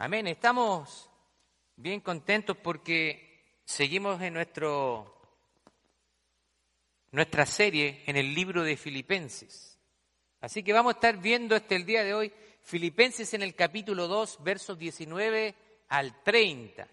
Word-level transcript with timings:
Amén. 0.00 0.28
Estamos 0.28 1.10
bien 1.74 2.00
contentos 2.00 2.56
porque 2.56 3.58
seguimos 3.64 4.22
en 4.22 4.34
nuestro 4.34 5.12
nuestra 7.10 7.44
serie 7.44 8.04
en 8.06 8.16
el 8.16 8.32
libro 8.32 8.62
de 8.62 8.76
Filipenses. 8.76 9.76
Así 10.40 10.62
que 10.62 10.72
vamos 10.72 10.94
a 10.94 10.98
estar 10.98 11.16
viendo 11.16 11.56
hasta 11.56 11.74
el 11.74 11.84
día 11.84 12.04
de 12.04 12.14
hoy 12.14 12.32
Filipenses 12.62 13.34
en 13.34 13.42
el 13.42 13.56
capítulo 13.56 14.06
2, 14.06 14.38
versos 14.44 14.78
19 14.78 15.56
al 15.88 16.22
30. 16.22 16.88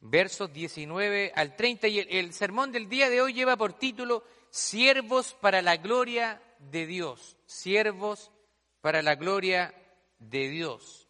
Versos 0.00 0.50
19 0.50 1.30
al 1.36 1.56
30. 1.56 1.88
Y 1.88 1.98
el, 1.98 2.32
sermón 2.32 2.72
del 2.72 2.88
día 2.88 3.10
de 3.10 3.20
hoy 3.20 3.34
lleva 3.34 3.58
por 3.58 3.74
título 3.74 4.24
Siervos 4.48 5.36
para 5.42 5.60
la 5.60 5.76
gloria 5.76 6.40
de 6.58 6.86
Dios. 6.86 7.36
Siervos 7.44 8.30
para 8.80 9.02
la 9.02 9.14
gloria 9.14 9.74
de 9.74 9.87
Dios. 10.18 11.08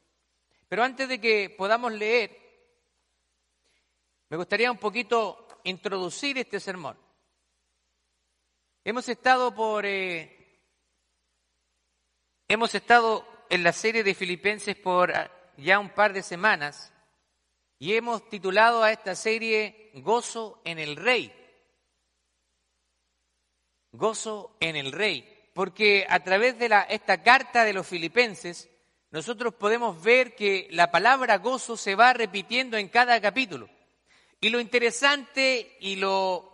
Pero 0.68 0.84
antes 0.84 1.08
de 1.08 1.20
que 1.20 1.50
podamos 1.50 1.92
leer, 1.92 2.36
me 4.28 4.36
gustaría 4.36 4.70
un 4.70 4.78
poquito 4.78 5.48
introducir 5.64 6.38
este 6.38 6.60
sermón. 6.60 6.98
Hemos 8.84 9.08
estado 9.08 9.54
por 9.54 9.84
eh, 9.86 10.62
hemos 12.46 12.74
estado 12.74 13.26
en 13.50 13.62
la 13.62 13.72
serie 13.72 14.04
de 14.04 14.14
Filipenses 14.14 14.76
por 14.76 15.12
ah, 15.12 15.30
ya 15.56 15.78
un 15.78 15.90
par 15.90 16.12
de 16.12 16.22
semanas 16.22 16.92
y 17.78 17.94
hemos 17.94 18.28
titulado 18.28 18.82
a 18.82 18.92
esta 18.92 19.14
serie 19.14 19.90
Gozo 19.94 20.60
en 20.64 20.78
el 20.78 20.96
Rey. 20.96 21.32
Gozo 23.92 24.56
en 24.60 24.76
el 24.76 24.92
Rey, 24.92 25.50
porque 25.54 26.06
a 26.08 26.22
través 26.22 26.58
de 26.58 26.70
esta 26.90 27.22
carta 27.22 27.64
de 27.64 27.72
los 27.72 27.86
filipenses 27.86 28.68
nosotros 29.10 29.54
podemos 29.54 30.02
ver 30.02 30.34
que 30.34 30.68
la 30.70 30.90
palabra 30.90 31.38
gozo 31.38 31.76
se 31.76 31.94
va 31.94 32.12
repitiendo 32.12 32.76
en 32.76 32.88
cada 32.88 33.20
capítulo. 33.20 33.68
Y 34.40 34.50
lo 34.50 34.60
interesante 34.60 35.76
y 35.80 35.96
lo 35.96 36.48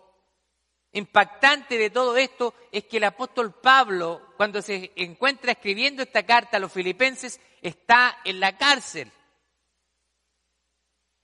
impactante 0.92 1.76
de 1.76 1.90
todo 1.90 2.16
esto 2.16 2.54
es 2.70 2.84
que 2.84 2.98
el 2.98 3.04
apóstol 3.04 3.52
Pablo, 3.60 4.34
cuando 4.36 4.62
se 4.62 4.92
encuentra 4.94 5.52
escribiendo 5.52 6.02
esta 6.02 6.24
carta 6.24 6.56
a 6.56 6.60
los 6.60 6.72
filipenses, 6.72 7.40
está 7.60 8.18
en 8.24 8.38
la 8.38 8.56
cárcel. 8.56 9.10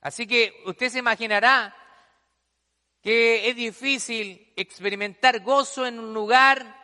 Así 0.01 0.27
que 0.27 0.61
usted 0.65 0.89
se 0.89 0.99
imaginará 0.99 1.75
que 3.01 3.49
es 3.49 3.55
difícil 3.55 4.51
experimentar 4.55 5.39
gozo 5.39 5.87
en 5.87 5.97
un 5.99 6.13
lugar 6.13 6.79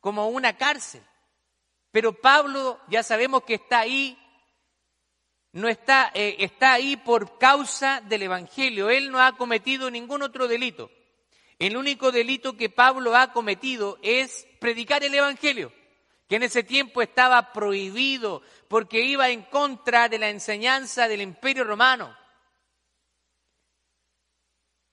como 0.00 0.28
una 0.28 0.56
cárcel. 0.56 1.02
Pero 1.96 2.12
Pablo 2.12 2.78
ya 2.88 3.02
sabemos 3.02 3.44
que 3.44 3.54
está 3.54 3.78
ahí 3.78 4.18
no 5.52 5.66
está, 5.66 6.10
eh, 6.12 6.36
está 6.40 6.74
ahí 6.74 6.98
por 6.98 7.38
causa 7.38 8.02
del 8.02 8.24
Evangelio. 8.24 8.90
Él 8.90 9.10
no 9.10 9.18
ha 9.18 9.38
cometido 9.38 9.90
ningún 9.90 10.20
otro 10.20 10.46
delito. 10.46 10.90
El 11.58 11.74
único 11.74 12.12
delito 12.12 12.54
que 12.54 12.68
Pablo 12.68 13.16
ha 13.16 13.32
cometido 13.32 13.98
es 14.02 14.46
predicar 14.60 15.04
el 15.04 15.14
Evangelio, 15.14 15.72
que 16.28 16.36
en 16.36 16.42
ese 16.42 16.62
tiempo 16.62 17.00
estaba 17.00 17.54
prohibido 17.54 18.42
porque 18.68 19.00
iba 19.00 19.30
en 19.30 19.44
contra 19.44 20.10
de 20.10 20.18
la 20.18 20.28
enseñanza 20.28 21.08
del 21.08 21.22
imperio 21.22 21.64
romano. 21.64 22.14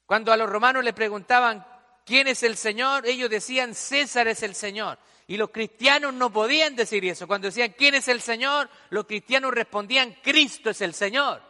Cuando 0.05 0.31
a 0.31 0.37
los 0.37 0.49
romanos 0.49 0.85
le 0.85 0.93
preguntaban 0.93 1.67
quién 2.05 2.29
es 2.29 2.43
el 2.43 2.55
Señor, 2.55 3.05
ellos 3.05 3.29
decían 3.29 3.75
César 3.75 4.29
es 4.29 4.41
el 4.41 4.55
Señor. 4.55 4.97
Y 5.27 5.37
los 5.37 5.51
cristianos 5.51 6.13
no 6.13 6.31
podían 6.31 6.75
decir 6.75 7.05
eso. 7.05 7.27
Cuando 7.27 7.47
decían, 7.47 7.73
¿quién 7.77 7.95
es 7.95 8.07
el 8.07 8.21
Señor? 8.21 8.69
Los 8.89 9.05
cristianos 9.05 9.53
respondían, 9.53 10.17
Cristo 10.21 10.69
es 10.69 10.81
el 10.81 10.93
Señor. 10.93 11.41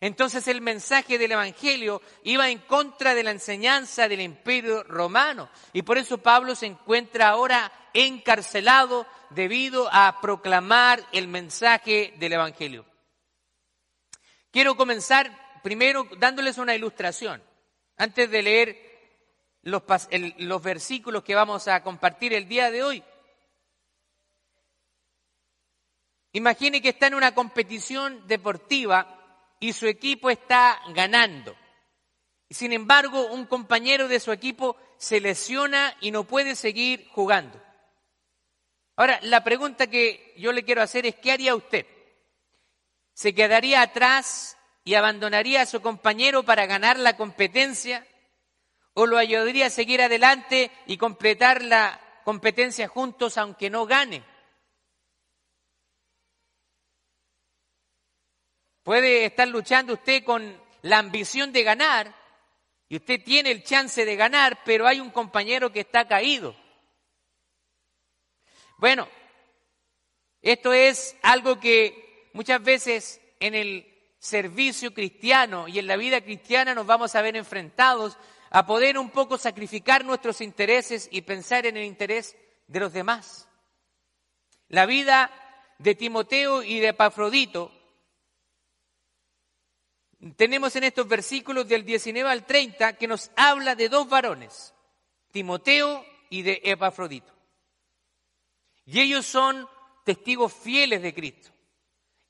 Entonces 0.00 0.46
el 0.48 0.60
mensaje 0.60 1.18
del 1.18 1.32
Evangelio 1.32 2.02
iba 2.24 2.50
en 2.50 2.58
contra 2.58 3.14
de 3.14 3.22
la 3.22 3.30
enseñanza 3.30 4.08
del 4.08 4.20
imperio 4.20 4.82
romano. 4.84 5.48
Y 5.72 5.82
por 5.82 5.98
eso 5.98 6.18
Pablo 6.18 6.54
se 6.54 6.66
encuentra 6.66 7.28
ahora 7.28 7.72
encarcelado 7.94 9.06
debido 9.30 9.88
a 9.92 10.20
proclamar 10.20 11.02
el 11.12 11.28
mensaje 11.28 12.14
del 12.18 12.34
Evangelio. 12.34 12.84
Quiero 14.50 14.76
comenzar 14.76 15.60
primero 15.62 16.06
dándoles 16.18 16.58
una 16.58 16.74
ilustración. 16.74 17.42
Antes 17.96 18.30
de 18.30 18.42
leer 18.42 18.93
los, 19.64 19.82
los 20.38 20.62
versículos 20.62 21.24
que 21.24 21.34
vamos 21.34 21.68
a 21.68 21.82
compartir 21.82 22.32
el 22.32 22.48
día 22.48 22.70
de 22.70 22.82
hoy. 22.82 23.04
Imagine 26.32 26.82
que 26.82 26.90
está 26.90 27.06
en 27.06 27.14
una 27.14 27.34
competición 27.34 28.26
deportiva 28.26 29.46
y 29.60 29.72
su 29.72 29.86
equipo 29.86 30.30
está 30.30 30.80
ganando. 30.88 31.56
Sin 32.50 32.72
embargo, 32.72 33.26
un 33.28 33.46
compañero 33.46 34.08
de 34.08 34.20
su 34.20 34.32
equipo 34.32 34.76
se 34.98 35.20
lesiona 35.20 35.96
y 36.00 36.10
no 36.10 36.24
puede 36.24 36.54
seguir 36.54 37.08
jugando. 37.10 37.60
Ahora, 38.96 39.18
la 39.22 39.42
pregunta 39.42 39.88
que 39.88 40.34
yo 40.36 40.52
le 40.52 40.64
quiero 40.64 40.82
hacer 40.82 41.06
es, 41.06 41.16
¿qué 41.16 41.32
haría 41.32 41.54
usted? 41.54 41.86
¿Se 43.12 43.34
quedaría 43.34 43.82
atrás 43.82 44.56
y 44.84 44.94
abandonaría 44.94 45.62
a 45.62 45.66
su 45.66 45.80
compañero 45.80 46.42
para 46.42 46.66
ganar 46.66 46.98
la 46.98 47.16
competencia? 47.16 48.06
O 48.94 49.06
lo 49.06 49.18
ayudaría 49.18 49.66
a 49.66 49.70
seguir 49.70 50.00
adelante 50.00 50.70
y 50.86 50.96
completar 50.96 51.62
la 51.62 52.00
competencia 52.24 52.88
juntos 52.88 53.36
aunque 53.36 53.70
no 53.70 53.86
gane. 53.86 54.24
Puede 58.82 59.26
estar 59.26 59.48
luchando 59.48 59.94
usted 59.94 60.24
con 60.24 60.60
la 60.82 60.98
ambición 60.98 61.52
de 61.52 61.62
ganar 61.62 62.14
y 62.88 62.96
usted 62.96 63.22
tiene 63.24 63.50
el 63.50 63.64
chance 63.64 64.04
de 64.04 64.16
ganar, 64.16 64.60
pero 64.64 64.86
hay 64.86 65.00
un 65.00 65.10
compañero 65.10 65.72
que 65.72 65.80
está 65.80 66.06
caído. 66.06 66.54
Bueno, 68.76 69.08
esto 70.42 70.72
es 70.72 71.16
algo 71.22 71.58
que 71.58 72.28
muchas 72.34 72.62
veces 72.62 73.20
en 73.40 73.54
el 73.54 73.90
servicio 74.18 74.92
cristiano 74.92 75.66
y 75.68 75.78
en 75.78 75.86
la 75.86 75.96
vida 75.96 76.20
cristiana 76.20 76.74
nos 76.74 76.86
vamos 76.86 77.14
a 77.14 77.22
ver 77.22 77.36
enfrentados 77.36 78.18
a 78.54 78.64
poder 78.64 78.98
un 78.98 79.10
poco 79.10 79.36
sacrificar 79.36 80.04
nuestros 80.04 80.40
intereses 80.40 81.08
y 81.10 81.22
pensar 81.22 81.66
en 81.66 81.76
el 81.76 81.82
interés 81.82 82.36
de 82.68 82.78
los 82.78 82.92
demás. 82.92 83.48
La 84.68 84.86
vida 84.86 85.28
de 85.78 85.96
Timoteo 85.96 86.62
y 86.62 86.78
de 86.78 86.90
Epafrodito 86.90 87.72
tenemos 90.36 90.76
en 90.76 90.84
estos 90.84 91.08
versículos 91.08 91.66
del 91.66 91.84
19 91.84 92.30
al 92.30 92.46
30 92.46 92.92
que 92.92 93.08
nos 93.08 93.32
habla 93.34 93.74
de 93.74 93.88
dos 93.88 94.08
varones, 94.08 94.72
Timoteo 95.32 96.06
y 96.30 96.42
de 96.42 96.60
Epafrodito. 96.62 97.34
Y 98.86 99.00
ellos 99.00 99.26
son 99.26 99.68
testigos 100.04 100.52
fieles 100.52 101.02
de 101.02 101.12
Cristo. 101.12 101.50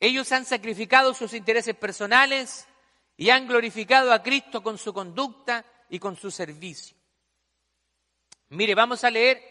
Ellos 0.00 0.32
han 0.32 0.46
sacrificado 0.46 1.12
sus 1.12 1.34
intereses 1.34 1.76
personales 1.76 2.66
y 3.14 3.28
han 3.28 3.46
glorificado 3.46 4.10
a 4.10 4.22
Cristo 4.22 4.62
con 4.62 4.78
su 4.78 4.94
conducta 4.94 5.66
y 5.88 5.98
con 5.98 6.16
su 6.16 6.30
servicio. 6.30 6.96
Mire, 8.50 8.74
vamos 8.74 9.04
a 9.04 9.10
leer 9.10 9.42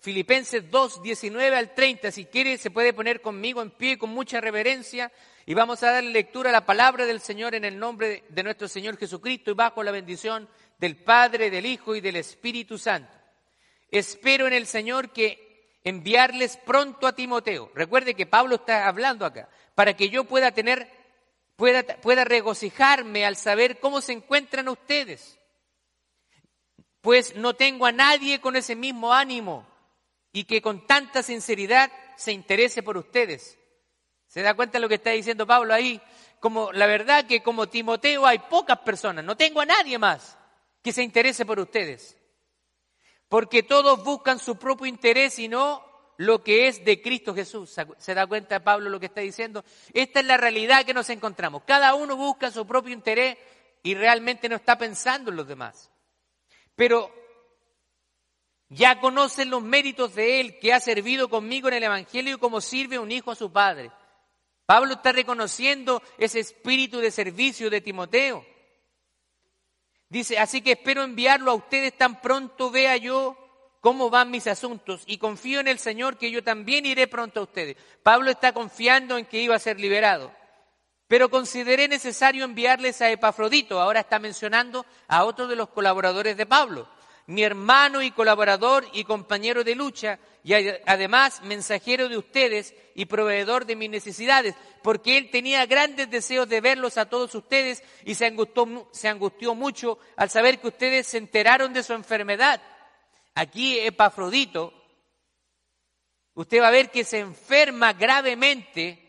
Filipenses 0.00 0.68
2, 0.68 1.02
19 1.02 1.56
al 1.56 1.74
30. 1.74 2.10
Si 2.10 2.24
quiere, 2.26 2.58
se 2.58 2.70
puede 2.70 2.92
poner 2.92 3.20
conmigo 3.20 3.62
en 3.62 3.70
pie 3.70 3.98
con 3.98 4.10
mucha 4.10 4.40
reverencia 4.40 5.12
y 5.46 5.54
vamos 5.54 5.82
a 5.82 5.92
dar 5.92 6.04
lectura 6.04 6.50
a 6.50 6.52
la 6.52 6.66
palabra 6.66 7.06
del 7.06 7.20
Señor 7.20 7.54
en 7.54 7.64
el 7.64 7.78
nombre 7.78 8.24
de 8.28 8.42
nuestro 8.42 8.66
Señor 8.66 8.96
Jesucristo 8.96 9.52
y 9.52 9.54
bajo 9.54 9.82
la 9.82 9.92
bendición 9.92 10.48
del 10.78 10.96
Padre, 10.96 11.50
del 11.50 11.66
Hijo 11.66 11.94
y 11.94 12.00
del 12.00 12.16
Espíritu 12.16 12.78
Santo. 12.78 13.12
Espero 13.90 14.48
en 14.48 14.54
el 14.54 14.66
Señor 14.66 15.10
que 15.12 15.78
enviarles 15.84 16.56
pronto 16.56 17.06
a 17.06 17.14
Timoteo. 17.14 17.70
Recuerde 17.74 18.14
que 18.14 18.26
Pablo 18.26 18.56
está 18.56 18.88
hablando 18.88 19.24
acá, 19.24 19.48
para 19.74 19.94
que 19.94 20.08
yo 20.08 20.24
pueda 20.24 20.50
tener, 20.50 20.90
pueda, 21.56 21.82
pueda 22.00 22.24
regocijarme 22.24 23.24
al 23.24 23.36
saber 23.36 23.78
cómo 23.78 24.00
se 24.00 24.12
encuentran 24.12 24.68
ustedes 24.68 25.38
pues 27.02 27.34
no 27.36 27.54
tengo 27.54 27.84
a 27.84 27.92
nadie 27.92 28.40
con 28.40 28.56
ese 28.56 28.74
mismo 28.74 29.12
ánimo 29.12 29.66
y 30.32 30.44
que 30.44 30.62
con 30.62 30.86
tanta 30.86 31.22
sinceridad 31.22 31.92
se 32.16 32.32
interese 32.32 32.82
por 32.82 32.96
ustedes. 32.96 33.58
¿Se 34.28 34.40
da 34.40 34.54
cuenta 34.54 34.78
de 34.78 34.82
lo 34.82 34.88
que 34.88 34.94
está 34.94 35.10
diciendo 35.10 35.46
Pablo 35.46 35.74
ahí? 35.74 36.00
Como 36.40 36.72
la 36.72 36.86
verdad 36.86 37.26
que 37.26 37.42
como 37.42 37.68
Timoteo 37.68 38.24
hay 38.24 38.38
pocas 38.38 38.78
personas, 38.78 39.24
no 39.24 39.36
tengo 39.36 39.60
a 39.60 39.66
nadie 39.66 39.98
más 39.98 40.38
que 40.82 40.92
se 40.92 41.02
interese 41.02 41.44
por 41.44 41.60
ustedes. 41.60 42.16
Porque 43.28 43.62
todos 43.62 44.02
buscan 44.02 44.38
su 44.38 44.56
propio 44.56 44.86
interés 44.86 45.38
y 45.38 45.48
no 45.48 45.84
lo 46.18 46.42
que 46.42 46.68
es 46.68 46.84
de 46.84 47.02
Cristo 47.02 47.34
Jesús. 47.34 47.74
¿Se 47.98 48.14
da 48.14 48.26
cuenta 48.26 48.62
Pablo 48.62 48.90
lo 48.90 49.00
que 49.00 49.06
está 49.06 49.20
diciendo? 49.20 49.64
Esta 49.92 50.20
es 50.20 50.26
la 50.26 50.36
realidad 50.36 50.84
que 50.84 50.94
nos 50.94 51.10
encontramos. 51.10 51.64
Cada 51.66 51.94
uno 51.94 52.16
busca 52.16 52.50
su 52.50 52.66
propio 52.66 52.92
interés 52.92 53.36
y 53.82 53.94
realmente 53.94 54.48
no 54.48 54.56
está 54.56 54.78
pensando 54.78 55.30
en 55.30 55.36
los 55.36 55.48
demás. 55.48 55.91
Pero 56.76 57.10
Ya 58.74 59.00
conocen 59.00 59.50
los 59.50 59.62
méritos 59.62 60.14
de 60.14 60.40
él, 60.40 60.58
que 60.58 60.72
ha 60.72 60.80
servido 60.80 61.28
conmigo 61.28 61.68
en 61.68 61.74
el 61.74 61.82
Evangelio 61.82 62.38
como 62.38 62.62
sirve 62.62 62.98
un 62.98 63.12
hijo 63.12 63.30
a 63.30 63.36
su 63.36 63.52
padre. 63.52 63.90
Pablo 64.64 64.94
está 64.94 65.12
reconociendo 65.12 66.02
ese 66.16 66.40
espíritu 66.40 66.98
de 66.98 67.10
servicio 67.10 67.68
de 67.68 67.82
Timoteo. 67.82 68.46
Dice, 70.08 70.38
así 70.38 70.62
que 70.62 70.72
espero 70.72 71.02
enviarlo 71.02 71.50
a 71.50 71.54
ustedes 71.54 71.94
tan 71.98 72.22
pronto 72.22 72.70
vea 72.70 72.96
yo 72.96 73.36
cómo 73.82 74.08
van 74.08 74.30
mis 74.30 74.46
asuntos 74.46 75.02
y 75.06 75.18
confío 75.18 75.60
en 75.60 75.68
el 75.68 75.78
Señor 75.78 76.16
que 76.16 76.30
yo 76.30 76.42
también 76.42 76.86
iré 76.86 77.06
pronto 77.06 77.40
a 77.40 77.42
ustedes. 77.42 77.76
Pablo 78.02 78.30
está 78.30 78.54
confiando 78.54 79.18
en 79.18 79.26
que 79.26 79.42
iba 79.42 79.54
a 79.54 79.58
ser 79.58 79.78
liberado. 79.78 80.32
Pero 81.12 81.28
consideré 81.28 81.88
necesario 81.88 82.42
enviarles 82.42 83.02
a 83.02 83.10
Epafrodito, 83.10 83.78
ahora 83.78 84.00
está 84.00 84.18
mencionando 84.18 84.86
a 85.08 85.24
otro 85.24 85.46
de 85.46 85.56
los 85.56 85.68
colaboradores 85.68 86.38
de 86.38 86.46
Pablo, 86.46 86.88
mi 87.26 87.42
hermano 87.42 88.00
y 88.00 88.12
colaborador 88.12 88.86
y 88.94 89.04
compañero 89.04 89.62
de 89.62 89.74
lucha, 89.74 90.18
y 90.42 90.54
además 90.86 91.42
mensajero 91.42 92.08
de 92.08 92.16
ustedes 92.16 92.74
y 92.94 93.04
proveedor 93.04 93.66
de 93.66 93.76
mis 93.76 93.90
necesidades, 93.90 94.54
porque 94.82 95.18
él 95.18 95.30
tenía 95.30 95.66
grandes 95.66 96.08
deseos 96.08 96.48
de 96.48 96.62
verlos 96.62 96.96
a 96.96 97.04
todos 97.04 97.34
ustedes 97.34 97.82
y 98.06 98.14
se 98.14 98.24
angustió, 98.24 98.88
se 98.90 99.08
angustió 99.08 99.54
mucho 99.54 99.98
al 100.16 100.30
saber 100.30 100.60
que 100.60 100.68
ustedes 100.68 101.08
se 101.08 101.18
enteraron 101.18 101.74
de 101.74 101.82
su 101.82 101.92
enfermedad. 101.92 102.62
Aquí 103.34 103.78
Epafrodito, 103.80 104.72
usted 106.32 106.62
va 106.62 106.68
a 106.68 106.70
ver 106.70 106.90
que 106.90 107.04
se 107.04 107.18
enferma 107.18 107.92
gravemente 107.92 109.01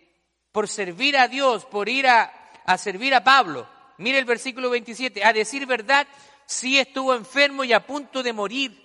por 0.54 0.70
servir 0.70 1.18
a 1.18 1.28
Dios, 1.28 1.66
por 1.66 1.90
ir 1.90 2.08
a, 2.08 2.32
servir 2.78 3.14
a 3.16 3.24
Pablo. 3.24 3.68
Mire 3.98 4.20
el 4.20 4.26
versículo 4.26 4.70
27, 4.70 5.26
a 5.26 5.34
decir 5.34 5.66
verdad, 5.66 6.08
sí 6.46 6.80
estuvo 6.80 7.14
enfermo 7.16 7.64
y 7.64 7.74
a 7.74 7.86
punto 7.86 8.22
de 8.24 8.32
morir, 8.32 8.80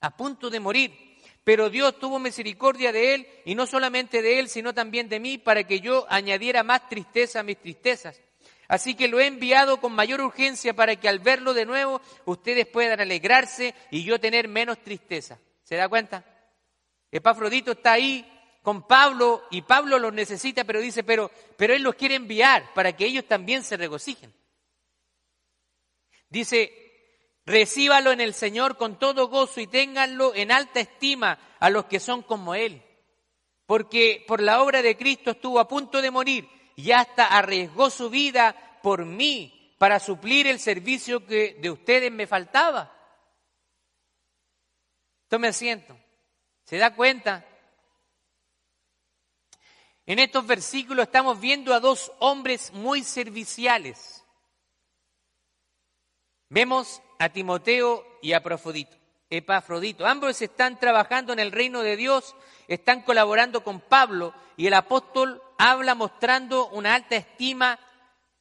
a 0.00 0.14
punto 0.14 0.50
de 0.50 0.60
morir. 0.60 1.06
Pero 1.44 1.70
Dios 1.70 2.00
tuvo 2.00 2.18
misericordia 2.18 2.90
de 2.90 3.14
él, 3.14 3.28
y 3.44 3.54
no 3.54 3.66
solamente 3.68 4.20
de 4.20 4.40
él, 4.40 4.48
sino 4.48 4.74
también 4.74 5.08
de 5.08 5.20
mí, 5.20 5.38
para 5.38 5.62
que 5.62 5.78
yo 5.78 6.04
añadiera 6.08 6.64
más 6.64 6.88
tristeza 6.88 7.40
a 7.40 7.44
mis 7.44 7.58
tristezas. 7.58 8.20
Así 8.66 8.96
que 8.96 9.06
lo 9.06 9.20
he 9.20 9.26
enviado 9.26 9.80
con 9.80 9.92
mayor 9.92 10.20
urgencia 10.20 10.74
para 10.74 10.96
que 10.96 11.08
al 11.08 11.20
verlo 11.20 11.54
de 11.54 11.66
nuevo 11.66 12.00
ustedes 12.24 12.66
puedan 12.66 13.00
alegrarse 13.00 13.76
y 13.92 14.02
yo 14.02 14.18
tener 14.18 14.48
menos 14.48 14.82
tristeza. 14.82 15.38
¿Se 15.62 15.76
da 15.76 15.88
cuenta? 15.88 16.24
Epafrodito 17.12 17.70
está 17.70 17.92
ahí 17.92 18.26
con 18.66 18.82
Pablo 18.82 19.44
y 19.52 19.62
Pablo 19.62 19.96
los 19.96 20.12
necesita, 20.12 20.64
pero 20.64 20.80
dice, 20.80 21.04
pero, 21.04 21.30
pero 21.56 21.72
él 21.72 21.82
los 21.82 21.94
quiere 21.94 22.16
enviar 22.16 22.74
para 22.74 22.96
que 22.96 23.04
ellos 23.06 23.24
también 23.28 23.62
se 23.62 23.76
regocijen. 23.76 24.34
Dice, 26.28 26.72
recíbalo 27.44 28.10
en 28.10 28.20
el 28.20 28.34
Señor 28.34 28.76
con 28.76 28.98
todo 28.98 29.28
gozo 29.28 29.60
y 29.60 29.68
ténganlo 29.68 30.34
en 30.34 30.50
alta 30.50 30.80
estima 30.80 31.38
a 31.60 31.70
los 31.70 31.84
que 31.84 32.00
son 32.00 32.24
como 32.24 32.56
Él. 32.56 32.82
Porque 33.66 34.24
por 34.26 34.42
la 34.42 34.60
obra 34.60 34.82
de 34.82 34.96
Cristo 34.96 35.30
estuvo 35.30 35.60
a 35.60 35.68
punto 35.68 36.02
de 36.02 36.10
morir 36.10 36.48
y 36.74 36.90
hasta 36.90 37.24
arriesgó 37.24 37.88
su 37.88 38.10
vida 38.10 38.80
por 38.82 39.04
mí 39.04 39.76
para 39.78 40.00
suplir 40.00 40.48
el 40.48 40.58
servicio 40.58 41.24
que 41.24 41.56
de 41.60 41.70
ustedes 41.70 42.10
me 42.10 42.26
faltaba. 42.26 42.92
Tome 45.28 45.46
asiento. 45.46 45.96
¿Se 46.64 46.78
da 46.78 46.96
cuenta? 46.96 47.46
En 50.06 50.20
estos 50.20 50.46
versículos 50.46 51.06
estamos 51.06 51.40
viendo 51.40 51.74
a 51.74 51.80
dos 51.80 52.12
hombres 52.20 52.72
muy 52.72 53.02
serviciales. 53.02 54.24
Vemos 56.48 57.02
a 57.18 57.28
Timoteo 57.28 58.06
y 58.22 58.32
a 58.32 58.42
Epafrodito. 59.30 60.06
Ambos 60.06 60.40
están 60.40 60.78
trabajando 60.78 61.32
en 61.32 61.40
el 61.40 61.50
reino 61.50 61.82
de 61.82 61.96
Dios, 61.96 62.36
están 62.68 63.02
colaborando 63.02 63.64
con 63.64 63.80
Pablo 63.80 64.32
y 64.56 64.68
el 64.68 64.74
apóstol 64.74 65.42
habla 65.58 65.96
mostrando 65.96 66.68
una 66.68 66.94
alta 66.94 67.16
estima 67.16 67.80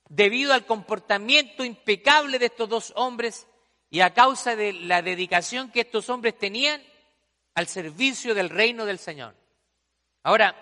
debido 0.08 0.54
al 0.54 0.68
comportamiento 0.68 1.66
impecable 1.66 2.38
de 2.38 2.46
estos 2.46 2.70
dos 2.70 2.94
hombres 2.96 3.48
y 3.90 4.02
a 4.02 4.14
causa 4.14 4.56
de 4.56 4.72
la 4.74 5.02
dedicación 5.02 5.72
que 5.72 5.82
estos 5.82 6.10
hombres 6.10 6.38
tenían 6.38 6.84
al 7.56 7.66
servicio 7.66 8.36
del 8.36 8.52
reino 8.52 8.86
del 8.86 9.00
Señor. 9.00 9.36
Ahora, 10.22 10.56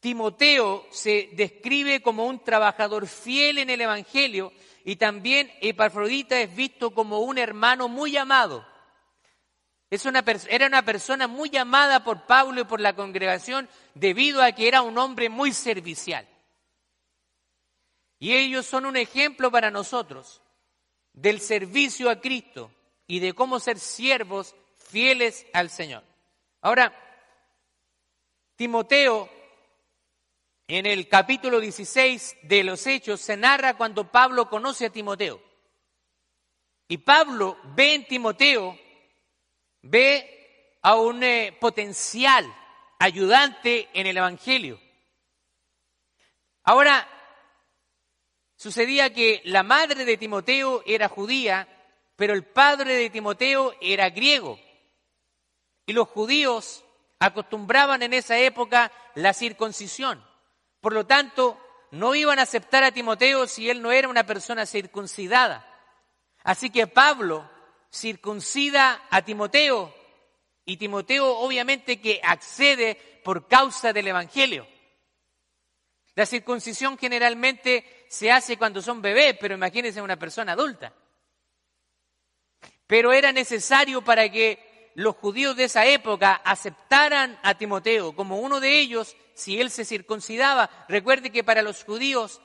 Timoteo 0.00 0.86
se 0.90 1.28
describe 1.32 2.00
como 2.00 2.26
un 2.26 2.42
trabajador 2.42 3.06
fiel 3.06 3.58
en 3.58 3.68
el 3.68 3.82
Evangelio 3.82 4.52
y 4.84 4.96
también 4.96 5.52
Epafrodita 5.60 6.40
es 6.40 6.54
visto 6.56 6.92
como 6.92 7.20
un 7.20 7.36
hermano 7.36 7.86
muy 7.86 8.16
amado. 8.16 8.66
Era 9.90 10.66
una 10.66 10.84
persona 10.84 11.26
muy 11.26 11.54
amada 11.56 12.02
por 12.02 12.24
Pablo 12.24 12.62
y 12.62 12.64
por 12.64 12.80
la 12.80 12.94
congregación 12.94 13.68
debido 13.94 14.42
a 14.42 14.52
que 14.52 14.68
era 14.68 14.82
un 14.82 14.96
hombre 14.96 15.28
muy 15.28 15.52
servicial. 15.52 16.26
Y 18.18 18.34
ellos 18.34 18.66
son 18.66 18.86
un 18.86 18.96
ejemplo 18.96 19.50
para 19.50 19.70
nosotros 19.70 20.40
del 21.12 21.40
servicio 21.40 22.08
a 22.08 22.20
Cristo 22.20 22.70
y 23.06 23.18
de 23.18 23.34
cómo 23.34 23.58
ser 23.60 23.78
siervos 23.78 24.54
fieles 24.76 25.46
al 25.52 25.68
Señor. 25.68 26.04
Ahora, 26.62 26.94
Timoteo 28.56 29.28
en 30.70 30.86
el 30.86 31.08
capítulo 31.08 31.58
16 31.58 32.36
de 32.42 32.62
los 32.62 32.86
Hechos 32.86 33.20
se 33.20 33.36
narra 33.36 33.76
cuando 33.76 34.12
Pablo 34.12 34.48
conoce 34.48 34.86
a 34.86 34.90
Timoteo. 34.90 35.42
Y 36.86 36.98
Pablo 36.98 37.58
ve 37.74 37.94
en 37.94 38.06
Timoteo, 38.06 38.78
ve 39.82 40.78
a 40.80 40.94
un 40.94 41.24
eh, 41.24 41.56
potencial 41.60 42.46
ayudante 43.00 43.88
en 43.94 44.06
el 44.06 44.16
Evangelio. 44.16 44.80
Ahora, 46.62 47.08
sucedía 48.54 49.12
que 49.12 49.42
la 49.46 49.64
madre 49.64 50.04
de 50.04 50.16
Timoteo 50.16 50.84
era 50.86 51.08
judía, 51.08 51.66
pero 52.14 52.32
el 52.32 52.44
padre 52.44 52.94
de 52.94 53.10
Timoteo 53.10 53.74
era 53.80 54.08
griego. 54.10 54.56
Y 55.84 55.94
los 55.94 56.06
judíos 56.06 56.84
acostumbraban 57.18 58.04
en 58.04 58.14
esa 58.14 58.38
época 58.38 58.92
la 59.16 59.32
circuncisión. 59.32 60.29
Por 60.80 60.92
lo 60.92 61.06
tanto, 61.06 61.58
no 61.90 62.14
iban 62.14 62.38
a 62.38 62.42
aceptar 62.42 62.84
a 62.84 62.92
Timoteo 62.92 63.46
si 63.46 63.68
él 63.68 63.82
no 63.82 63.92
era 63.92 64.08
una 64.08 64.24
persona 64.24 64.66
circuncidada. 64.66 65.66
Así 66.42 66.70
que 66.70 66.86
Pablo 66.86 67.48
circuncida 67.90 69.02
a 69.10 69.22
Timoteo 69.22 69.94
y 70.64 70.76
Timoteo 70.76 71.36
obviamente 71.38 72.00
que 72.00 72.20
accede 72.22 73.20
por 73.24 73.48
causa 73.48 73.92
del 73.92 74.08
Evangelio. 74.08 74.66
La 76.14 76.26
circuncisión 76.26 76.96
generalmente 76.98 78.06
se 78.08 78.30
hace 78.30 78.56
cuando 78.56 78.82
son 78.82 79.02
bebés, 79.02 79.36
pero 79.40 79.54
imagínense 79.54 80.02
una 80.02 80.18
persona 80.18 80.52
adulta. 80.52 80.92
Pero 82.86 83.12
era 83.12 83.32
necesario 83.32 84.02
para 84.02 84.30
que 84.30 84.69
los 85.00 85.16
judíos 85.16 85.56
de 85.56 85.64
esa 85.64 85.86
época 85.86 86.42
aceptaran 86.44 87.38
a 87.42 87.54
Timoteo 87.54 88.14
como 88.14 88.38
uno 88.38 88.60
de 88.60 88.78
ellos 88.78 89.16
si 89.32 89.58
él 89.58 89.70
se 89.70 89.86
circuncidaba. 89.86 90.68
Recuerde 90.88 91.32
que 91.32 91.42
para 91.42 91.62
los 91.62 91.84
judíos 91.84 92.42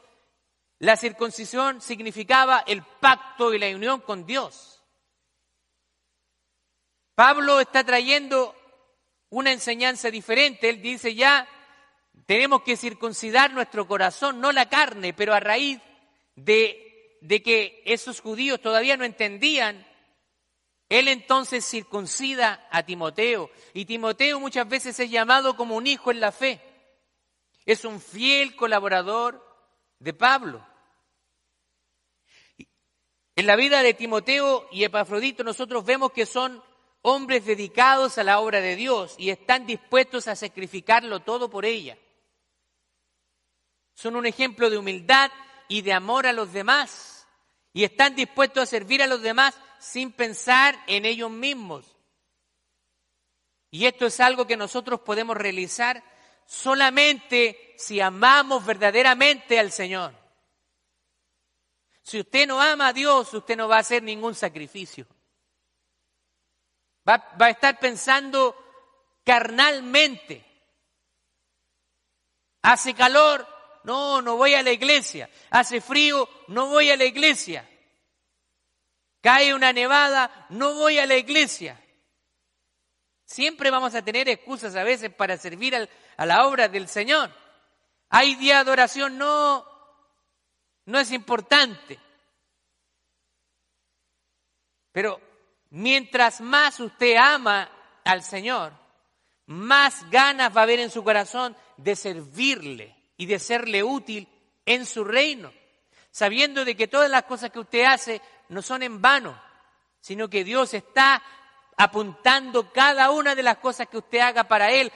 la 0.80 0.96
circuncisión 0.96 1.82
significaba 1.82 2.64
el 2.66 2.82
pacto 2.82 3.54
y 3.54 3.60
la 3.60 3.68
unión 3.76 4.00
con 4.00 4.26
Dios. 4.26 4.82
Pablo 7.14 7.60
está 7.60 7.84
trayendo 7.84 8.56
una 9.30 9.52
enseñanza 9.52 10.10
diferente. 10.10 10.70
Él 10.70 10.82
dice 10.82 11.14
ya, 11.14 11.50
tenemos 12.26 12.62
que 12.62 12.78
circuncidar 12.78 13.52
nuestro 13.52 13.86
corazón, 13.86 14.40
no 14.40 14.54
la 14.54 14.70
carne, 14.70 15.14
pero 15.14 15.34
a 15.34 15.42
raíz 15.42 15.82
de, 16.36 17.18
de 17.20 17.44
que 17.44 17.84
esos 17.86 18.22
judíos 18.22 18.62
todavía 18.62 18.96
no 18.96 19.04
entendían 19.04 19.86
él 20.90 21.08
entonces 21.08 21.66
circuncida 21.66 22.68
a 22.72 22.84
Timoteo 22.84 23.50
y 23.74 23.86
Timoteo 23.86 24.40
muchas 24.40 24.68
veces 24.68 25.00
es 25.00 25.10
llamado 25.10 25.56
como 25.56 25.76
un 25.76 25.88
hijo 25.88 26.12
en 26.12 26.20
la 26.20 26.32
fe. 26.32 26.62
Es 27.66 27.86
un 27.86 28.00
fiel 28.00 28.56
colaborador 28.56 29.44
de 30.00 30.14
Pablo. 30.14 30.66
En 33.36 33.48
la 33.48 33.56
vida 33.56 33.82
de 33.82 33.94
Timoteo 33.94 34.68
y 34.72 34.84
Epafrodito 34.84 35.44
nosotros 35.44 35.84
vemos 35.84 36.12
que 36.12 36.26
son 36.26 36.64
hombres 37.02 37.46
dedicados 37.46 38.18
a 38.18 38.24
la 38.24 38.40
obra 38.40 38.62
de 38.62 38.76
Dios 38.76 39.16
y 39.18 39.30
están 39.30 39.66
dispuestos 39.66 40.28
a 40.28 40.36
sacrificarlo 40.36 41.22
todo 41.22 41.50
por 41.50 41.66
ella. 41.66 41.98
Son 43.96 44.16
un 44.16 44.26
ejemplo 44.26 44.70
de 44.70 44.78
humildad 44.78 45.32
y 45.68 45.82
de 45.82 45.94
amor 45.94 46.28
a 46.28 46.34
los 46.34 46.54
demás 46.54 47.28
y 47.74 47.84
están 47.84 48.16
dispuestos 48.16 48.64
a 48.64 48.66
servir 48.68 49.02
a 49.02 49.08
los 49.08 49.22
demás 49.22 49.60
sin 49.86 50.12
pensar 50.12 50.76
en 50.88 51.06
ellos 51.06 51.30
mismos. 51.30 51.86
Y 53.70 53.86
esto 53.86 54.08
es 54.08 54.20
algo 54.20 54.48
que 54.48 54.58
nosotros 54.58 55.02
podemos 55.02 55.38
realizar 55.38 56.04
solamente 56.46 57.76
si 57.78 58.02
amamos 58.02 58.66
verdaderamente 58.66 59.60
al 59.60 59.72
Señor. 59.72 60.14
Si 62.02 62.20
usted 62.20 62.48
no 62.48 62.60
ama 62.60 62.88
a 62.88 62.94
Dios, 62.94 63.32
usted 63.34 63.56
no 63.56 63.68
va 63.68 63.78
a 63.78 63.82
hacer 63.82 64.02
ningún 64.02 64.34
sacrificio. 64.34 65.06
Va, 67.08 67.36
a 67.40 67.50
estar 67.50 67.80
pensando 67.80 68.56
carnalmente. 69.24 70.44
Hace 72.64 72.96
calor, 72.96 73.48
no, 73.84 74.22
no 74.22 74.36
voy 74.36 74.56
a 74.56 74.64
la 74.64 74.72
iglesia. 74.72 75.30
Hace 75.52 75.80
frío, 75.80 76.28
no 76.48 76.70
voy 76.70 76.90
a 76.90 76.98
la 76.98 77.06
iglesia. 77.06 77.70
Cae 79.26 79.56
una 79.56 79.74
nevada, 79.74 80.46
no 80.50 80.76
voy 80.76 81.00
a 81.00 81.08
la 81.08 81.16
iglesia. 81.16 81.84
Siempre 83.26 83.72
vamos 83.72 83.96
a 83.96 84.04
tener 84.04 84.30
excusas 84.30 84.76
a 84.76 84.84
veces 84.84 85.12
para 85.12 85.36
servir 85.36 85.76
a 86.16 86.26
la 86.28 86.46
obra 86.46 86.68
del 86.68 86.88
Señor. 86.88 87.32
Hay 88.10 88.36
día 88.36 88.54
de 88.54 88.60
adoración, 88.60 89.18
no, 89.18 89.66
no 90.86 91.00
es 91.00 91.12
importante. 91.12 92.00
Pero 94.92 95.20
mientras 95.72 96.40
más 96.40 96.80
usted 96.80 97.16
ama 97.16 97.68
al 98.04 98.22
Señor, 98.22 98.74
más 99.48 100.08
ganas 100.12 100.56
va 100.56 100.60
a 100.60 100.64
haber 100.66 100.82
en 100.82 100.92
su 100.92 101.04
corazón 101.04 101.58
de 101.78 101.96
servirle 101.96 102.96
y 103.18 103.26
de 103.26 103.40
serle 103.40 103.82
útil 103.82 104.28
en 104.68 104.86
su 104.86 105.04
reino, 105.04 105.52
sabiendo 106.12 106.64
de 106.64 106.78
que 106.78 106.88
todas 106.88 107.10
las 107.10 107.24
cosas 107.24 107.50
que 107.50 107.60
usted 107.60 107.86
hace 107.86 108.22
no 108.50 108.62
son 108.62 108.84
en 108.84 109.02
vano, 109.02 109.40
sino 110.00 110.30
que 110.30 110.44
Dios 110.44 110.74
está 110.74 111.22
apuntando 111.78 112.72
cada 112.72 113.12
una 113.12 113.36
de 113.36 113.44
las 113.44 113.58
cosas 113.58 113.88
que 113.88 113.98
usted 113.98 114.20
haga 114.20 114.46
para 114.46 114.72
Él, 114.72 114.92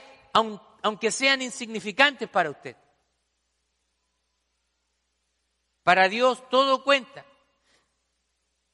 aunque 0.81 1.11
sean 1.11 1.41
insignificantes 1.41 2.29
para 2.29 2.51
usted. 2.51 2.75
Para 5.83 6.07
Dios 6.07 6.47
todo 6.49 6.83
cuenta. 6.83 7.25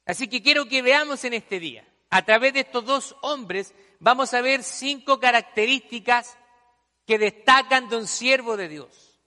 Así 0.06 0.28
que 0.28 0.44
quiero 0.44 0.68
que 0.68 0.82
veamos 0.82 1.24
en 1.24 1.34
este 1.34 1.60
día, 1.60 1.88
a 2.10 2.24
través 2.24 2.54
de 2.54 2.62
estos 2.62 2.86
dos 2.86 3.16
hombres, 3.22 3.74
vamos 4.00 4.34
a 4.34 4.42
ver 4.42 4.64
cinco 4.64 5.20
características 5.20 6.38
que 7.08 7.18
destacan 7.18 7.90
de 7.90 7.98
un 7.98 8.08
siervo 8.08 8.58
de 8.58 8.68
Dios 8.68 9.20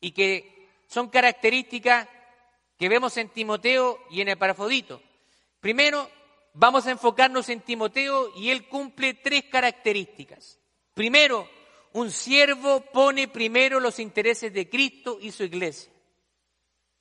y 0.00 0.12
que 0.12 0.68
son 0.86 1.08
características 1.08 2.08
que 2.78 2.88
vemos 2.88 3.16
en 3.16 3.28
Timoteo 3.28 3.98
y 4.10 4.20
en 4.20 4.28
Epafrodito. 4.28 5.02
Primero, 5.60 6.10
vamos 6.52 6.86
a 6.86 6.90
enfocarnos 6.90 7.48
en 7.48 7.60
Timoteo 7.60 8.32
y 8.36 8.50
él 8.50 8.68
cumple 8.68 9.14
tres 9.14 9.44
características. 9.44 10.58
Primero, 10.94 11.48
un 11.92 12.10
siervo 12.10 12.80
pone 12.80 13.28
primero 13.28 13.80
los 13.80 13.98
intereses 13.98 14.52
de 14.52 14.68
Cristo 14.68 15.18
y 15.20 15.32
su 15.32 15.44
iglesia. 15.44 15.90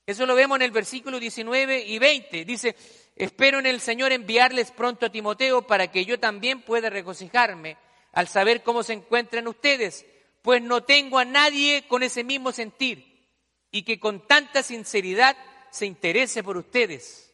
Eso 0.05 0.25
lo 0.25 0.36
vemos 0.36 0.58
en 0.58 0.62
el 0.62 0.72
versículo 0.72 1.20
19 1.20 1.84
y 1.86 2.00
20. 2.00 2.46
Dice, 2.46 2.75
espero 3.15 3.60
en 3.60 3.65
el 3.65 3.82
Señor 3.82 4.12
enviarles 4.12 4.72
pronto 4.72 5.05
a 5.05 5.12
Timoteo 5.12 5.65
para 5.65 5.91
que 5.91 6.05
yo 6.05 6.20
también 6.20 6.62
pueda 6.62 6.89
regocijarme 6.89 7.77
al 8.12 8.27
saber 8.27 8.63
cómo 8.63 8.84
se 8.84 8.94
encuentran 8.94 9.48
ustedes, 9.48 10.05
pues 10.41 10.62
no 10.62 10.84
tengo 10.84 11.17
a 11.20 11.25
nadie 11.25 11.86
con 11.88 12.03
ese 12.03 12.24
mismo 12.24 12.51
sentir 12.51 13.27
y 13.72 13.84
que 13.84 14.00
con 14.00 14.25
tanta 14.25 14.63
sinceridad 14.63 15.36
se 15.75 15.86
interese 15.86 16.41
por 16.41 16.55
ustedes. 16.55 17.34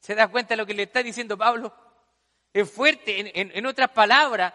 ¿Se 0.00 0.14
da 0.16 0.26
cuenta 0.26 0.54
de 0.54 0.56
lo 0.56 0.66
que 0.66 0.74
le 0.74 0.82
está 0.82 1.04
diciendo 1.04 1.38
Pablo? 1.38 1.72
Es 2.52 2.68
fuerte. 2.68 3.32
En, 3.40 3.66
otras 3.66 3.90
palabras, 3.90 4.52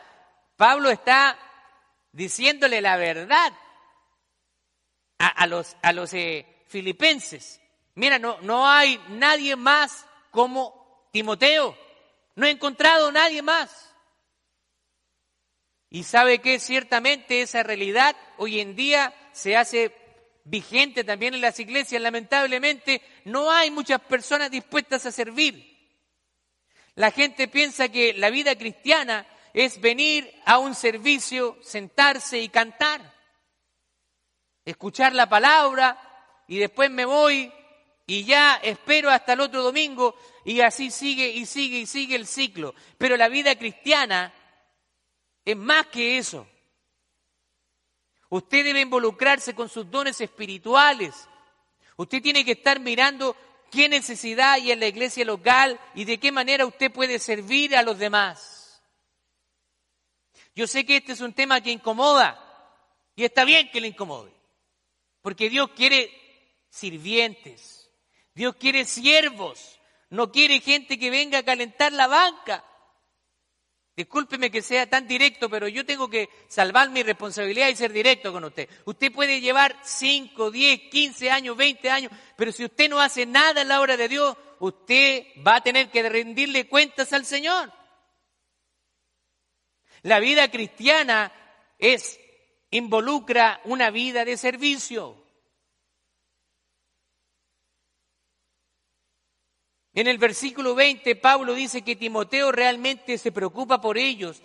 Pablo 0.57 0.89
está 0.89 1.39
diciéndole 2.11 2.81
la 2.81 2.97
verdad 2.97 3.53
a, 5.17 5.47
los, 5.47 6.13
eh, 6.13 6.45
filipenses. 6.67 7.61
Mira, 7.95 8.19
no, 8.19 8.37
no 8.41 8.67
hay 8.67 9.01
nadie 9.07 9.55
más 9.55 10.05
como 10.29 11.07
Timoteo. 11.13 11.77
No 12.35 12.45
he 12.47 12.49
encontrado 12.49 13.13
nadie 13.13 13.41
más. 13.41 13.95
Y 15.89 16.03
sabe 16.03 16.39
que 16.39 16.59
ciertamente 16.59 17.41
esa 17.41 17.63
realidad 17.63 18.15
hoy 18.37 18.59
en 18.59 18.75
día 18.75 19.13
se 19.31 19.55
hace 19.55 20.00
vigente 20.43 21.03
también 21.03 21.33
en 21.33 21.41
las 21.41 21.59
iglesias. 21.59 22.01
Lamentablemente 22.01 23.01
no 23.25 23.51
hay 23.51 23.71
muchas 23.71 24.01
personas 24.01 24.51
dispuestas 24.51 25.05
a 25.05 25.11
servir. 25.11 25.71
La 26.95 27.11
gente 27.11 27.47
piensa 27.47 27.89
que 27.89 28.13
la 28.13 28.29
vida 28.29 28.55
cristiana 28.57 29.25
es 29.53 29.79
venir 29.79 30.33
a 30.45 30.59
un 30.59 30.75
servicio, 30.75 31.57
sentarse 31.61 32.39
y 32.39 32.49
cantar, 32.49 33.01
escuchar 34.65 35.13
la 35.13 35.27
palabra 35.27 35.97
y 36.47 36.57
después 36.57 36.89
me 36.89 37.05
voy 37.05 37.51
y 38.05 38.25
ya 38.25 38.59
espero 38.61 39.09
hasta 39.09 39.33
el 39.33 39.41
otro 39.41 39.63
domingo 39.63 40.15
y 40.43 40.61
así 40.61 40.91
sigue 40.91 41.29
y 41.29 41.45
sigue 41.45 41.79
y 41.79 41.85
sigue 41.85 42.15
el 42.15 42.27
ciclo. 42.27 42.75
Pero 42.97 43.15
la 43.15 43.29
vida 43.29 43.55
cristiana 43.55 44.33
es 45.45 45.55
más 45.55 45.87
que 45.87 46.17
eso. 46.17 46.47
Usted 48.31 48.63
debe 48.63 48.79
involucrarse 48.79 49.53
con 49.53 49.67
sus 49.67 49.91
dones 49.91 50.21
espirituales. 50.21 51.27
Usted 51.97 52.21
tiene 52.21 52.45
que 52.45 52.53
estar 52.53 52.79
mirando 52.79 53.35
qué 53.69 53.89
necesidad 53.89 54.53
hay 54.53 54.71
en 54.71 54.79
la 54.79 54.87
iglesia 54.87 55.25
local 55.25 55.77
y 55.95 56.05
de 56.05 56.17
qué 56.17 56.31
manera 56.31 56.65
usted 56.65 56.89
puede 56.93 57.19
servir 57.19 57.75
a 57.75 57.83
los 57.83 57.99
demás. 57.99 58.81
Yo 60.55 60.65
sé 60.65 60.85
que 60.85 60.95
este 60.95 61.11
es 61.11 61.19
un 61.19 61.33
tema 61.33 61.59
que 61.59 61.71
incomoda 61.71 62.39
y 63.17 63.25
está 63.25 63.43
bien 63.43 63.69
que 63.69 63.81
le 63.81 63.89
incomode, 63.89 64.31
porque 65.21 65.49
Dios 65.49 65.71
quiere 65.75 66.09
sirvientes. 66.69 67.91
Dios 68.33 68.55
quiere 68.55 68.85
siervos, 68.85 69.77
no 70.09 70.31
quiere 70.31 70.61
gente 70.61 70.97
que 70.97 71.09
venga 71.09 71.39
a 71.39 71.43
calentar 71.43 71.91
la 71.91 72.07
banca. 72.07 72.63
Discúlpeme 74.01 74.49
que 74.49 74.63
sea 74.63 74.89
tan 74.89 75.07
directo, 75.07 75.47
pero 75.47 75.67
yo 75.67 75.85
tengo 75.85 76.09
que 76.09 76.27
salvar 76.47 76.89
mi 76.89 77.03
responsabilidad 77.03 77.67
y 77.69 77.75
ser 77.75 77.93
directo 77.93 78.33
con 78.33 78.43
usted. 78.43 78.67
Usted 78.85 79.11
puede 79.11 79.39
llevar 79.39 79.77
5, 79.83 80.49
10, 80.49 80.89
15 80.89 81.29
años, 81.29 81.55
20 81.55 81.91
años, 81.91 82.11
pero 82.35 82.51
si 82.51 82.65
usted 82.65 82.89
no 82.89 82.99
hace 82.99 83.27
nada 83.27 83.61
en 83.61 83.67
la 83.67 83.79
obra 83.79 83.97
de 83.97 84.07
Dios, 84.07 84.35
usted 84.57 85.27
va 85.45 85.57
a 85.57 85.61
tener 85.61 85.91
que 85.91 86.09
rendirle 86.09 86.67
cuentas 86.67 87.13
al 87.13 87.27
Señor. 87.27 87.71
La 90.01 90.19
vida 90.19 90.49
cristiana 90.49 91.31
es 91.77 92.19
involucra 92.71 93.61
una 93.65 93.91
vida 93.91 94.25
de 94.25 94.35
servicio. 94.35 95.15
En 99.93 100.07
el 100.07 100.17
versículo 100.17 100.73
20, 100.73 101.15
Pablo 101.17 101.53
dice 101.53 101.81
que 101.81 101.95
Timoteo 101.95 102.51
realmente 102.51 103.17
se 103.17 103.31
preocupa 103.31 103.81
por 103.81 103.97
ellos. 103.97 104.41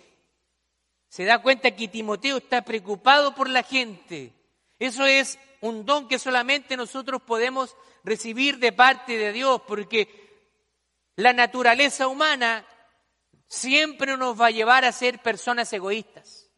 Se 1.07 1.23
da 1.23 1.41
cuenta 1.41 1.75
que 1.75 1.87
Timoteo 1.87 2.37
está 2.37 2.63
preocupado 2.63 3.33
por 3.33 3.49
la 3.49 3.63
gente. 3.63 4.33
Eso 4.77 5.05
es 5.05 5.39
un 5.61 5.85
don 5.85 6.07
que 6.07 6.19
solamente 6.19 6.75
nosotros 6.75 7.21
podemos 7.21 7.75
recibir 8.03 8.59
de 8.59 8.73
parte 8.73 9.17
de 9.17 9.31
Dios, 9.31 9.61
porque 9.65 10.27
la 11.15 11.33
naturaleza 11.33 12.07
humana 12.07 12.65
siempre 13.47 14.17
nos 14.17 14.39
va 14.39 14.47
a 14.47 14.51
llevar 14.51 14.83
a 14.83 14.91
ser 14.91 15.19
personas 15.19 15.71
egoístas. 15.71 16.49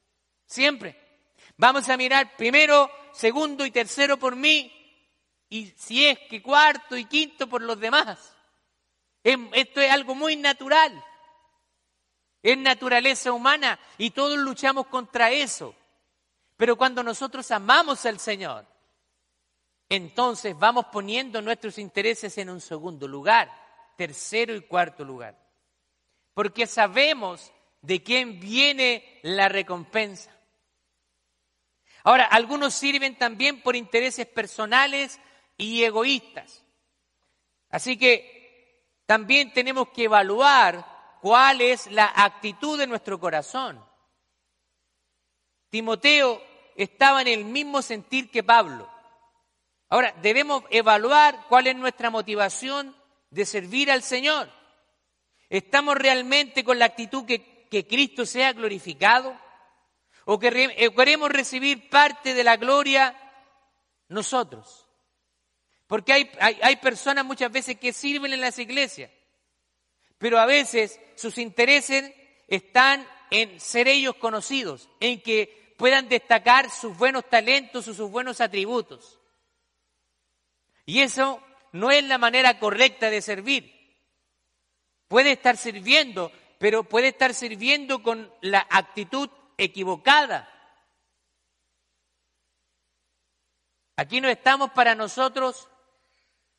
Siempre. 0.46 0.98
Vamos 1.58 1.90
a 1.90 1.98
mirar 1.98 2.36
primero, 2.38 2.90
segundo 3.14 3.66
y 3.66 3.72
tercero 3.72 4.18
por 4.18 4.36
mí, 4.36 4.72
y 5.50 5.68
si 5.78 6.06
es 6.06 6.18
que 6.30 6.42
cuarto 6.42 6.96
y 6.98 7.06
quinto 7.06 7.48
por 7.48 7.62
los 7.62 7.80
demás. 7.80 8.34
Esto 9.24 9.82
es 9.82 9.92
algo 9.92 10.16
muy 10.16 10.36
natural. 10.36 11.04
Es 12.42 12.58
naturaleza 12.58 13.32
humana 13.32 13.80
y 13.98 14.12
todos 14.12 14.38
luchamos 14.38 14.88
contra 14.88 15.32
eso. 15.32 15.76
Pero 16.56 16.78
cuando 16.78 17.04
nosotros 17.04 17.50
amamos 17.52 18.06
al 18.06 18.20
Señor, 18.20 18.66
entonces 19.90 20.58
vamos 20.58 20.86
poniendo 20.92 21.42
nuestros 21.42 21.78
intereses 21.78 22.38
en 22.38 22.50
un 22.50 22.62
segundo 22.62 23.08
lugar, 23.08 23.52
tercero 23.98 24.56
y 24.56 24.62
cuarto 24.62 25.04
lugar. 25.04 25.38
Porque 26.34 26.68
sabemos 26.68 27.52
de 27.82 28.04
quién 28.04 28.40
viene 28.40 29.20
la 29.24 29.50
recompensa. 29.50 30.32
Ahora, 32.04 32.26
algunos 32.26 32.74
sirven 32.74 33.18
también 33.18 33.62
por 33.62 33.76
intereses 33.76 34.26
personales 34.26 35.20
y 35.58 35.84
egoístas. 35.84 36.64
Así 37.70 37.98
que 37.98 38.39
también 39.10 39.52
tenemos 39.52 39.90
que 39.90 40.04
evaluar 40.04 41.18
cuál 41.20 41.62
es 41.62 41.92
la 41.92 42.14
actitud 42.16 42.78
de 42.78 42.86
nuestro 42.86 43.20
corazón. 43.20 43.84
Timoteo 45.72 46.40
estaba 46.76 47.24
en 47.24 47.30
el 47.30 47.44
mismo 47.44 47.82
sentir 47.82 48.30
que 48.30 48.44
Pablo. 48.44 48.88
Ahora, 49.90 50.14
debemos 50.22 50.64
evaluar 50.70 51.48
cuál 51.50 51.66
es 51.66 51.76
nuestra 51.76 52.12
motivación 52.12 52.96
de 53.32 53.48
servir 53.48 53.90
al 53.90 54.04
Señor. 54.04 54.48
¿Estamos 55.50 55.96
realmente 55.96 56.64
con 56.64 56.78
la 56.78 56.86
actitud 56.86 57.26
que, 57.26 57.66
que 57.68 57.88
Cristo 57.88 58.28
sea 58.28 58.54
glorificado? 58.54 59.36
¿O 60.26 60.38
que 60.38 60.52
queremos 60.96 61.32
recibir 61.32 61.90
parte 61.90 62.36
de 62.36 62.44
la 62.44 62.58
gloria 62.58 63.16
nosotros? 64.08 64.89
Porque 65.90 66.14
hay, 66.14 66.30
hay, 66.40 66.76
personas 66.76 67.26
muchas 67.26 67.52
veces 67.52 67.80
que 67.80 67.94
sirven 67.94 68.32
en 68.32 68.42
las 68.42 68.60
iglesias, 68.60 69.10
pero 70.20 70.38
a 70.38 70.46
veces 70.46 71.00
sus 71.16 71.40
intereses 71.40 72.14
están 72.48 73.08
en 73.32 73.60
ser 73.60 73.88
ellos 73.88 74.14
conocidos, 74.18 74.88
en 75.00 75.20
que 75.20 75.74
puedan 75.80 76.08
destacar 76.08 76.70
sus 76.70 76.96
buenos 76.96 77.28
talentos 77.28 77.88
o 77.88 77.96
sus 77.96 78.12
buenos 78.12 78.40
atributos. 78.40 79.20
Y 80.86 81.02
eso 81.02 81.42
no 81.72 81.90
es 81.90 82.04
la 82.04 82.20
manera 82.20 82.60
correcta 82.60 83.10
de 83.10 83.24
servir. 83.24 83.98
Puede 85.08 85.32
estar 85.32 85.58
sirviendo, 85.58 86.32
pero 86.60 86.84
puede 86.84 87.08
estar 87.08 87.34
sirviendo 87.34 88.04
con 88.04 88.32
la 88.42 88.68
actitud 88.70 89.28
equivocada. 89.58 90.48
Aquí 93.96 94.22
no 94.22 94.30
estamos 94.30 94.70
para 94.70 94.94
nosotros 94.94 95.68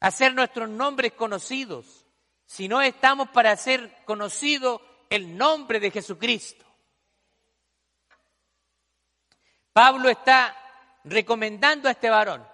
hacer 0.00 0.34
nuestros 0.34 0.68
nombres 0.68 1.12
conocidos, 1.12 2.06
sino 2.46 2.80
estamos 2.80 3.28
para 3.30 3.52
hacer 3.52 4.02
conocido 4.04 4.82
el 5.10 5.36
nombre 5.36 5.78
de 5.78 5.90
Jesucristo. 5.90 6.64
Pablo 9.72 10.08
está 10.08 10.56
recomendando 11.04 11.88
a 11.88 11.92
este 11.92 12.10
varón. 12.10 12.46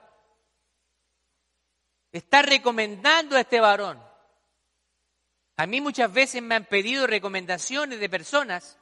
Está 2.12 2.42
recomendando 2.42 3.36
a 3.36 3.40
este 3.40 3.60
varón. 3.60 4.02
A 5.56 5.66
mí 5.66 5.80
muchas 5.80 6.12
veces 6.12 6.42
me 6.42 6.54
han 6.54 6.66
pedido 6.66 7.06
recomendaciones 7.06 7.98
de 7.98 8.10
personas 8.10 8.78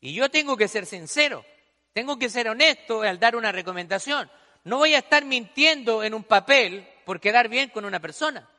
y 0.00 0.14
yo 0.14 0.28
tengo 0.30 0.56
que 0.56 0.66
ser 0.66 0.84
sincero, 0.84 1.44
tengo 1.92 2.18
que 2.18 2.28
ser 2.28 2.48
honesto 2.48 3.02
al 3.02 3.20
dar 3.20 3.36
una 3.36 3.52
recomendación. 3.52 4.30
No 4.64 4.78
voy 4.78 4.94
a 4.94 4.98
estar 4.98 5.24
mintiendo 5.24 6.02
en 6.02 6.12
un 6.12 6.24
papel 6.24 6.88
por 7.06 7.20
quedar 7.20 7.48
bien 7.48 7.70
con 7.70 7.84
una 7.84 8.00
persona. 8.00 8.50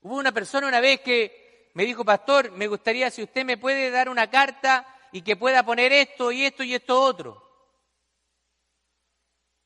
Hubo 0.00 0.16
una 0.16 0.32
persona 0.32 0.66
una 0.66 0.80
vez 0.80 1.00
que 1.00 1.70
me 1.74 1.84
dijo, 1.84 2.04
pastor, 2.04 2.50
me 2.50 2.66
gustaría 2.66 3.08
si 3.08 3.22
usted 3.22 3.44
me 3.44 3.56
puede 3.56 3.90
dar 3.90 4.08
una 4.08 4.28
carta 4.28 4.84
y 5.12 5.22
que 5.22 5.36
pueda 5.36 5.62
poner 5.62 5.92
esto 5.92 6.32
y 6.32 6.44
esto 6.44 6.64
y 6.64 6.74
esto 6.74 7.00
otro. 7.00 7.40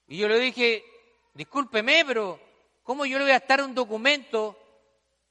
Y 0.08 0.18
yo 0.18 0.28
le 0.28 0.38
dije, 0.38 0.84
discúlpeme, 1.32 2.04
pero 2.04 2.38
¿cómo 2.82 3.06
yo 3.06 3.16
le 3.16 3.24
voy 3.24 3.32
a 3.32 3.38
estar 3.38 3.62
un 3.62 3.74
documento 3.74 4.58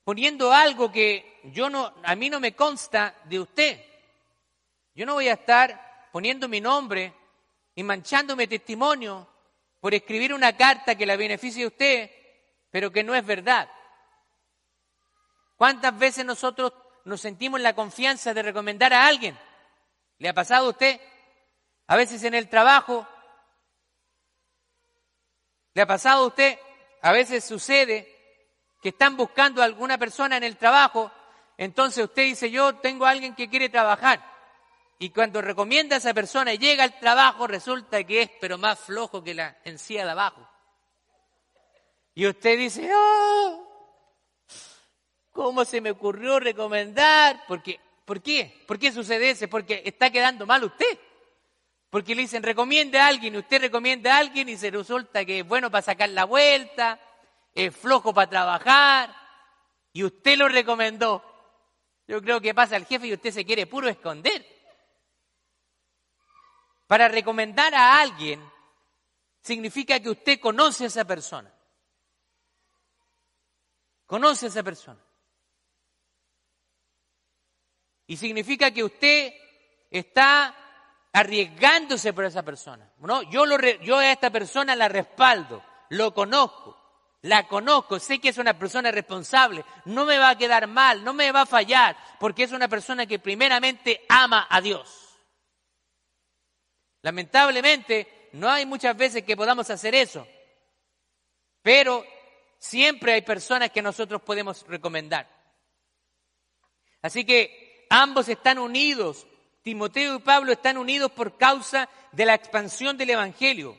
poniendo 0.04 0.52
algo 0.52 0.92
que 0.92 1.40
yo 1.54 1.70
no, 1.70 1.94
a 2.02 2.16
mí 2.16 2.32
no 2.32 2.40
me 2.40 2.56
consta 2.56 3.16
de 3.26 3.40
usted? 3.40 3.86
Yo 4.96 5.06
no 5.06 5.14
voy 5.14 5.28
a 5.28 5.34
estar 5.34 6.10
poniendo 6.12 6.48
mi 6.48 6.60
nombre 6.60 7.14
y 7.76 7.84
manchándome 7.84 8.48
testimonio 8.48 9.28
por 9.84 9.94
escribir 9.94 10.34
una 10.34 10.56
carta 10.56 10.96
que 10.96 11.06
la 11.06 11.18
beneficie 11.18 11.66
a 11.66 11.68
usted, 11.68 12.10
pero 12.72 12.90
que 12.90 13.04
no 13.04 13.13
es 13.16 13.25
verdad. 13.25 13.70
¿Cuántas 15.58 16.00
veces 16.00 16.24
nosotros 16.24 16.72
nos 17.04 17.20
sentimos 17.20 17.60
la 17.60 17.75
confianza 17.75 18.34
de 18.34 18.44
recomendar 18.44 18.94
a 18.94 19.06
alguien? 19.06 19.38
¿Le 20.20 20.30
ha 20.30 20.34
pasado 20.34 20.68
a 20.68 20.70
usted? 20.70 21.02
A 21.88 21.98
veces 21.98 22.24
en 22.24 22.34
el 22.34 22.48
trabajo. 22.48 23.06
¿Le 25.74 25.82
ha 25.82 25.86
pasado 25.86 26.24
a 26.24 26.28
usted? 26.28 26.58
A 27.02 27.12
veces 27.12 27.44
sucede 27.44 28.08
que 28.82 28.88
están 28.88 29.18
buscando 29.18 29.62
a 29.62 29.66
alguna 29.66 29.98
persona 29.98 30.38
en 30.38 30.44
el 30.44 30.56
trabajo, 30.56 31.12
entonces 31.58 32.06
usted 32.06 32.24
dice, 32.24 32.50
yo 32.50 32.75
tengo 32.75 33.06
a 33.06 33.10
alguien 33.10 33.36
que 33.36 33.50
quiere 33.50 33.68
trabajar. 33.68 34.33
Y 35.03 35.10
cuando 35.10 35.41
recomienda 35.41 35.98
a 35.98 36.00
esa 36.00 36.13
persona 36.13 36.53
y 36.53 36.57
llega 36.57 36.86
al 36.86 36.98
trabajo, 36.98 37.45
resulta 37.45 38.05
que 38.05 38.22
es 38.22 38.31
pero 38.39 38.57
más 38.57 38.79
flojo 38.79 39.22
que 39.22 39.33
la 39.33 39.57
encía 39.65 40.05
de 40.05 40.12
abajo. 40.12 40.50
Y 42.15 42.25
usted 42.25 42.57
dice, 42.57 42.89
oh, 42.95 43.67
¿Cómo 45.29 45.65
se 45.65 45.81
me 45.81 45.91
ocurrió 45.91 46.39
recomendar? 46.39 47.43
Porque, 47.50 47.81
¿Por 48.05 48.22
qué? 48.22 48.63
¿Por 48.65 48.79
qué 48.79 48.93
sucede 48.93 49.31
eso? 49.31 49.50
Porque 49.50 49.81
está 49.83 50.10
quedando 50.10 50.45
mal 50.45 50.63
usted. 50.63 50.98
Porque 51.89 52.15
le 52.15 52.22
dicen, 52.22 52.41
recomiende 52.41 52.98
a 52.98 53.07
alguien, 53.07 53.36
usted 53.36 53.60
recomienda 53.60 54.15
a 54.15 54.19
alguien 54.19 54.48
y 54.48 54.55
se 54.55 54.72
resulta 54.72 55.25
que 55.25 55.39
es 55.39 55.46
bueno 55.46 55.70
para 55.70 55.81
sacar 55.81 56.07
la 56.11 56.24
vuelta, 56.24 56.98
es 57.53 57.75
flojo 57.75 58.13
para 58.13 58.29
trabajar, 58.29 59.13
y 59.92 60.05
usted 60.05 60.37
lo 60.37 60.48
recomendó. 60.48 61.22
Yo 62.07 62.22
creo 62.22 62.39
que 62.39 62.53
pasa 62.53 62.77
al 62.77 62.85
jefe 62.85 63.07
y 63.07 63.13
usted 63.13 63.31
se 63.31 63.44
quiere 63.44 63.68
puro 63.68 63.89
esconder. 63.89 64.52
Para 66.94 67.08
recomendar 67.08 67.74
a 67.74 68.00
alguien 68.00 68.40
significa 69.42 70.00
que 70.00 70.12
usted 70.12 70.40
conoce 70.40 70.84
a 70.84 70.88
esa 70.88 71.03
persona. 71.06 71.51
Conoce 74.06 74.46
a 74.46 74.50
esa 74.50 74.62
persona. 74.62 75.00
Y 78.06 78.16
significa 78.16 78.70
que 78.70 78.84
usted 78.84 79.34
está 79.90 80.56
arriesgándose 81.14 82.14
por 82.14 82.25
esa 82.25 82.44
persona. 82.44 82.88
¿no? 83.00 83.24
Yo, 83.24 83.44
yo 83.82 83.98
a 83.98 84.12
esta 84.12 84.29
persona 84.29 84.75
la 84.75 84.88
respaldo, 84.88 85.64
lo 85.90 86.14
conozco, 86.14 86.79
la 87.24 87.48
conozco, 87.48 87.98
sé 87.98 88.20
que 88.20 88.29
es 88.29 88.38
una 88.38 88.53
persona 88.53 88.92
responsable, 88.92 89.66
no 89.86 90.06
me 90.06 90.20
va 90.20 90.29
a 90.29 90.38
quedar 90.38 90.68
mal, 90.68 91.03
no 91.03 91.16
me 91.16 91.32
va 91.32 91.42
a 91.42 91.48
fallar, 91.48 91.98
porque 92.20 92.44
es 92.44 92.51
una 92.51 92.68
persona 92.68 93.08
que 93.08 93.18
primeramente 93.18 94.06
ama 94.10 94.46
a 94.48 94.62
Dios. 94.62 95.02
Lamentablemente, 97.03 98.29
no 98.33 98.50
hay 98.50 98.66
muchas 98.66 98.98
veces 98.98 99.24
que 99.24 99.37
podamos 99.37 99.70
hacer 99.70 99.94
eso, 99.94 100.27
pero 101.61 102.03
siempre 102.57 103.13
hay 103.13 103.22
personas 103.22 103.70
que 103.70 103.81
nosotros 103.81 104.22
podemos 104.24 104.66
recomendar. 104.68 105.29
Así 107.01 107.24
que 107.24 107.63
Ambos 107.96 108.27
están 108.27 108.57
unidos. 108.57 109.27
Timoteo 109.61 110.16
y 110.16 110.20
Pablo 110.20 110.51
están 110.51 110.79
unidos 110.79 111.11
por 111.11 111.37
causa 111.37 111.87
de 112.11 112.25
la 112.25 112.33
expansión 112.33 112.98
del 112.98 113.11
Evangelio. 113.11 113.77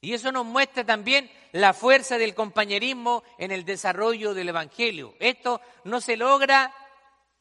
Y 0.00 0.14
eso 0.14 0.30
nos 0.30 0.46
muestra 0.46 0.86
también 0.86 1.28
la 1.50 1.74
fuerza 1.74 2.16
del 2.16 2.32
compañerismo 2.32 3.24
en 3.38 3.50
el 3.50 3.64
desarrollo 3.64 4.34
del 4.34 4.50
Evangelio. 4.50 5.16
Esto 5.18 5.60
no 5.82 6.00
se 6.00 6.16
logra 6.16 6.72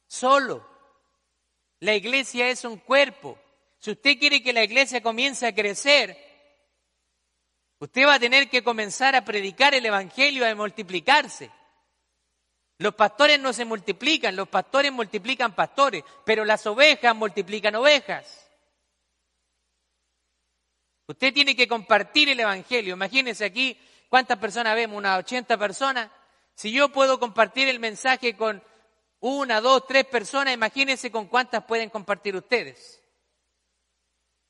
solo. 0.08 0.67
La 1.79 1.93
iglesia 1.93 2.49
es 2.49 2.65
un 2.65 2.77
cuerpo. 2.77 3.38
Si 3.80 3.92
usted 3.92 4.20
quiere 4.20 4.44
que 4.44 4.54
la 4.54 4.63
iglesia 4.63 5.02
comience 5.02 5.48
a 5.48 5.56
crecer, 5.56 6.18
usted 7.80 8.06
va 8.06 8.15
a 8.15 8.20
tener 8.20 8.50
que 8.50 8.62
comenzar 8.62 9.15
a 9.15 9.24
predicar 9.24 9.74
el 9.74 9.86
Evangelio, 9.86 10.46
a 10.46 10.54
multiplicarse. 10.54 11.50
Los 12.78 12.96
pastores 12.96 13.39
no 13.39 13.54
se 13.54 13.65
multiplican, 13.65 14.36
los 14.36 14.50
pastores 14.50 14.92
multiplican 14.92 15.56
pastores, 15.56 16.04
pero 16.26 16.44
las 16.44 16.65
ovejas 16.65 17.15
multiplican 17.15 17.76
ovejas. 17.76 18.50
Usted 21.08 21.34
tiene 21.34 21.56
que 21.56 21.68
compartir 21.68 22.30
el 22.30 22.39
Evangelio. 22.39 22.94
Imagínense 22.94 23.46
aquí 23.46 23.78
cuántas 24.10 24.38
personas 24.38 24.76
vemos, 24.76 24.98
unas 24.98 25.20
80 25.20 25.58
personas. 25.58 26.10
Si 26.54 26.72
yo 26.72 26.89
puedo 26.89 27.20
compartir 27.20 27.70
el 27.70 27.80
mensaje 27.80 28.36
con 28.36 28.62
una, 29.22 29.62
dos, 29.62 29.88
tres 29.88 30.06
personas, 30.06 30.54
imagínense 30.54 31.12
con 31.12 31.28
cuántas 31.28 31.63
pueden 31.63 31.89
compartir 31.89 32.36
ustedes. 32.36 32.98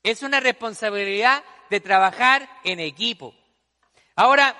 Es 0.02 0.22
una 0.22 0.40
responsabilidad 0.40 1.44
de 1.68 1.80
trabajar 1.80 2.48
en 2.64 2.80
equipo. 2.80 3.34
Ahora, 4.16 4.56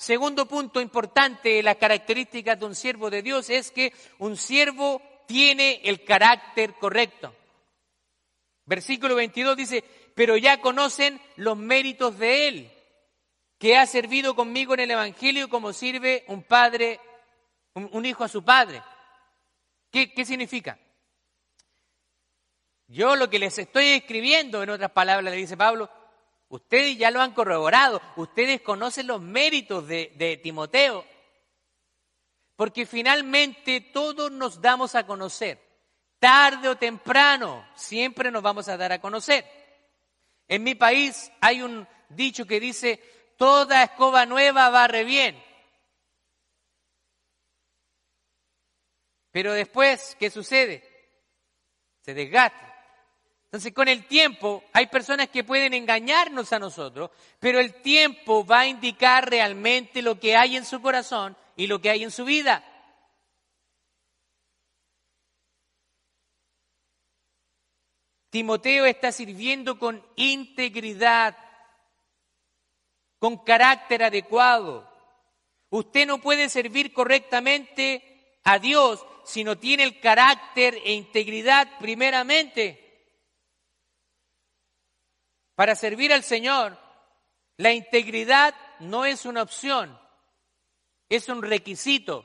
Segundo 0.00 0.46
punto 0.46 0.80
importante 0.80 1.50
de 1.50 1.62
las 1.62 1.76
características 1.76 2.58
de 2.58 2.64
un 2.64 2.74
siervo 2.74 3.10
de 3.10 3.20
Dios 3.20 3.50
es 3.50 3.70
que 3.70 3.92
un 4.16 4.34
siervo 4.34 5.02
tiene 5.26 5.82
el 5.84 6.04
carácter 6.04 6.72
correcto. 6.72 7.34
Versículo 8.64 9.14
22 9.14 9.58
dice, 9.58 9.84
pero 10.14 10.38
ya 10.38 10.62
conocen 10.62 11.20
los 11.36 11.58
méritos 11.58 12.18
de 12.18 12.48
Él, 12.48 12.70
que 13.58 13.76
ha 13.76 13.84
servido 13.84 14.34
conmigo 14.34 14.72
en 14.72 14.80
el 14.80 14.92
Evangelio 14.92 15.50
como 15.50 15.74
sirve 15.74 16.24
un 16.28 16.44
padre, 16.44 16.98
un, 17.74 18.06
hijo 18.06 18.24
a 18.24 18.28
su 18.28 18.42
padre. 18.42 18.82
¿Qué, 19.90 20.14
¿Qué 20.14 20.24
significa? 20.24 20.78
Yo 22.90 23.16
lo 23.16 23.30
que 23.30 23.38
les 23.38 23.58
estoy 23.58 23.86
escribiendo, 23.88 24.62
en 24.62 24.70
otras 24.70 24.90
palabras, 24.90 25.32
le 25.32 25.38
dice 25.38 25.56
Pablo, 25.56 25.88
Ustedes 26.50 26.98
ya 26.98 27.12
lo 27.12 27.22
han 27.22 27.32
corroborado, 27.32 28.02
ustedes 28.16 28.60
conocen 28.60 29.06
los 29.06 29.22
méritos 29.22 29.86
de, 29.86 30.40
Timoteo, 30.42 31.06
porque 32.56 32.86
finalmente 32.86 33.80
todos 33.80 34.32
nos 34.32 34.60
damos 34.60 34.96
a 34.96 35.06
conocer, 35.06 35.60
tarde 36.18 36.68
o 36.68 36.76
temprano, 36.76 37.64
siempre 37.76 38.32
nos 38.32 38.42
vamos 38.42 38.68
a 38.68 38.76
dar 38.76 38.90
a 38.90 39.00
conocer. 39.00 39.46
En 40.48 40.64
mi 40.64 40.74
país 40.74 41.30
hay 41.40 41.62
un 41.62 41.86
dicho 42.08 42.44
que 42.44 42.58
dice, 42.58 43.00
toda 43.36 43.84
escoba 43.84 44.26
nueva 44.26 44.70
barre 44.70 45.04
bien. 45.04 45.40
Pero 49.30 49.52
después, 49.52 50.16
¿qué 50.18 50.30
sucede? 50.30 50.82
Se 52.00 52.12
desgasta. 52.12 52.69
Entonces, 53.50 53.72
con 53.72 53.88
el 53.88 54.06
tiempo, 54.06 54.62
hay 54.72 54.86
personas 54.86 55.28
que 55.28 55.42
pueden 55.42 55.74
engañarnos 55.74 56.52
a 56.52 56.60
nosotros, 56.60 57.10
pero 57.40 57.58
el 57.58 57.82
tiempo 57.82 58.46
va 58.46 58.60
a 58.60 58.66
indicar 58.68 59.28
realmente 59.28 60.02
lo 60.02 60.20
que 60.20 60.36
hay 60.36 60.56
en 60.56 60.64
su 60.64 60.80
corazón 60.80 61.36
y 61.56 61.66
lo 61.66 61.80
que 61.80 61.90
hay 61.90 62.04
en 62.04 62.12
su 62.12 62.24
vida. 62.24 62.64
Timoteo 68.30 68.84
está 68.84 69.10
sirviendo 69.10 69.80
con 69.80 70.00
integridad, 70.14 71.36
con 73.18 73.36
carácter 73.38 74.04
adecuado. 74.04 74.88
Usted 75.70 76.06
no 76.06 76.20
puede 76.20 76.48
servir 76.48 76.92
correctamente 76.92 78.38
a 78.44 78.60
Dios 78.60 79.04
si 79.24 79.42
no 79.42 79.58
tiene 79.58 79.82
el 79.82 79.98
carácter 79.98 80.78
e 80.84 80.92
integridad 80.92 81.68
primeramente. 81.80 82.89
Para 85.60 85.76
servir 85.76 86.10
al 86.10 86.24
Señor, 86.24 86.78
la 87.58 87.70
integridad 87.70 88.54
no 88.78 89.04
es 89.04 89.26
una 89.26 89.42
opción, 89.42 90.00
es 91.06 91.28
un 91.28 91.42
requisito. 91.42 92.24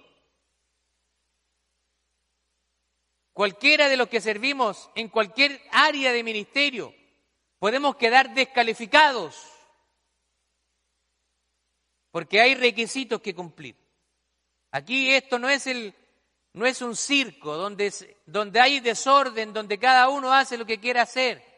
Cualquiera 3.34 3.90
de 3.90 3.98
los 3.98 4.08
que 4.08 4.22
servimos 4.22 4.90
en 4.96 5.10
cualquier 5.10 5.62
área 5.74 6.14
de 6.14 6.24
ministerio 6.24 6.96
podemos 7.60 7.98
quedar 7.98 8.34
descalificados 8.34 9.36
porque 12.12 12.40
hay 12.40 12.56
requisitos 12.56 13.20
que 13.20 13.36
cumplir. 13.36 13.76
Aquí 14.72 15.12
esto 15.12 15.40
no 15.40 15.50
es 15.50 15.68
el 15.68 15.94
no 16.54 16.66
es 16.66 16.82
un 16.82 16.96
circo 16.96 17.58
donde, 17.58 17.92
donde 18.26 18.62
hay 18.62 18.80
desorden, 18.80 19.52
donde 19.52 19.78
cada 19.78 20.08
uno 20.08 20.32
hace 20.32 20.58
lo 20.58 20.66
que 20.66 20.80
quiere 20.80 21.02
hacer. 21.02 21.55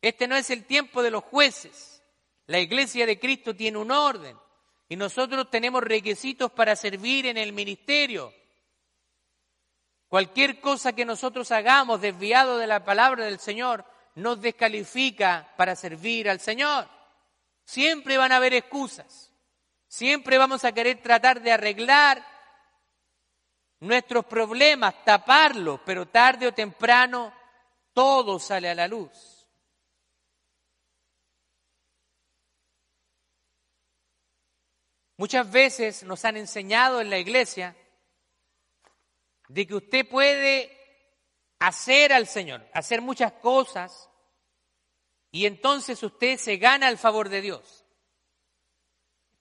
Este 0.00 0.28
no 0.28 0.36
es 0.36 0.50
el 0.50 0.64
tiempo 0.64 1.02
de 1.02 1.10
los 1.10 1.24
jueces. 1.24 2.02
La 2.46 2.58
iglesia 2.58 3.06
de 3.06 3.18
Cristo 3.18 3.54
tiene 3.54 3.78
un 3.78 3.90
orden 3.90 4.36
y 4.88 4.96
nosotros 4.96 5.50
tenemos 5.50 5.82
requisitos 5.82 6.52
para 6.52 6.76
servir 6.76 7.26
en 7.26 7.36
el 7.36 7.52
ministerio. 7.52 8.32
Cualquier 10.08 10.60
cosa 10.60 10.92
que 10.92 11.04
nosotros 11.04 11.50
hagamos 11.50 12.00
desviado 12.00 12.58
de 12.58 12.68
la 12.68 12.84
palabra 12.84 13.24
del 13.24 13.40
Señor 13.40 13.84
nos 14.14 14.40
descalifica 14.40 15.52
para 15.56 15.74
servir 15.74 16.30
al 16.30 16.40
Señor. 16.40 16.88
Siempre 17.64 18.16
van 18.16 18.30
a 18.32 18.36
haber 18.36 18.54
excusas. 18.54 19.32
Siempre 19.88 20.38
vamos 20.38 20.64
a 20.64 20.72
querer 20.72 21.02
tratar 21.02 21.40
de 21.40 21.52
arreglar 21.52 22.24
nuestros 23.80 24.24
problemas, 24.24 25.04
taparlos, 25.04 25.80
pero 25.84 26.06
tarde 26.06 26.46
o 26.46 26.54
temprano 26.54 27.32
todo 27.92 28.38
sale 28.38 28.68
a 28.70 28.74
la 28.74 28.86
luz. 28.88 29.35
Muchas 35.16 35.50
veces 35.50 36.02
nos 36.02 36.24
han 36.24 36.36
enseñado 36.36 37.00
en 37.00 37.10
la 37.10 37.18
iglesia 37.18 37.76
de 39.48 39.66
que 39.66 39.74
usted 39.74 40.08
puede 40.08 40.76
hacer 41.58 42.12
al 42.12 42.26
Señor, 42.26 42.68
hacer 42.74 43.00
muchas 43.00 43.32
cosas, 43.32 44.10
y 45.30 45.46
entonces 45.46 46.02
usted 46.02 46.38
se 46.38 46.56
gana 46.56 46.88
el 46.88 46.98
favor 46.98 47.28
de 47.28 47.40
Dios. 47.40 47.84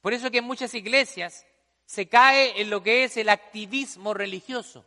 Por 0.01 0.13
eso 0.13 0.31
que 0.31 0.39
en 0.39 0.45
muchas 0.45 0.73
iglesias 0.73 1.45
se 1.85 2.07
cae 2.07 2.61
en 2.61 2.69
lo 2.69 2.81
que 2.83 3.03
es 3.03 3.17
el 3.17 3.29
activismo 3.29 4.13
religioso. 4.13 4.85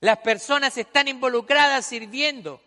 Las 0.00 0.18
personas 0.18 0.76
están 0.78 1.08
involucradas 1.08 1.86
sirviendo. 1.86 2.62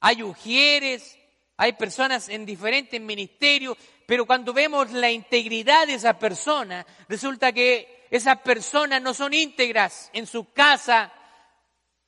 Hay 0.00 0.22
ujieres, 0.22 1.18
hay 1.62 1.74
personas 1.74 2.28
en 2.28 2.44
diferentes 2.44 3.00
ministerios, 3.00 3.78
pero 4.04 4.26
cuando 4.26 4.52
vemos 4.52 4.90
la 4.90 5.12
integridad 5.12 5.86
de 5.86 5.94
esa 5.94 6.18
persona, 6.18 6.84
resulta 7.08 7.52
que 7.52 8.08
esas 8.10 8.40
personas 8.40 9.00
no 9.00 9.14
son 9.14 9.32
íntegras. 9.32 10.10
En 10.12 10.26
su 10.26 10.52
casa 10.52 11.12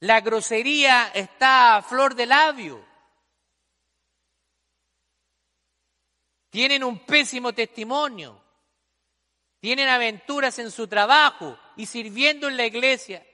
la 0.01 0.21
grosería 0.23 1.13
está 1.15 1.77
a 1.77 1.83
flor 1.83 2.17
de 2.17 2.27
labio. 2.27 2.85
Tienen 6.51 6.83
un 6.83 7.07
pésimo 7.07 7.53
testimonio. 7.53 8.43
Tienen 9.61 9.87
aventuras 9.87 10.59
en 10.59 10.73
su 10.73 10.89
trabajo 10.89 11.57
y 11.77 11.87
sirviendo 11.87 12.49
en 12.49 12.57
la 12.57 12.67
iglesia. 12.67 13.25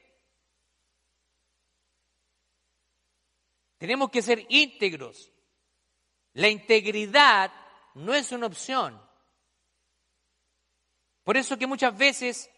Tenemos 3.78 4.10
que 4.10 4.20
ser 4.20 4.44
íntegros. 4.50 5.29
La 6.34 6.48
integridad 6.48 7.52
no 7.94 8.14
es 8.14 8.32
una 8.32 8.46
opción. 8.46 9.00
Por 11.24 11.36
eso 11.36 11.58
que 11.58 11.66
muchas 11.66 11.96
veces 11.96 12.50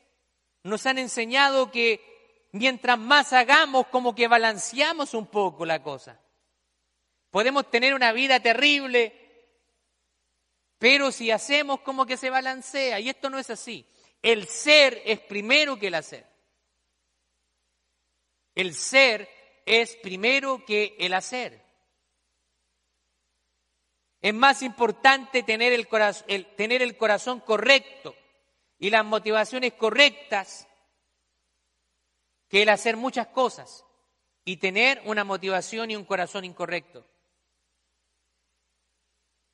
nos 0.62 0.86
han 0.86 0.98
enseñado 0.98 1.70
que 1.70 2.48
mientras 2.52 2.98
más 2.98 3.32
hagamos, 3.32 3.86
como 3.88 4.14
que 4.14 4.28
balanceamos 4.28 5.14
un 5.14 5.26
poco 5.26 5.66
la 5.66 5.82
cosa. 5.82 6.20
Podemos 7.30 7.70
tener 7.70 7.94
una 7.94 8.12
vida 8.12 8.40
terrible, 8.40 9.18
pero 10.78 11.10
si 11.12 11.30
hacemos 11.30 11.80
como 11.80 12.04
que 12.06 12.16
se 12.16 12.30
balancea, 12.30 13.00
y 13.00 13.08
esto 13.08 13.30
no 13.30 13.38
es 13.38 13.50
así. 13.50 13.86
El 14.20 14.46
ser 14.46 15.02
es 15.04 15.20
primero 15.20 15.78
que 15.78 15.88
el 15.88 15.94
hacer. 15.94 16.26
El 18.54 18.74
ser 18.74 19.28
es 19.64 19.96
primero 19.96 20.64
que 20.64 20.94
el 20.98 21.14
hacer. 21.14 21.61
Es 24.22 24.32
más 24.32 24.62
importante 24.62 25.42
tener 25.42 25.72
el, 25.72 25.88
el, 26.28 26.46
tener 26.54 26.80
el 26.80 26.96
corazón 26.96 27.40
correcto 27.40 28.14
y 28.78 28.88
las 28.88 29.04
motivaciones 29.04 29.72
correctas 29.72 30.68
que 32.48 32.62
el 32.62 32.68
hacer 32.68 32.96
muchas 32.96 33.26
cosas 33.26 33.84
y 34.44 34.58
tener 34.58 35.02
una 35.06 35.24
motivación 35.24 35.90
y 35.90 35.96
un 35.96 36.04
corazón 36.04 36.44
incorrecto. 36.44 37.04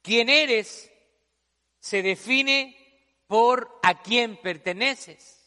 Quién 0.02 0.28
eres 0.28 0.92
se 1.80 2.02
define 2.02 2.76
por 3.26 3.80
a 3.82 4.02
quién 4.02 4.36
perteneces. 4.36 5.38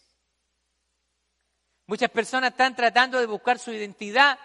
Muchas 1.86 2.10
personas 2.10 2.52
están 2.52 2.76
tratando 2.76 3.20
de 3.20 3.26
buscar 3.28 3.60
su 3.60 3.72
identidad 3.72 4.40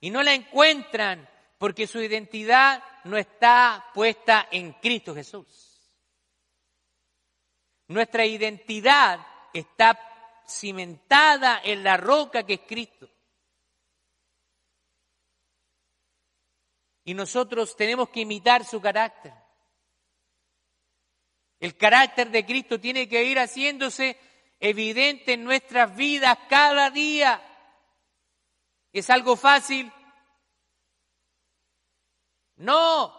y 0.00 0.10
no 0.10 0.22
la 0.24 0.34
encuentran 0.34 1.28
porque 1.58 1.88
su 1.88 2.00
identidad 2.00 2.82
no 3.04 3.16
está 3.16 3.90
puesta 3.92 4.48
en 4.50 4.72
Cristo 4.74 5.14
Jesús. 5.14 5.92
Nuestra 7.88 8.24
identidad 8.24 9.26
está 9.52 9.98
cimentada 10.46 11.60
en 11.64 11.82
la 11.82 11.96
roca 11.96 12.44
que 12.44 12.54
es 12.54 12.60
Cristo. 12.60 13.10
Y 17.04 17.14
nosotros 17.14 17.74
tenemos 17.74 18.10
que 18.10 18.20
imitar 18.20 18.64
su 18.64 18.80
carácter. 18.80 19.32
El 21.58 21.76
carácter 21.76 22.30
de 22.30 22.44
Cristo 22.44 22.78
tiene 22.78 23.08
que 23.08 23.24
ir 23.24 23.38
haciéndose 23.38 24.16
evidente 24.60 25.32
en 25.32 25.44
nuestras 25.44 25.96
vidas 25.96 26.38
cada 26.48 26.90
día. 26.90 27.42
¿Es 28.92 29.10
algo 29.10 29.36
fácil? 29.36 29.90
No, 32.58 33.14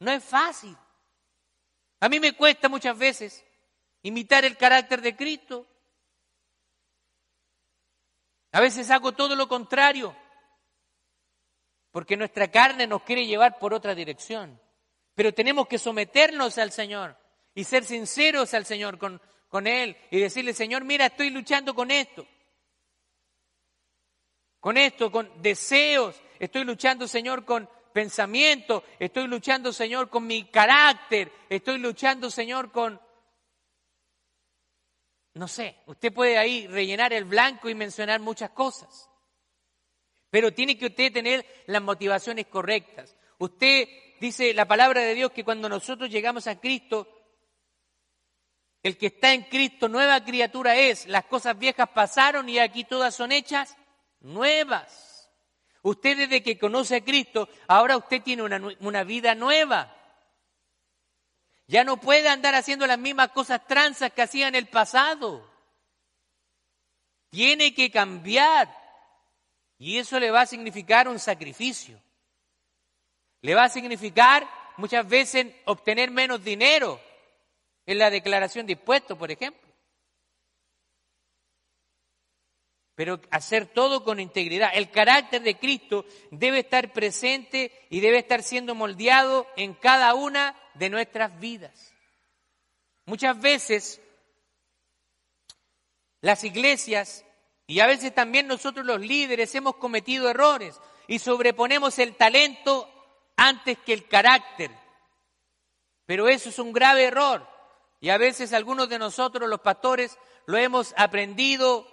no 0.00 0.10
es 0.12 0.24
fácil. 0.24 0.76
A 2.00 2.08
mí 2.08 2.20
me 2.20 2.32
cuesta 2.32 2.68
muchas 2.68 2.96
veces 2.96 3.44
imitar 4.02 4.44
el 4.44 4.56
carácter 4.56 5.00
de 5.02 5.16
Cristo. 5.16 5.66
A 8.52 8.60
veces 8.60 8.90
hago 8.90 9.12
todo 9.12 9.36
lo 9.36 9.46
contrario, 9.46 10.16
porque 11.90 12.16
nuestra 12.16 12.50
carne 12.50 12.86
nos 12.86 13.02
quiere 13.02 13.26
llevar 13.26 13.58
por 13.58 13.74
otra 13.74 13.94
dirección. 13.94 14.60
Pero 15.14 15.34
tenemos 15.34 15.66
que 15.66 15.78
someternos 15.78 16.56
al 16.58 16.70
Señor 16.72 17.16
y 17.54 17.64
ser 17.64 17.84
sinceros 17.84 18.54
al 18.54 18.64
Señor 18.64 18.98
con, 18.98 19.20
con 19.48 19.66
Él 19.66 19.96
y 20.10 20.20
decirle, 20.20 20.54
Señor, 20.54 20.84
mira, 20.84 21.06
estoy 21.06 21.30
luchando 21.30 21.74
con 21.74 21.90
esto. 21.90 22.26
Con 24.60 24.76
esto, 24.76 25.10
con 25.10 25.42
deseos. 25.42 26.20
Estoy 26.38 26.64
luchando, 26.64 27.08
Señor, 27.08 27.44
con, 27.44 27.68
pensamiento, 27.92 28.84
estoy 28.98 29.26
luchando, 29.26 29.72
Señor, 29.72 30.08
con 30.08 30.26
mi 30.26 30.44
carácter, 30.44 31.32
estoy 31.48 31.78
luchando, 31.78 32.30
Señor, 32.30 32.70
con... 32.70 33.00
No 35.34 35.48
sé, 35.48 35.76
usted 35.86 36.12
puede 36.12 36.38
ahí 36.38 36.66
rellenar 36.66 37.12
el 37.12 37.24
blanco 37.24 37.68
y 37.68 37.74
mencionar 37.74 38.20
muchas 38.20 38.50
cosas, 38.50 39.10
pero 40.30 40.52
tiene 40.52 40.78
que 40.78 40.86
usted 40.86 41.12
tener 41.12 41.44
las 41.66 41.82
motivaciones 41.82 42.46
correctas. 42.46 43.16
Usted 43.38 43.88
dice 44.20 44.52
la 44.54 44.66
palabra 44.66 45.02
de 45.02 45.14
Dios 45.14 45.32
que 45.32 45.44
cuando 45.44 45.68
nosotros 45.68 46.10
llegamos 46.10 46.46
a 46.46 46.60
Cristo, 46.60 47.06
el 48.82 48.96
que 48.96 49.06
está 49.06 49.32
en 49.32 49.42
Cristo, 49.42 49.88
nueva 49.88 50.24
criatura 50.24 50.76
es, 50.76 51.06
las 51.06 51.24
cosas 51.24 51.58
viejas 51.58 51.88
pasaron 51.88 52.48
y 52.48 52.58
aquí 52.58 52.84
todas 52.84 53.14
son 53.14 53.32
hechas 53.32 53.76
nuevas. 54.20 55.07
Usted 55.82 56.16
desde 56.16 56.42
que 56.42 56.58
conoce 56.58 56.96
a 56.96 57.04
Cristo, 57.04 57.48
ahora 57.66 57.96
usted 57.96 58.22
tiene 58.22 58.42
una, 58.42 58.60
una 58.80 59.04
vida 59.04 59.34
nueva. 59.34 59.94
Ya 61.66 61.84
no 61.84 61.98
puede 61.98 62.28
andar 62.28 62.54
haciendo 62.54 62.86
las 62.86 62.98
mismas 62.98 63.30
cosas 63.30 63.66
transas 63.66 64.12
que 64.12 64.22
hacía 64.22 64.48
en 64.48 64.54
el 64.54 64.66
pasado. 64.66 65.48
Tiene 67.30 67.74
que 67.74 67.90
cambiar. 67.90 68.74
Y 69.78 69.98
eso 69.98 70.18
le 70.18 70.30
va 70.30 70.40
a 70.40 70.46
significar 70.46 71.08
un 71.08 71.18
sacrificio. 71.18 72.00
Le 73.42 73.54
va 73.54 73.64
a 73.64 73.68
significar 73.68 74.48
muchas 74.78 75.06
veces 75.06 75.46
obtener 75.66 76.10
menos 76.10 76.42
dinero 76.42 77.00
en 77.86 77.98
la 77.98 78.10
declaración 78.10 78.66
de 78.66 78.72
impuestos, 78.72 79.16
por 79.16 79.30
ejemplo. 79.30 79.67
Pero 82.98 83.20
hacer 83.30 83.66
todo 83.66 84.02
con 84.02 84.18
integridad. 84.18 84.72
El 84.74 84.90
carácter 84.90 85.40
de 85.42 85.56
Cristo 85.56 86.04
debe 86.32 86.58
estar 86.58 86.92
presente 86.92 87.86
y 87.90 88.00
debe 88.00 88.18
estar 88.18 88.42
siendo 88.42 88.74
moldeado 88.74 89.46
en 89.56 89.74
cada 89.74 90.14
una 90.14 90.60
de 90.74 90.90
nuestras 90.90 91.38
vidas. 91.38 91.94
Muchas 93.06 93.40
veces 93.40 94.00
las 96.22 96.42
iglesias 96.42 97.24
y 97.68 97.78
a 97.78 97.86
veces 97.86 98.12
también 98.12 98.48
nosotros 98.48 98.84
los 98.84 99.00
líderes 99.00 99.54
hemos 99.54 99.76
cometido 99.76 100.28
errores 100.28 100.80
y 101.06 101.20
sobreponemos 101.20 102.00
el 102.00 102.16
talento 102.16 102.92
antes 103.36 103.78
que 103.78 103.92
el 103.92 104.08
carácter. 104.08 104.72
Pero 106.04 106.28
eso 106.28 106.48
es 106.48 106.58
un 106.58 106.72
grave 106.72 107.04
error. 107.04 107.48
Y 108.00 108.08
a 108.08 108.18
veces 108.18 108.52
algunos 108.52 108.88
de 108.88 108.98
nosotros, 108.98 109.48
los 109.48 109.60
pastores, 109.60 110.18
lo 110.46 110.58
hemos 110.58 110.94
aprendido 110.96 111.86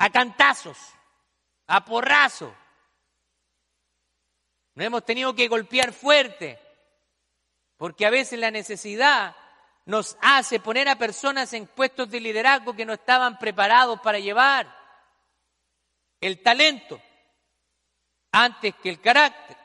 a 0.00 0.08
cantazos, 0.08 0.78
a 1.66 1.84
porrazo. 1.84 2.54
No 4.74 4.82
hemos 4.82 5.04
tenido 5.04 5.34
que 5.34 5.46
golpear 5.46 5.92
fuerte, 5.92 6.58
porque 7.76 8.06
a 8.06 8.10
veces 8.10 8.38
la 8.38 8.50
necesidad 8.50 9.36
nos 9.84 10.16
hace 10.22 10.58
poner 10.58 10.88
a 10.88 10.96
personas 10.96 11.52
en 11.52 11.66
puestos 11.66 12.10
de 12.10 12.18
liderazgo 12.18 12.74
que 12.74 12.86
no 12.86 12.94
estaban 12.94 13.38
preparados 13.38 14.00
para 14.00 14.18
llevar 14.18 14.74
el 16.18 16.42
talento 16.42 16.98
antes 18.32 18.74
que 18.76 18.88
el 18.88 19.02
carácter. 19.02 19.56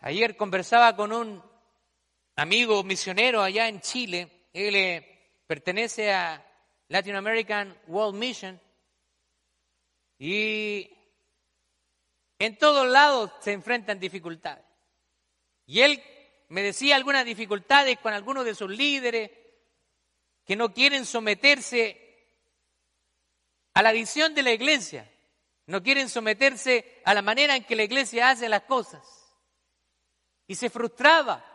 Ayer 0.00 0.34
conversaba 0.38 0.96
con 0.96 1.12
un 1.12 1.51
amigo 2.36 2.82
misionero 2.82 3.42
allá 3.42 3.68
en 3.68 3.80
Chile, 3.80 4.48
él 4.52 4.74
eh, 4.74 5.42
pertenece 5.46 6.12
a 6.12 6.44
Latin 6.88 7.16
American 7.16 7.78
World 7.86 8.18
Mission 8.18 8.60
y 10.18 10.90
en 12.38 12.58
todos 12.58 12.88
lados 12.88 13.30
se 13.40 13.52
enfrentan 13.52 13.98
dificultades. 13.98 14.64
Y 15.66 15.80
él 15.80 16.02
me 16.48 16.62
decía 16.62 16.96
algunas 16.96 17.24
dificultades 17.24 17.98
con 17.98 18.12
algunos 18.12 18.44
de 18.44 18.54
sus 18.54 18.70
líderes 18.70 19.30
que 20.44 20.56
no 20.56 20.72
quieren 20.72 21.06
someterse 21.06 21.98
a 23.74 23.82
la 23.82 23.92
visión 23.92 24.34
de 24.34 24.42
la 24.42 24.52
iglesia, 24.52 25.10
no 25.66 25.82
quieren 25.82 26.08
someterse 26.08 27.00
a 27.04 27.14
la 27.14 27.22
manera 27.22 27.56
en 27.56 27.64
que 27.64 27.76
la 27.76 27.84
iglesia 27.84 28.30
hace 28.30 28.48
las 28.48 28.62
cosas. 28.62 29.02
Y 30.46 30.54
se 30.54 30.68
frustraba. 30.68 31.51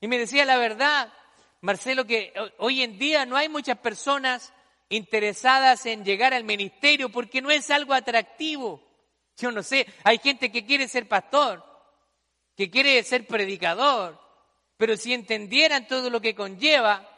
Y 0.00 0.08
me 0.08 0.18
decía 0.18 0.44
la 0.44 0.56
verdad, 0.56 1.12
Marcelo, 1.60 2.06
que 2.06 2.32
hoy 2.58 2.82
en 2.82 2.98
día 2.98 3.26
no 3.26 3.36
hay 3.36 3.48
muchas 3.48 3.78
personas 3.78 4.52
interesadas 4.88 5.84
en 5.86 6.04
llegar 6.04 6.32
al 6.32 6.44
ministerio 6.44 7.10
porque 7.10 7.42
no 7.42 7.50
es 7.50 7.70
algo 7.70 7.94
atractivo. 7.94 8.82
Yo 9.36 9.50
no 9.52 9.62
sé, 9.62 9.86
hay 10.04 10.18
gente 10.18 10.50
que 10.50 10.64
quiere 10.64 10.88
ser 10.88 11.08
pastor, 11.08 11.64
que 12.56 12.70
quiere 12.70 13.02
ser 13.02 13.26
predicador, 13.26 14.20
pero 14.76 14.96
si 14.96 15.12
entendieran 15.12 15.86
todo 15.86 16.10
lo 16.10 16.20
que 16.20 16.34
conlleva, 16.34 17.08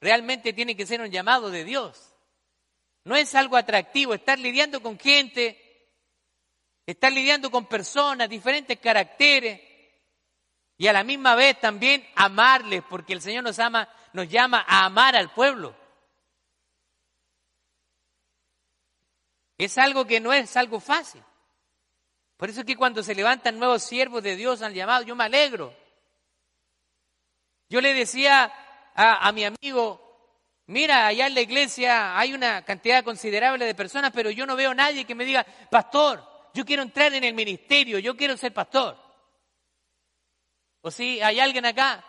realmente 0.00 0.52
tiene 0.52 0.76
que 0.76 0.86
ser 0.86 1.00
un 1.00 1.10
llamado 1.10 1.50
de 1.50 1.64
Dios. 1.64 2.14
No 3.04 3.16
es 3.16 3.34
algo 3.34 3.56
atractivo 3.56 4.14
estar 4.14 4.38
lidiando 4.38 4.80
con 4.80 4.98
gente, 4.98 5.88
estar 6.86 7.12
lidiando 7.12 7.50
con 7.50 7.66
personas, 7.66 8.28
diferentes 8.28 8.78
caracteres, 8.78 9.60
y 10.78 10.86
a 10.86 10.92
la 10.92 11.02
misma 11.02 11.34
vez 11.34 11.60
también 11.60 12.08
amarles, 12.14 12.84
porque 12.88 13.12
el 13.12 13.20
Señor 13.20 13.42
nos 13.42 13.58
ama, 13.58 13.88
nos 14.12 14.28
llama 14.28 14.64
a 14.66 14.84
amar 14.84 15.16
al 15.16 15.28
pueblo. 15.34 15.74
Es 19.58 19.76
algo 19.76 20.06
que 20.06 20.20
no 20.20 20.32
es 20.32 20.56
algo 20.56 20.78
fácil. 20.78 21.20
Por 22.36 22.48
eso 22.48 22.60
es 22.60 22.66
que 22.66 22.76
cuando 22.76 23.02
se 23.02 23.16
levantan 23.16 23.58
nuevos 23.58 23.82
siervos 23.82 24.22
de 24.22 24.36
Dios 24.36 24.62
al 24.62 24.72
llamado, 24.72 25.02
yo 25.02 25.16
me 25.16 25.24
alegro. 25.24 25.74
Yo 27.68 27.80
le 27.80 27.92
decía 27.92 28.52
a, 28.94 29.32
mi 29.32 29.44
amigo, 29.44 30.00
mira, 30.66 31.08
allá 31.08 31.26
en 31.26 31.34
la 31.34 31.40
iglesia 31.40 32.16
hay 32.16 32.32
una 32.32 32.64
cantidad 32.64 33.02
considerable 33.02 33.64
de 33.64 33.74
personas, 33.74 34.12
pero 34.14 34.30
yo 34.30 34.46
no 34.46 34.54
veo 34.54 34.70
a 34.70 34.76
nadie 34.76 35.04
que 35.04 35.16
me 35.16 35.24
diga, 35.24 35.44
pastor, 35.68 36.24
yo 36.54 36.64
quiero 36.64 36.84
entrar 36.84 37.12
en 37.12 37.24
el 37.24 37.34
ministerio, 37.34 37.98
yo 37.98 38.16
quiero 38.16 38.36
ser 38.36 38.54
pastor. 38.54 39.07
¿O 40.80 40.90
sí? 40.90 41.20
¿Hay 41.20 41.40
alguien 41.40 41.66
acá? 41.66 42.04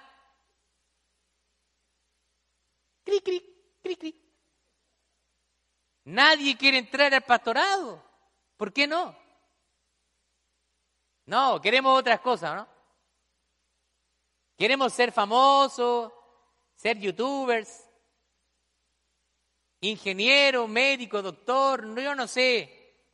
Cri, 3.04 3.22
cri, 3.22 3.44
cri, 3.82 3.96
cri. 3.96 4.30
Nadie 6.06 6.58
quiere 6.58 6.78
entrar 6.78 7.14
al 7.14 7.24
pastorado. 7.24 8.04
¿Por 8.58 8.74
qué 8.74 8.88
no? 8.88 9.16
No, 11.26 11.62
queremos 11.62 12.00
otras 12.00 12.20
cosas, 12.22 12.56
¿no? 12.56 12.68
Queremos 14.58 14.92
ser 14.94 15.12
famosos, 15.12 16.12
ser 16.74 17.00
youtubers, 17.00 17.90
ingeniero, 19.82 20.68
médico, 20.68 21.22
doctor, 21.22 21.96
yo 22.00 22.16
no 22.16 22.28
sé, 22.28 23.06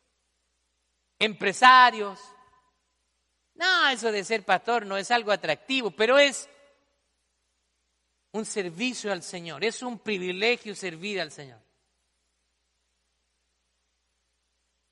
empresarios. 1.19 2.19
No, 3.55 3.89
eso 3.89 4.11
de 4.11 4.23
ser 4.23 4.43
pastor 4.43 4.85
no 4.85 4.97
es 4.97 5.11
algo 5.11 5.31
atractivo, 5.31 5.91
pero 5.91 6.17
es 6.17 6.49
un 8.31 8.45
servicio 8.45 9.11
al 9.11 9.23
Señor, 9.23 9.63
es 9.63 9.81
un 9.81 9.99
privilegio 9.99 10.75
servir 10.75 11.21
al 11.21 11.31
Señor. 11.31 11.59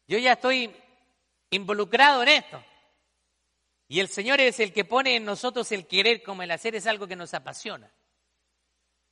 Yo 0.08 0.17
ya 0.17 0.34
estoy 0.34 0.73
involucrado 1.49 2.23
en 2.23 2.30
esto. 2.30 2.63
Y 3.88 3.99
el 3.99 4.08
Señor 4.08 4.39
es 4.39 4.60
el 4.60 4.73
que 4.73 4.86
pone 4.86 5.15
en 5.15 5.26
nosotros 5.26 5.71
el 5.71 5.88
querer 5.88 6.23
como 6.23 6.41
el 6.41 6.52
hacer, 6.52 6.76
es 6.76 6.88
algo 6.88 7.08
que 7.08 7.15
nos 7.15 7.34
apasiona. 7.34 7.91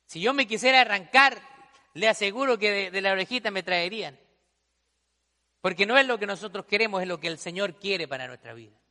Si 0.06 0.20
yo 0.20 0.34
me 0.34 0.46
quisiera 0.46 0.80
arrancar, 0.80 1.40
le 1.94 2.08
aseguro 2.08 2.58
que 2.58 2.90
de, 2.90 3.00
la 3.00 3.12
orejita 3.12 3.50
me 3.50 3.62
traerían. 3.62 4.18
Porque 5.60 5.86
no 5.86 5.96
es 5.96 6.06
lo 6.06 6.18
que 6.18 6.26
nosotros 6.26 6.66
queremos, 6.66 7.02
es 7.02 7.08
lo 7.08 7.20
que 7.20 7.28
el 7.28 7.38
Señor 7.38 7.78
quiere 7.78 8.08
para 8.08 8.26
nuestra 8.26 8.54
vida. 8.54 8.81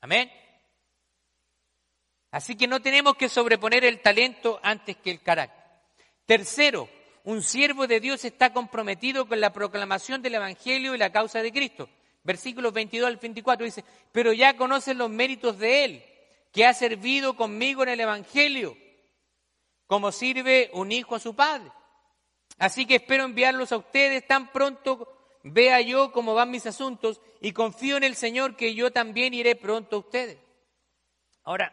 Amén. 0.00 0.30
Así 2.30 2.56
que 2.56 2.66
no 2.66 2.80
tenemos 2.80 3.16
que 3.16 3.28
sobreponer 3.28 3.84
el 3.84 4.00
talento 4.00 4.60
antes 4.62 4.96
que 4.96 5.10
el 5.10 5.22
carácter. 5.22 5.64
Tercero, 6.26 6.88
un 7.24 7.42
siervo 7.42 7.86
de 7.86 8.00
Dios 8.00 8.24
está 8.24 8.52
comprometido 8.52 9.26
con 9.26 9.40
la 9.40 9.52
proclamación 9.52 10.22
del 10.22 10.34
Evangelio 10.34 10.94
y 10.94 10.98
la 10.98 11.12
causa 11.12 11.42
de 11.42 11.52
Cristo 11.52 11.88
versículos 12.26 12.72
22 12.72 13.06
al 13.06 13.16
24 13.16 13.64
dice, 13.64 13.84
pero 14.12 14.32
ya 14.32 14.56
conocen 14.56 14.98
los 14.98 15.08
méritos 15.08 15.58
de 15.58 15.84
Él, 15.84 16.04
que 16.52 16.66
ha 16.66 16.74
servido 16.74 17.36
conmigo 17.36 17.84
en 17.84 17.90
el 17.90 18.00
Evangelio, 18.00 18.76
como 19.86 20.10
sirve 20.10 20.68
un 20.72 20.90
hijo 20.90 21.14
a 21.14 21.20
su 21.20 21.34
padre. 21.34 21.70
Así 22.58 22.84
que 22.84 22.96
espero 22.96 23.24
enviarlos 23.24 23.70
a 23.70 23.76
ustedes 23.76 24.26
tan 24.26 24.50
pronto 24.50 25.15
vea 25.52 25.80
yo 25.80 26.12
cómo 26.12 26.34
van 26.34 26.50
mis 26.50 26.66
asuntos 26.66 27.20
y 27.40 27.52
confío 27.52 27.96
en 27.96 28.04
el 28.04 28.16
Señor 28.16 28.56
que 28.56 28.74
yo 28.74 28.90
también 28.90 29.34
iré 29.34 29.54
pronto 29.54 29.96
a 29.96 29.98
ustedes. 30.00 30.38
Ahora, 31.44 31.72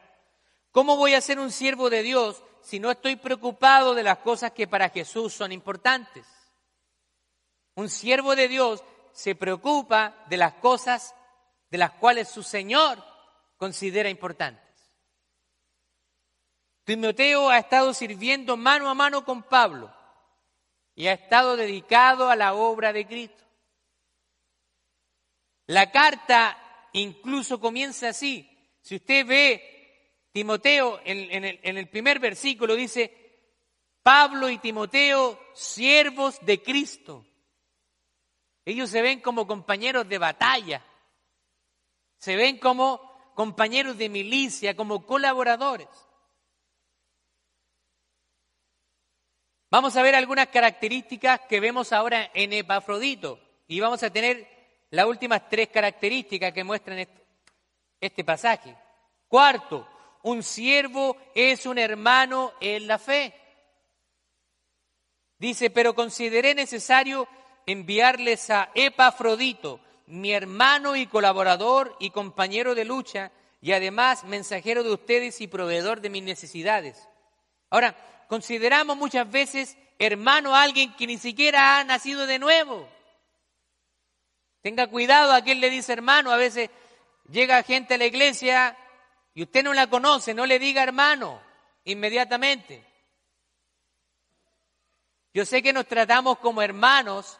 ¿cómo 0.71 0.95
voy 0.95 1.15
a 1.15 1.21
ser 1.21 1.39
un 1.39 1.51
siervo 1.51 1.89
de 1.89 2.03
Dios 2.03 2.43
si 2.61 2.79
no 2.79 2.91
estoy 2.91 3.15
preocupado 3.15 3.95
de 3.95 4.03
las 4.03 4.19
cosas 4.19 4.51
que 4.51 4.67
para 4.67 4.89
Jesús 4.89 5.33
son 5.33 5.51
importantes? 5.51 6.25
Un 7.75 7.89
siervo 7.89 8.35
de 8.35 8.47
Dios 8.47 8.83
se 9.11 9.35
preocupa 9.35 10.15
de 10.29 10.37
las 10.37 10.53
cosas 10.53 11.15
de 11.71 11.79
las 11.79 11.91
cuales 11.93 12.29
su 12.29 12.43
Señor 12.43 13.03
considera 13.57 14.09
importantes. 14.09 14.61
Timoteo 16.83 17.49
ha 17.49 17.57
estado 17.57 17.93
sirviendo 17.93 18.57
mano 18.57 18.89
a 18.89 18.93
mano 18.93 19.25
con 19.25 19.41
Pablo 19.41 19.91
y 20.93 21.07
ha 21.07 21.13
estado 21.13 21.55
dedicado 21.55 22.29
a 22.29 22.35
la 22.35 22.53
obra 22.53 22.93
de 22.93 23.07
Cristo. 23.07 23.42
La 25.67 25.91
carta 25.91 26.89
incluso 26.93 27.59
comienza 27.59 28.09
así. 28.09 28.49
Si 28.81 28.95
usted 28.95 29.25
ve 29.25 30.27
Timoteo 30.31 30.99
en, 31.03 31.43
el, 31.43 31.89
primer 31.89 32.19
versículo, 32.19 32.75
dice, 32.75 33.13
Pablo 34.01 34.49
y 34.49 34.57
Timoteo, 34.57 35.39
siervos 35.53 36.37
de 36.45 36.61
Cristo 36.61 37.25
ellos 38.65 38.89
se 38.89 39.01
ven 39.01 39.19
como 39.19 39.45
compañeros 39.45 40.07
de 40.07 40.17
batalla, 40.17 40.85
se 42.17 42.35
ven 42.35 42.57
como 42.57 43.33
compañeros 43.35 43.97
de 43.97 44.09
milicia, 44.09 44.75
como 44.75 45.05
colaboradores. 45.05 45.89
Vamos 49.69 49.97
a 49.97 50.03
ver 50.03 50.15
algunas 50.15 50.47
características 50.47 51.41
que 51.41 51.59
vemos 51.59 51.91
ahora 51.91 52.29
en 52.33 52.53
Epafrodito 52.53 53.39
y 53.67 53.79
vamos 53.79 54.03
a 54.03 54.11
tener 54.11 54.47
las 54.93 55.07
últimas 55.07 55.49
tres 55.49 55.69
características 55.69 56.53
que 56.53 56.63
muestran 56.63 57.07
este 57.99 58.23
pasaje. 58.23 58.75
Cuarto, 59.27 59.87
un 60.21 60.43
siervo 60.43 61.17
es 61.33 61.65
un 61.65 61.79
hermano 61.79 62.53
en 62.61 62.85
la 62.85 62.99
fe. 62.99 63.33
Dice, 65.39 65.71
pero 65.71 65.95
consideré 65.95 66.53
necesario 66.53 67.27
enviarles 67.65 68.51
a 68.51 68.69
Epafrodito, 68.75 69.79
mi 70.05 70.31
hermano 70.31 70.95
y 70.95 71.07
colaborador 71.07 71.97
y 71.99 72.11
compañero 72.11 72.75
de 72.75 72.85
lucha, 72.85 73.31
y 73.61 73.71
además 73.71 74.23
mensajero 74.25 74.83
de 74.83 74.93
ustedes 74.93 75.41
y 75.41 75.47
proveedor 75.47 76.01
de 76.01 76.11
mis 76.11 76.21
necesidades. 76.21 77.09
Ahora, 77.71 77.95
consideramos 78.27 78.95
muchas 78.95 79.27
veces 79.31 79.75
hermano 79.97 80.55
a 80.55 80.61
alguien 80.61 80.93
que 80.93 81.07
ni 81.07 81.17
siquiera 81.17 81.79
ha 81.79 81.83
nacido 81.83 82.27
de 82.27 82.37
nuevo. 82.37 82.87
Tenga 84.63 84.87
cuidado 84.87 85.33
a 85.33 85.41
quien 85.41 85.59
le 85.59 85.69
dice 85.69 85.91
hermano. 85.91 86.31
A 86.31 86.37
veces 86.37 86.69
llega 87.29 87.61
gente 87.63 87.95
a 87.95 87.97
la 87.97 88.05
iglesia 88.05 88.77
y 89.35 89.43
usted 89.43 89.61
no 89.61 89.73
la 89.73 89.87
conoce, 89.87 90.33
no 90.33 90.45
le 90.45 90.57
diga 90.57 90.81
hermano 90.81 91.41
inmediatamente. 91.83 92.81
Yo 95.33 95.45
sé 95.45 95.61
que 95.61 95.73
nos 95.73 95.85
tratamos 95.85 96.37
como 96.39 96.61
hermanos 96.61 97.39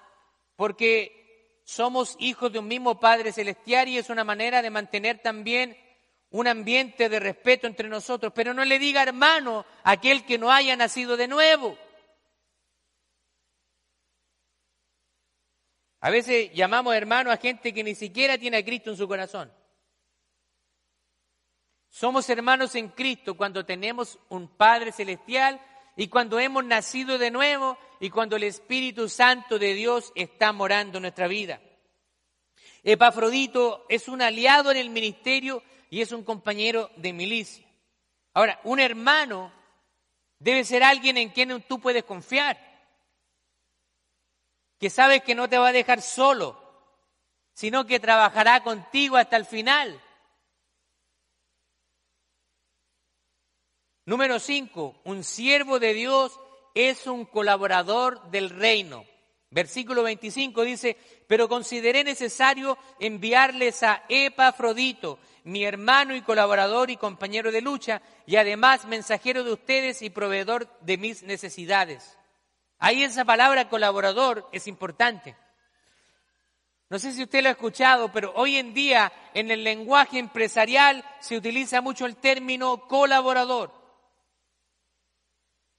porque 0.58 1.62
somos 1.64 2.18
hijos 2.20 2.52
de 2.52 2.60
un 2.60 2.68
mismo 2.68 3.00
Padre 3.00 3.32
Celestial 3.32 3.88
y 3.88 3.98
es 3.98 4.10
una 4.10 4.26
manera 4.26 4.62
de 4.62 4.70
mantener 4.70 5.20
también 5.20 5.78
un 6.30 6.48
ambiente 6.48 7.08
de 7.08 7.20
respeto 7.22 7.68
entre 7.68 7.88
nosotros, 7.88 8.34
pero 8.36 8.54
no 8.54 8.66
le 8.66 8.80
diga 8.80 9.02
hermano 9.02 9.66
a 9.84 9.92
aquel 9.92 10.26
que 10.26 10.38
no 10.38 10.52
haya 10.52 10.76
nacido 10.76 11.16
de 11.16 11.30
nuevo. 11.30 11.78
A 16.04 16.10
veces 16.10 16.52
llamamos 16.54 16.94
hermano 16.94 17.32
a 17.32 17.38
gente 17.38 17.74
que 17.74 17.82
ni 17.82 17.96
siquiera 17.96 18.38
tiene 18.38 18.58
a 18.58 18.66
Cristo 18.66 18.90
en 18.90 18.98
su 18.98 19.08
corazón. 19.08 19.50
Somos 21.88 22.30
hermanos 22.30 22.76
en 22.76 22.90
Cristo 22.90 23.38
cuando 23.38 23.66
tenemos 23.66 24.20
un 24.28 24.50
Padre 24.50 24.92
Celestial 24.92 25.62
y 25.96 26.10
cuando 26.10 26.42
hemos 26.42 26.66
nacido 26.66 27.18
de 27.18 27.32
nuevo 27.32 27.78
y 28.02 28.10
cuando 28.10 28.36
el 28.36 28.44
Espíritu 28.44 29.08
Santo 29.08 29.58
de 29.58 29.74
Dios 29.76 30.12
está 30.14 30.52
morando 30.52 30.98
en 30.98 31.04
nuestra 31.04 31.30
vida. 31.30 31.62
Epafrodito 32.84 33.86
es 33.88 34.10
un 34.10 34.22
aliado 34.22 34.72
en 34.72 34.78
el 34.78 34.90
ministerio 34.90 35.64
y 35.90 36.02
es 36.02 36.12
un 36.12 36.26
compañero 36.26 36.92
de 36.98 37.14
milicia. 37.14 37.66
Ahora, 38.34 38.60
un 38.66 38.82
hermano 38.82 39.54
debe 40.38 40.66
ser 40.66 40.84
alguien 40.84 41.16
en 41.16 41.30
quien 41.30 41.62
tú 41.62 41.80
puedes 41.80 42.04
confiar, 42.04 42.73
que 44.84 44.90
sabes 44.90 45.24
que 45.24 45.34
no 45.34 45.48
te 45.48 45.58
va 45.58 45.70
a 45.70 45.72
dejar 45.72 46.02
solo, 46.02 46.62
sino 47.54 47.88
que 47.88 48.02
trabajará 48.02 48.66
contigo 48.66 49.16
hasta 49.16 49.38
el 49.38 49.46
final. 49.46 49.98
Número 54.04 54.42
cinco, 54.42 55.00
un 55.06 55.24
siervo 55.24 55.80
de 55.80 55.94
Dios 55.94 56.38
es 56.76 57.08
un 57.08 57.24
colaborador 57.24 58.30
del 58.30 58.50
reino. 58.50 59.06
Versículo 59.52 60.04
25 60.04 60.64
dice, 60.66 60.98
pero 61.30 61.48
consideré 61.48 62.04
necesario 62.04 62.78
enviarles 63.00 63.84
a 63.84 64.04
Epafrodito, 64.10 65.18
mi 65.46 65.64
hermano 65.64 66.14
y 66.14 66.24
colaborador 66.24 66.90
y 66.90 66.98
compañero 66.98 67.54
de 67.54 67.62
lucha, 67.62 68.02
y 68.26 68.36
además 68.36 68.84
mensajero 68.84 69.46
de 69.46 69.54
ustedes 69.54 70.02
y 70.02 70.10
proveedor 70.10 70.68
de 70.82 70.98
mis 70.98 71.24
necesidades. 71.24 72.18
Ahí 72.84 73.02
esa 73.02 73.24
palabra 73.24 73.70
colaborador 73.70 74.50
es 74.52 74.68
importante. 74.68 75.38
No 76.90 77.00
sé 77.00 77.14
si 77.14 77.24
usted 77.24 77.42
lo 77.42 77.48
ha 77.48 77.54
escuchado, 77.54 78.12
pero 78.12 78.34
hoy 78.36 78.58
en 78.58 78.74
día 78.74 79.10
en 79.34 79.52
el 79.52 79.64
lenguaje 79.64 80.20
empresarial 80.20 81.02
se 81.22 81.38
utiliza 81.38 81.80
mucho 81.80 82.06
el 82.06 82.18
término 82.18 82.86
colaborador. 82.90 83.72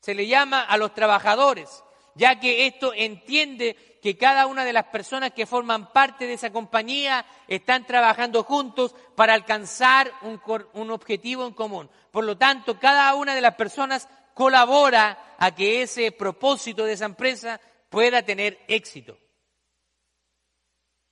Se 0.00 0.14
le 0.14 0.26
llama 0.26 0.62
a 0.62 0.78
los 0.78 0.94
trabajadores, 0.94 1.84
ya 2.14 2.40
que 2.40 2.66
esto 2.66 2.94
entiende 2.94 3.98
que 4.02 4.16
cada 4.16 4.46
una 4.46 4.64
de 4.64 4.72
las 4.72 4.84
personas 4.84 5.32
que 5.32 5.44
forman 5.44 5.92
parte 5.92 6.26
de 6.26 6.32
esa 6.32 6.52
compañía 6.52 7.26
están 7.48 7.84
trabajando 7.84 8.44
juntos 8.44 8.94
para 9.14 9.34
alcanzar 9.34 10.10
un, 10.22 10.90
objetivo 10.90 11.46
en 11.46 11.52
común. 11.52 11.90
Por 12.10 12.24
lo 12.24 12.38
tanto, 12.38 12.80
cada 12.80 13.14
una 13.14 13.34
de 13.34 13.42
las 13.42 13.56
personas 13.56 14.08
colabora 14.34 15.36
a 15.38 15.54
que 15.54 15.82
ese 15.82 16.12
propósito 16.12 16.84
de 16.84 16.92
esa 16.92 17.06
empresa 17.06 17.60
pueda 17.88 18.22
tener 18.22 18.64
éxito. 18.68 19.18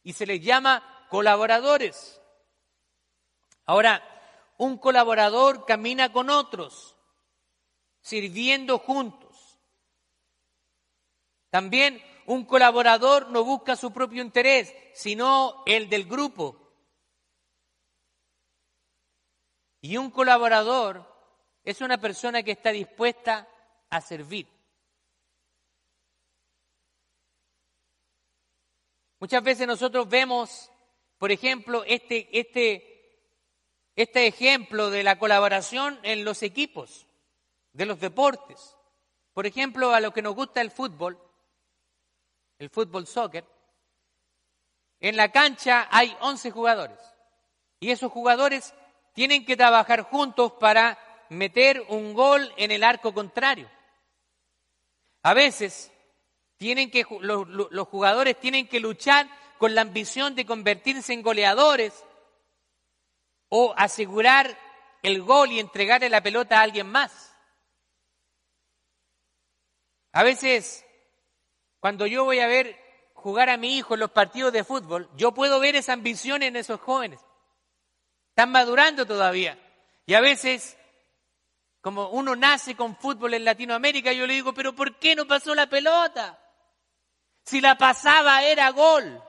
Y 0.02 0.12
se 0.12 0.26
les 0.26 0.42
llama 0.42 1.06
colaboradores. 1.08 2.20
Ahora, 3.64 4.02
un 4.58 4.78
colaborador 4.78 5.64
camina 5.64 6.12
con 6.12 6.28
otros, 6.30 6.96
sirviendo 8.00 8.78
juntos. 8.78 9.58
También 11.50 12.02
un 12.26 12.44
colaborador 12.44 13.30
no 13.30 13.44
busca 13.44 13.76
su 13.76 13.92
propio 13.92 14.22
interés, 14.22 14.74
sino 14.94 15.62
el 15.66 15.88
del 15.88 16.06
grupo. 16.06 16.58
Y 19.80 19.96
un 19.96 20.10
colaborador 20.10 21.11
es 21.64 21.80
una 21.80 21.98
persona 21.98 22.42
que 22.42 22.52
está 22.52 22.70
dispuesta 22.70 23.48
a 23.90 24.00
servir. 24.00 24.46
Muchas 29.20 29.42
veces 29.44 29.66
nosotros 29.68 30.08
vemos, 30.08 30.70
por 31.18 31.30
ejemplo, 31.30 31.84
este, 31.86 32.28
este, 32.36 33.30
este 33.94 34.26
ejemplo 34.26 34.90
de 34.90 35.04
la 35.04 35.18
colaboración 35.18 36.00
en 36.02 36.24
los 36.24 36.42
equipos, 36.42 37.06
de 37.72 37.86
los 37.86 38.00
deportes. 38.00 38.76
Por 39.32 39.46
ejemplo, 39.46 39.92
a 39.92 40.00
lo 40.00 40.12
que 40.12 40.22
nos 40.22 40.34
gusta 40.34 40.60
el 40.60 40.72
fútbol, 40.72 41.18
el 42.58 42.68
fútbol 42.68 43.06
soccer, 43.06 43.44
en 44.98 45.16
la 45.16 45.30
cancha 45.30 45.88
hay 45.90 46.16
11 46.20 46.50
jugadores 46.50 46.98
y 47.80 47.90
esos 47.90 48.12
jugadores 48.12 48.72
tienen 49.14 49.44
que 49.44 49.56
trabajar 49.56 50.02
juntos 50.02 50.52
para 50.52 50.96
meter 51.32 51.84
un 51.88 52.14
gol 52.14 52.52
en 52.56 52.70
el 52.70 52.84
arco 52.84 53.12
contrario. 53.12 53.70
A 55.22 55.34
veces 55.34 55.92
tienen 56.56 56.90
que, 56.90 57.06
los, 57.20 57.48
los 57.48 57.88
jugadores 57.88 58.38
tienen 58.38 58.68
que 58.68 58.80
luchar 58.80 59.28
con 59.58 59.74
la 59.74 59.82
ambición 59.82 60.34
de 60.34 60.46
convertirse 60.46 61.12
en 61.12 61.22
goleadores 61.22 62.04
o 63.48 63.74
asegurar 63.76 64.58
el 65.02 65.22
gol 65.22 65.52
y 65.52 65.60
entregarle 65.60 66.08
la 66.08 66.22
pelota 66.22 66.58
a 66.58 66.62
alguien 66.62 66.86
más. 66.86 67.34
A 70.12 70.22
veces 70.22 70.84
cuando 71.82 72.06
yo 72.06 72.24
voy 72.24 72.38
a 72.38 72.46
ver 72.46 72.78
jugar 73.12 73.50
a 73.50 73.56
mi 73.56 73.76
hijo 73.76 73.94
en 73.94 74.00
los 74.00 74.12
partidos 74.12 74.52
de 74.52 74.62
fútbol, 74.62 75.10
yo 75.16 75.34
puedo 75.34 75.58
ver 75.58 75.74
esa 75.74 75.94
ambición 75.94 76.44
en 76.44 76.54
esos 76.54 76.80
jóvenes. 76.80 77.18
Están 78.28 78.52
madurando 78.52 79.04
todavía. 79.04 79.58
Y 80.06 80.14
a 80.14 80.20
veces, 80.20 80.78
como 81.82 82.10
uno 82.10 82.36
nace 82.36 82.76
con 82.76 82.96
fútbol 82.96 83.34
en 83.34 83.44
Latinoamérica, 83.44 84.12
yo 84.12 84.24
le 84.26 84.34
digo, 84.34 84.54
pero 84.54 84.72
¿por 84.72 84.98
qué 84.98 85.16
no 85.16 85.26
pasó 85.26 85.52
la 85.52 85.68
pelota? 85.68 86.38
Si 87.44 87.60
la 87.60 87.76
pasaba 87.76 88.44
era 88.44 88.70
gol. 88.70 89.20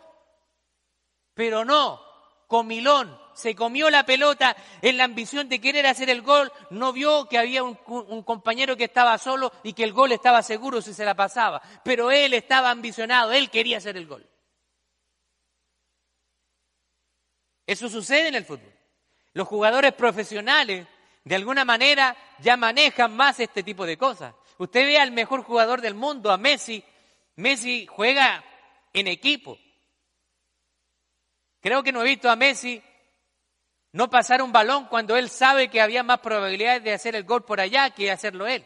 Pero 1.33 1.65
no, 1.65 1.99
comilón, 2.47 3.19
se 3.33 3.55
comió 3.55 3.89
la 3.89 4.05
pelota 4.05 4.55
en 4.83 4.97
la 4.97 5.05
ambición 5.05 5.49
de 5.49 5.59
querer 5.59 5.87
hacer 5.87 6.11
el 6.11 6.21
gol, 6.21 6.51
no 6.69 6.93
vio 6.93 7.27
que 7.27 7.39
había 7.39 7.63
un, 7.63 7.73
compañero 8.21 8.77
que 8.77 8.83
estaba 8.83 9.17
solo 9.17 9.51
y 9.63 9.73
que 9.73 9.83
el 9.83 9.91
gol 9.91 10.11
estaba 10.11 10.43
seguro 10.43 10.79
si 10.79 10.93
se 10.93 11.05
la 11.05 11.15
pasaba, 11.15 11.59
pero 11.83 12.11
él 12.11 12.35
estaba 12.35 12.69
ambicionado, 12.69 13.31
él 13.31 13.49
quería 13.49 13.77
hacer 13.77 13.97
el 13.97 14.05
gol. 14.05 14.29
Eso 17.65 17.89
sucede 17.89 18.27
en 18.27 18.35
el 18.35 18.45
fútbol. 18.45 18.71
Los 19.33 19.47
jugadores 19.47 19.93
profesionales, 19.93 20.85
de 21.23 21.35
alguna 21.35 21.63
manera, 21.63 22.15
ya 22.39 22.57
manejan 22.57 23.15
más 23.15 23.39
este 23.39 23.63
tipo 23.63 23.85
de 23.85 23.97
cosas. 23.97 24.35
Usted 24.57 24.85
ve 24.85 24.99
al 24.99 25.11
mejor 25.11 25.43
jugador 25.43 25.81
del 25.81 25.95
mundo, 25.95 26.31
a 26.31 26.37
Messi. 26.37 26.83
Messi 27.35 27.85
juega 27.87 28.43
en 28.91 29.07
equipo. 29.07 29.57
Creo 31.61 31.81
que 31.81 31.91
no 31.93 32.01
he 32.01 32.09
visto 32.09 32.29
a 32.29 32.35
Messi 32.35 32.81
no 33.93 34.09
pasar 34.09 34.41
un 34.41 34.51
balón 34.51 34.87
cuando 34.87 35.15
él 35.15 35.29
sabe 35.29 35.69
que 35.69 35.79
había 35.79 36.03
más 36.03 36.19
probabilidades 36.19 36.83
de 36.83 36.93
hacer 36.93 37.15
el 37.15 37.23
gol 37.23 37.45
por 37.45 37.61
allá 37.61 37.91
que 37.91 38.11
hacerlo 38.11 38.47
él. 38.47 38.65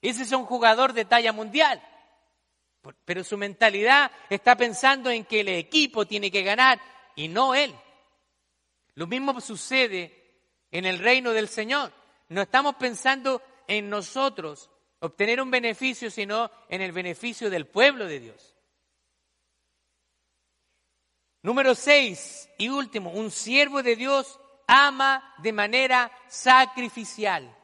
Ese 0.00 0.22
es 0.22 0.32
un 0.32 0.46
jugador 0.46 0.92
de 0.92 1.04
talla 1.04 1.32
mundial. 1.32 1.82
Pero 3.04 3.22
su 3.22 3.36
mentalidad 3.36 4.10
está 4.30 4.56
pensando 4.56 5.10
en 5.10 5.24
que 5.24 5.40
el 5.40 5.48
equipo 5.48 6.06
tiene 6.06 6.30
que 6.30 6.42
ganar 6.42 6.80
y 7.16 7.28
no 7.28 7.54
él. 7.54 7.74
Lo 8.94 9.06
mismo 9.06 9.38
sucede 9.40 10.19
en 10.70 10.84
el 10.84 10.98
reino 10.98 11.32
del 11.32 11.48
Señor. 11.48 11.92
No 12.28 12.42
estamos 12.42 12.76
pensando 12.76 13.42
en 13.66 13.88
nosotros, 13.88 14.70
obtener 15.00 15.40
un 15.40 15.50
beneficio, 15.50 16.10
sino 16.10 16.50
en 16.68 16.80
el 16.82 16.92
beneficio 16.92 17.50
del 17.50 17.66
pueblo 17.66 18.06
de 18.06 18.20
Dios. 18.20 18.56
Número 21.42 21.74
seis 21.74 22.48
y 22.58 22.68
último, 22.68 23.10
un 23.10 23.30
siervo 23.30 23.82
de 23.82 23.96
Dios 23.96 24.38
ama 24.66 25.34
de 25.38 25.52
manera 25.52 26.12
sacrificial. 26.28 27.56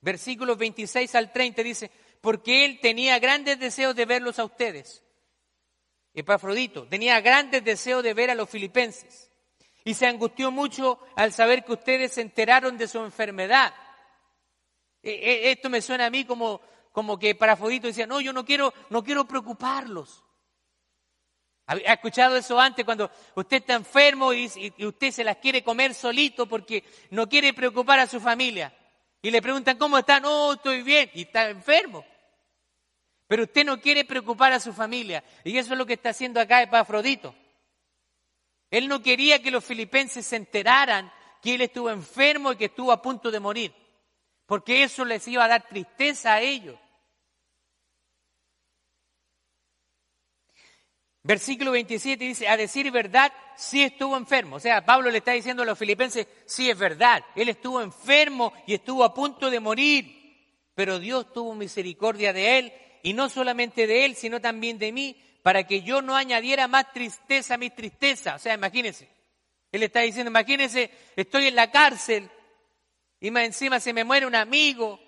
Versículos 0.00 0.56
26 0.56 1.14
al 1.14 1.32
30 1.32 1.62
dice, 1.62 1.90
porque 2.20 2.64
él 2.64 2.78
tenía 2.80 3.18
grandes 3.18 3.58
deseos 3.58 3.96
de 3.96 4.06
verlos 4.06 4.38
a 4.38 4.44
ustedes. 4.44 5.02
Epafrodito 6.14 6.86
tenía 6.86 7.20
grandes 7.20 7.64
deseos 7.64 8.02
de 8.02 8.14
ver 8.14 8.30
a 8.30 8.34
los 8.34 8.48
filipenses 8.48 9.30
y 9.84 9.94
se 9.94 10.06
angustió 10.06 10.50
mucho 10.50 10.98
al 11.14 11.32
saber 11.32 11.64
que 11.64 11.72
ustedes 11.72 12.12
se 12.14 12.22
enteraron 12.22 12.78
de 12.78 12.88
su 12.88 12.98
enfermedad. 12.98 13.74
E, 15.02 15.10
e, 15.10 15.50
esto 15.52 15.68
me 15.68 15.82
suena 15.82 16.06
a 16.06 16.10
mí 16.10 16.24
como, 16.24 16.62
como 16.90 17.18
que 17.18 17.30
Epafrodito 17.30 17.86
decía, 17.86 18.06
no, 18.06 18.20
yo 18.20 18.32
no 18.32 18.44
quiero, 18.44 18.72
no 18.88 19.04
quiero 19.04 19.26
preocuparlos. 19.26 20.24
¿Ha 21.66 21.94
escuchado 21.94 22.36
eso 22.36 22.60
antes 22.60 22.84
cuando 22.84 23.10
usted 23.34 23.58
está 23.58 23.74
enfermo 23.74 24.34
y, 24.34 24.50
usted 24.80 25.10
se 25.10 25.24
las 25.24 25.38
quiere 25.38 25.64
comer 25.64 25.94
solito 25.94 26.46
porque 26.46 26.84
no 27.10 27.26
quiere 27.26 27.54
preocupar 27.54 28.00
a 28.00 28.06
su 28.06 28.20
familia? 28.20 28.74
Y 29.22 29.30
le 29.30 29.40
preguntan, 29.40 29.78
¿cómo 29.78 29.96
está? 29.96 30.20
No, 30.20 30.52
estoy 30.52 30.82
bien. 30.82 31.10
Y 31.14 31.22
está 31.22 31.48
enfermo. 31.48 32.04
Pero 33.26 33.44
usted 33.44 33.64
no 33.64 33.80
quiere 33.80 34.04
preocupar 34.04 34.52
a 34.52 34.60
su 34.60 34.74
familia. 34.74 35.24
Y 35.42 35.56
eso 35.56 35.72
es 35.72 35.78
lo 35.78 35.86
que 35.86 35.94
está 35.94 36.10
haciendo 36.10 36.38
acá 36.38 36.60
Epafrodito. 36.60 37.34
Él 38.74 38.88
no 38.88 39.00
quería 39.00 39.40
que 39.40 39.52
los 39.52 39.64
filipenses 39.64 40.26
se 40.26 40.34
enteraran 40.34 41.12
que 41.40 41.54
él 41.54 41.60
estuvo 41.60 41.90
enfermo 41.90 42.50
y 42.50 42.56
que 42.56 42.64
estuvo 42.64 42.90
a 42.90 43.00
punto 43.00 43.30
de 43.30 43.38
morir. 43.38 43.72
Porque 44.46 44.82
eso 44.82 45.04
les 45.04 45.28
iba 45.28 45.44
a 45.44 45.48
dar 45.48 45.68
tristeza 45.68 46.34
a 46.34 46.40
ellos. 46.40 46.76
Versículo 51.22 51.70
27 51.70 52.24
dice, 52.24 52.48
a 52.48 52.56
decir 52.56 52.90
verdad, 52.90 53.32
sí 53.56 53.84
estuvo 53.84 54.16
enfermo. 54.16 54.56
O 54.56 54.60
sea, 54.60 54.84
Pablo 54.84 55.08
le 55.08 55.18
está 55.18 55.30
diciendo 55.30 55.62
a 55.62 55.66
los 55.66 55.78
filipenses, 55.78 56.26
sí 56.44 56.68
es 56.68 56.76
verdad, 56.76 57.24
él 57.36 57.50
estuvo 57.50 57.80
enfermo 57.80 58.52
y 58.66 58.74
estuvo 58.74 59.04
a 59.04 59.14
punto 59.14 59.50
de 59.50 59.60
morir, 59.60 60.66
pero 60.74 60.98
Dios 60.98 61.32
tuvo 61.32 61.54
misericordia 61.54 62.32
de 62.32 62.58
él, 62.58 62.72
y 63.04 63.12
no 63.12 63.28
solamente 63.28 63.86
de 63.86 64.04
él, 64.04 64.16
sino 64.16 64.40
también 64.40 64.78
de 64.78 64.90
mí, 64.90 65.16
para 65.44 65.64
que 65.64 65.82
yo 65.82 66.00
no 66.00 66.16
añadiera 66.16 66.66
más 66.68 66.90
tristeza 66.90 67.52
a 67.52 67.58
mi 67.58 67.68
tristeza. 67.68 68.36
O 68.36 68.38
sea, 68.38 68.54
imagínense, 68.54 69.06
él 69.70 69.82
está 69.82 70.00
diciendo, 70.00 70.30
imagínense, 70.30 70.90
estoy 71.14 71.48
en 71.48 71.54
la 71.54 71.70
cárcel 71.70 72.30
y 73.20 73.30
más 73.30 73.44
encima 73.44 73.78
se 73.78 73.92
me 73.92 74.04
muere 74.04 74.24
un 74.24 74.36
amigo, 74.36 74.98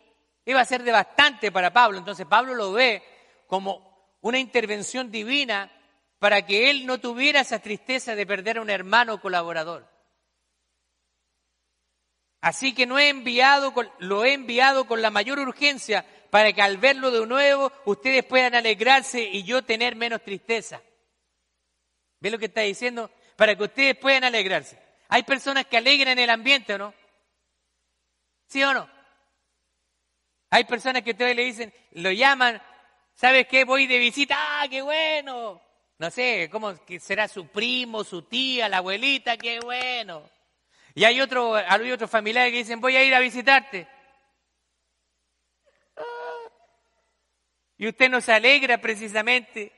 iba 0.45 0.61
a 0.61 0.67
ser 0.67 0.83
devastante 0.83 1.51
para 1.51 1.73
Pablo. 1.73 1.97
Entonces 1.97 2.27
Pablo 2.27 2.55
lo 2.55 2.75
ve 2.75 3.03
como 3.47 4.19
una 4.21 4.39
intervención 4.39 5.11
divina 5.11 5.73
para 6.19 6.45
que 6.45 6.69
él 6.69 6.85
no 6.85 7.01
tuviera 7.01 7.41
esa 7.41 7.61
tristeza 7.61 8.15
de 8.15 8.27
perder 8.27 8.59
a 8.59 8.63
un 8.63 8.69
hermano 8.69 9.19
colaborador. 9.23 9.89
Así 12.43 12.75
que 12.75 12.85
no 12.85 12.99
he 12.99 13.09
enviado, 13.09 13.73
lo 14.01 14.27
he 14.27 14.35
enviado 14.35 14.87
con 14.87 15.01
la 15.01 15.11
mayor 15.11 15.39
urgencia 15.39 16.05
para 16.31 16.53
que 16.53 16.63
al 16.63 16.79
verlo 16.79 17.11
de 17.11 17.27
nuevo 17.27 17.73
ustedes 17.85 18.25
puedan 18.25 18.55
alegrarse 18.55 19.23
y 19.23 19.43
yo 19.45 19.63
tener 19.63 19.97
menos 19.97 20.23
tristeza. 20.23 20.83
¿Ve 22.21 22.31
lo 22.31 22.39
que 22.39 22.47
está 22.47 22.63
diciendo? 22.63 23.11
Para 23.37 23.57
que 23.57 23.65
ustedes 23.65 23.97
puedan 23.97 24.25
alegrarse. 24.25 24.79
Hay 25.09 25.23
personas 25.23 25.67
que 25.67 25.77
alegran 25.77 26.19
el 26.19 26.31
ambiente, 26.31 26.75
¿o 26.75 26.79
no? 26.79 26.95
¿Sí 28.49 28.63
o 28.63 28.73
no? 28.73 28.89
Hay 30.51 30.65
personas 30.65 31.03
que 31.03 31.11
ustedes 31.11 31.37
le 31.37 31.45
dicen, 31.45 31.75
lo 31.93 32.11
llaman, 32.11 32.63
¿sabes 33.15 33.47
qué? 33.47 33.65
Voy 33.65 33.87
de 33.87 33.99
visita, 33.99 34.37
¡ah, 34.39 34.67
qué 34.69 34.83
bueno! 34.83 35.61
No 35.99 36.11
sé, 36.11 36.49
¿cómo 36.51 36.75
será 37.01 37.27
su 37.27 37.49
primo, 37.49 38.05
su 38.05 38.23
tía, 38.23 38.69
la 38.69 38.79
abuelita? 38.79 39.37
¡Qué 39.37 39.61
bueno! 39.61 40.23
Y 40.95 41.05
hay, 41.05 41.21
otro, 41.21 41.55
hay 41.55 41.93
otros 41.93 42.11
familiares 42.11 42.53
que 42.53 42.59
dicen, 42.59 42.81
voy 42.81 42.97
a 42.97 43.05
ir 43.05 43.15
a 43.15 43.21
visitarte. 43.21 43.87
Y 47.79 47.89
usted 47.89 48.09
no 48.09 48.21
se 48.21 48.33
alegra 48.33 48.81
precisamente. 48.81 49.73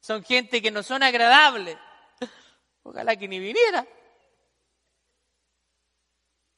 Son 0.00 0.24
gente 0.24 0.62
que 0.62 0.70
no 0.70 0.82
son 0.82 1.02
agradables. 1.02 1.76
Ojalá 2.82 3.16
que 3.16 3.28
ni 3.28 3.38
viniera. 3.38 3.86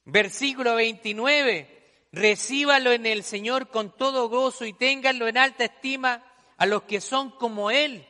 Versículo 0.04 0.74
29. 0.74 2.08
Recíbalo 2.12 2.92
en 2.92 3.06
el 3.06 3.22
Señor 3.22 3.68
con 3.68 3.96
todo 3.96 4.28
gozo 4.28 4.66
y 4.66 4.74
ténganlo 4.74 5.28
en 5.28 5.38
alta 5.38 5.64
estima 5.64 6.22
a 6.58 6.66
los 6.66 6.82
que 6.82 7.00
son 7.00 7.30
como 7.30 7.70
Él. 7.70 8.06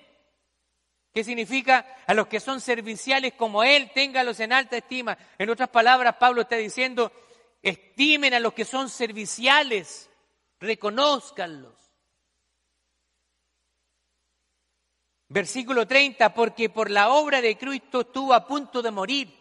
¿Qué 1.14 1.22
significa? 1.24 1.86
A 2.06 2.14
los 2.14 2.26
que 2.26 2.40
son 2.40 2.60
serviciales 2.60 3.34
como 3.34 3.62
Él, 3.62 3.90
téngalos 3.94 4.40
en 4.40 4.52
alta 4.52 4.78
estima. 4.78 5.16
En 5.38 5.50
otras 5.50 5.68
palabras, 5.68 6.16
Pablo 6.18 6.42
está 6.42 6.56
diciendo, 6.56 7.12
estimen 7.62 8.34
a 8.34 8.40
los 8.40 8.54
que 8.54 8.64
son 8.64 8.88
serviciales, 8.88 10.10
reconózcanlos. 10.62 11.74
Versículo 15.28 15.86
30, 15.86 16.34
porque 16.34 16.70
por 16.70 16.90
la 16.90 17.10
obra 17.10 17.40
de 17.40 17.56
Cristo 17.56 18.02
estuvo 18.02 18.32
a 18.34 18.46
punto 18.46 18.82
de 18.82 18.90
morir, 18.90 19.34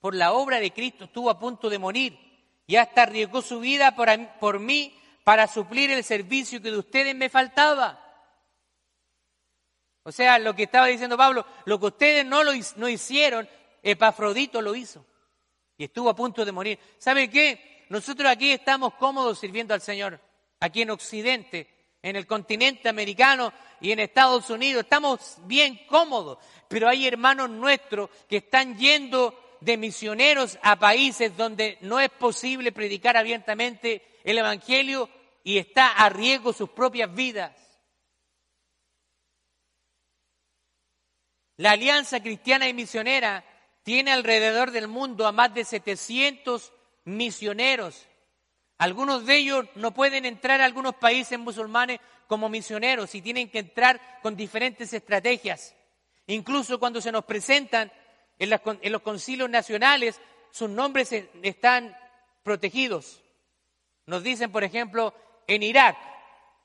por 0.00 0.14
la 0.14 0.32
obra 0.32 0.58
de 0.58 0.72
Cristo 0.72 1.04
estuvo 1.04 1.30
a 1.30 1.38
punto 1.38 1.68
de 1.70 1.78
morir, 1.78 2.18
y 2.66 2.76
hasta 2.76 3.02
arriesgó 3.02 3.40
su 3.40 3.60
vida 3.60 3.94
por, 3.94 4.08
por 4.38 4.58
mí 4.58 4.98
para 5.24 5.46
suplir 5.46 5.90
el 5.90 6.02
servicio 6.02 6.60
que 6.60 6.70
de 6.70 6.78
ustedes 6.78 7.14
me 7.14 7.28
faltaba. 7.28 8.04
O 10.02 10.12
sea, 10.12 10.38
lo 10.38 10.56
que 10.56 10.64
estaba 10.64 10.86
diciendo 10.86 11.16
Pablo, 11.18 11.44
lo 11.66 11.78
que 11.78 11.86
ustedes 11.86 12.24
no, 12.24 12.42
lo, 12.42 12.52
no 12.76 12.88
hicieron, 12.88 13.48
Epafrodito 13.82 14.62
lo 14.62 14.74
hizo. 14.74 15.04
Y 15.76 15.84
estuvo 15.84 16.08
a 16.08 16.16
punto 16.16 16.44
de 16.44 16.52
morir. 16.52 16.78
¿Sabe 16.98 17.28
qué? 17.28 17.86
Nosotros 17.90 18.30
aquí 18.30 18.50
estamos 18.50 18.94
cómodos 18.94 19.38
sirviendo 19.38 19.74
al 19.74 19.82
Señor. 19.82 20.18
Aquí 20.60 20.82
en 20.82 20.90
Occidente, 20.90 21.68
en 22.02 22.16
el 22.16 22.26
continente 22.26 22.88
americano 22.88 23.52
y 23.80 23.92
en 23.92 24.00
Estados 24.00 24.50
Unidos. 24.50 24.84
Estamos 24.84 25.36
bien 25.44 25.80
cómodos. 25.86 26.38
Pero 26.68 26.88
hay 26.88 27.06
hermanos 27.06 27.50
nuestros 27.50 28.10
que 28.28 28.38
están 28.38 28.76
yendo 28.78 29.58
de 29.60 29.76
misioneros 29.76 30.58
a 30.62 30.78
países 30.78 31.36
donde 31.36 31.78
no 31.80 32.00
es 32.00 32.10
posible 32.10 32.72
predicar 32.72 33.16
abiertamente 33.16 34.02
el 34.24 34.38
Evangelio 34.38 35.08
y 35.42 35.58
está 35.58 35.92
a 35.92 36.08
riesgo 36.08 36.52
sus 36.52 36.70
propias 36.70 37.12
vidas. 37.14 37.52
La 41.56 41.72
Alianza 41.72 42.22
Cristiana 42.22 42.68
y 42.68 42.72
Misionera 42.72 43.44
tiene 43.82 44.12
alrededor 44.12 44.70
del 44.70 44.86
mundo 44.86 45.26
a 45.26 45.32
más 45.32 45.52
de 45.54 45.64
700 45.64 46.72
misioneros. 47.04 48.06
Algunos 48.78 49.26
de 49.26 49.36
ellos 49.36 49.66
no 49.74 49.92
pueden 49.92 50.24
entrar 50.24 50.60
a 50.60 50.64
algunos 50.64 50.94
países 50.94 51.38
musulmanes 51.38 52.00
como 52.28 52.48
misioneros 52.48 53.14
y 53.14 53.22
tienen 53.22 53.50
que 53.50 53.58
entrar 53.58 54.20
con 54.22 54.36
diferentes 54.36 54.92
estrategias. 54.92 55.74
Incluso 56.28 56.78
cuando 56.78 57.00
se 57.00 57.10
nos 57.10 57.24
presentan 57.24 57.90
en, 58.38 58.50
los 58.92 59.02
concilios 59.02 59.50
nacionales, 59.50 60.20
sus 60.50 60.70
nombres 60.70 61.12
están 61.42 61.96
protegidos. 62.44 63.20
Nos 64.06 64.22
dicen, 64.22 64.52
por 64.52 64.62
ejemplo, 64.62 65.12
en 65.46 65.62
Irak, 65.62 65.96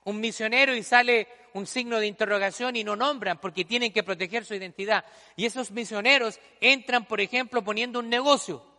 un 0.03 0.19
misionero 0.19 0.75
y 0.75 0.83
sale 0.83 1.27
un 1.53 1.65
signo 1.65 1.99
de 1.99 2.07
interrogación 2.07 2.75
y 2.75 2.83
no 2.83 2.95
nombran 2.95 3.39
porque 3.39 3.65
tienen 3.65 3.91
que 3.91 4.03
proteger 4.03 4.45
su 4.45 4.53
identidad. 4.53 5.05
Y 5.35 5.45
esos 5.45 5.71
misioneros 5.71 6.39
entran, 6.61 7.05
por 7.05 7.21
ejemplo, 7.21 7.63
poniendo 7.63 7.99
un 7.99 8.09
negocio. 8.09 8.72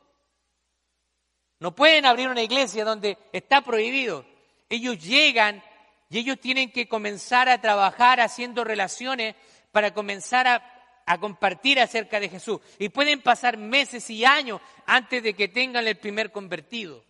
No 1.65 1.75
pueden 1.75 2.05
abrir 2.05 2.29
una 2.29 2.43
iglesia 2.43 2.85
donde 2.85 3.17
está 3.33 3.63
prohibido. 3.63 4.27
Ellos 4.69 5.03
llegan 5.03 5.65
y 6.11 6.19
ellos 6.19 6.39
tienen 6.39 6.71
que 6.71 6.89
comenzar 6.89 7.49
a 7.49 7.63
trabajar 7.63 8.21
haciendo 8.21 8.65
relaciones 8.65 9.35
para 9.73 9.95
comenzar 9.95 10.47
a, 10.47 11.19
compartir 11.19 11.81
acerca 11.81 12.21
de 12.21 12.29
Jesús. 12.29 12.61
Y 12.79 12.91
pueden 12.91 13.23
pasar 13.23 13.57
meses 13.57 14.11
y 14.11 14.27
años 14.27 14.61
antes 14.85 15.23
de 15.23 15.33
que 15.33 15.49
tengan 15.49 15.87
el 15.87 15.97
primer 15.97 16.33
convertido. 16.33 17.03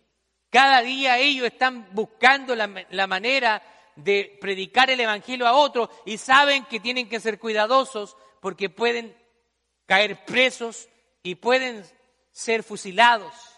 Cada 0.49 0.81
día 0.81 1.17
ellos 1.17 1.47
están 1.47 1.89
buscando 1.91 2.55
la, 2.55 2.85
la 2.91 3.07
manera 3.07 3.61
de 3.97 4.37
predicar 4.39 4.89
el 4.89 5.01
Evangelio 5.01 5.47
a 5.47 5.51
otros 5.51 5.89
y 6.05 6.17
saben 6.17 6.63
que 6.63 6.79
tienen 6.79 7.09
que 7.09 7.19
ser 7.19 7.39
cuidadosos 7.39 8.15
porque 8.39 8.69
pueden 8.69 9.17
caer 9.85 10.23
presos 10.23 10.87
y 11.23 11.35
pueden 11.35 11.83
ser 12.31 12.63
fusilados. 12.63 13.54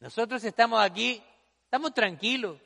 Nosotros 0.00 0.42
estamos 0.44 0.80
aquí, 0.80 1.22
estamos 1.64 1.92
tranquilos. 1.92 2.60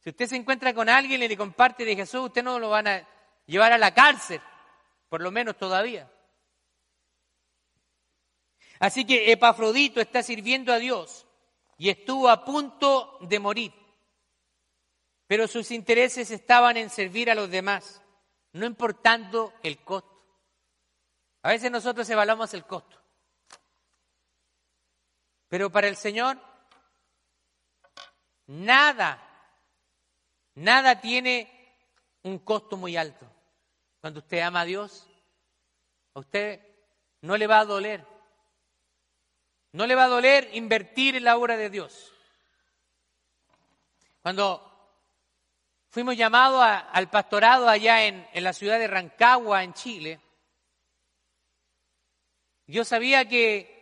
Si 0.00 0.10
usted 0.10 0.26
se 0.26 0.36
encuentra 0.36 0.74
con 0.74 0.88
alguien 0.88 1.22
y 1.22 1.28
le 1.28 1.36
comparte 1.36 1.84
de 1.84 1.96
Jesús, 1.96 2.26
usted 2.26 2.42
no 2.42 2.58
lo 2.58 2.70
van 2.70 2.86
a 2.86 3.08
llevar 3.46 3.72
a 3.72 3.78
la 3.78 3.94
cárcel, 3.94 4.40
por 5.08 5.20
lo 5.20 5.30
menos 5.30 5.56
todavía. 5.56 6.10
Así 8.78 9.04
que 9.04 9.32
Epafrodito 9.32 10.00
está 10.00 10.22
sirviendo 10.22 10.72
a 10.72 10.78
Dios 10.78 11.26
y 11.78 11.88
estuvo 11.88 12.28
a 12.28 12.44
punto 12.44 13.18
de 13.22 13.38
morir. 13.38 13.72
Pero 15.26 15.48
sus 15.48 15.70
intereses 15.70 16.30
estaban 16.30 16.76
en 16.76 16.90
servir 16.90 17.30
a 17.30 17.34
los 17.34 17.50
demás, 17.50 18.02
no 18.52 18.66
importando 18.66 19.52
el 19.62 19.78
costo. 19.82 20.24
A 21.42 21.50
veces 21.50 21.70
nosotros 21.70 22.08
evaluamos 22.08 22.54
el 22.54 22.64
costo. 22.64 22.97
Pero 25.48 25.70
para 25.70 25.88
el 25.88 25.96
Señor, 25.96 26.38
nada, 28.46 29.22
nada 30.54 31.00
tiene 31.00 31.50
un 32.22 32.38
costo 32.40 32.76
muy 32.76 32.96
alto. 32.96 33.26
Cuando 34.00 34.20
usted 34.20 34.40
ama 34.40 34.60
a 34.60 34.64
Dios, 34.64 35.08
a 36.14 36.20
usted 36.20 36.60
no 37.22 37.36
le 37.36 37.46
va 37.46 37.60
a 37.60 37.64
doler. 37.64 38.04
No 39.72 39.86
le 39.86 39.94
va 39.94 40.04
a 40.04 40.08
doler 40.08 40.50
invertir 40.52 41.16
en 41.16 41.24
la 41.24 41.36
obra 41.36 41.56
de 41.56 41.70
Dios. 41.70 42.12
Cuando 44.22 44.64
fuimos 45.90 46.16
llamados 46.16 46.62
al 46.62 47.08
pastorado 47.08 47.68
allá 47.68 48.04
en, 48.04 48.28
en 48.32 48.44
la 48.44 48.52
ciudad 48.52 48.78
de 48.78 48.86
Rancagua, 48.86 49.64
en 49.64 49.72
Chile, 49.72 50.20
yo 52.66 52.84
sabía 52.84 53.26
que 53.26 53.77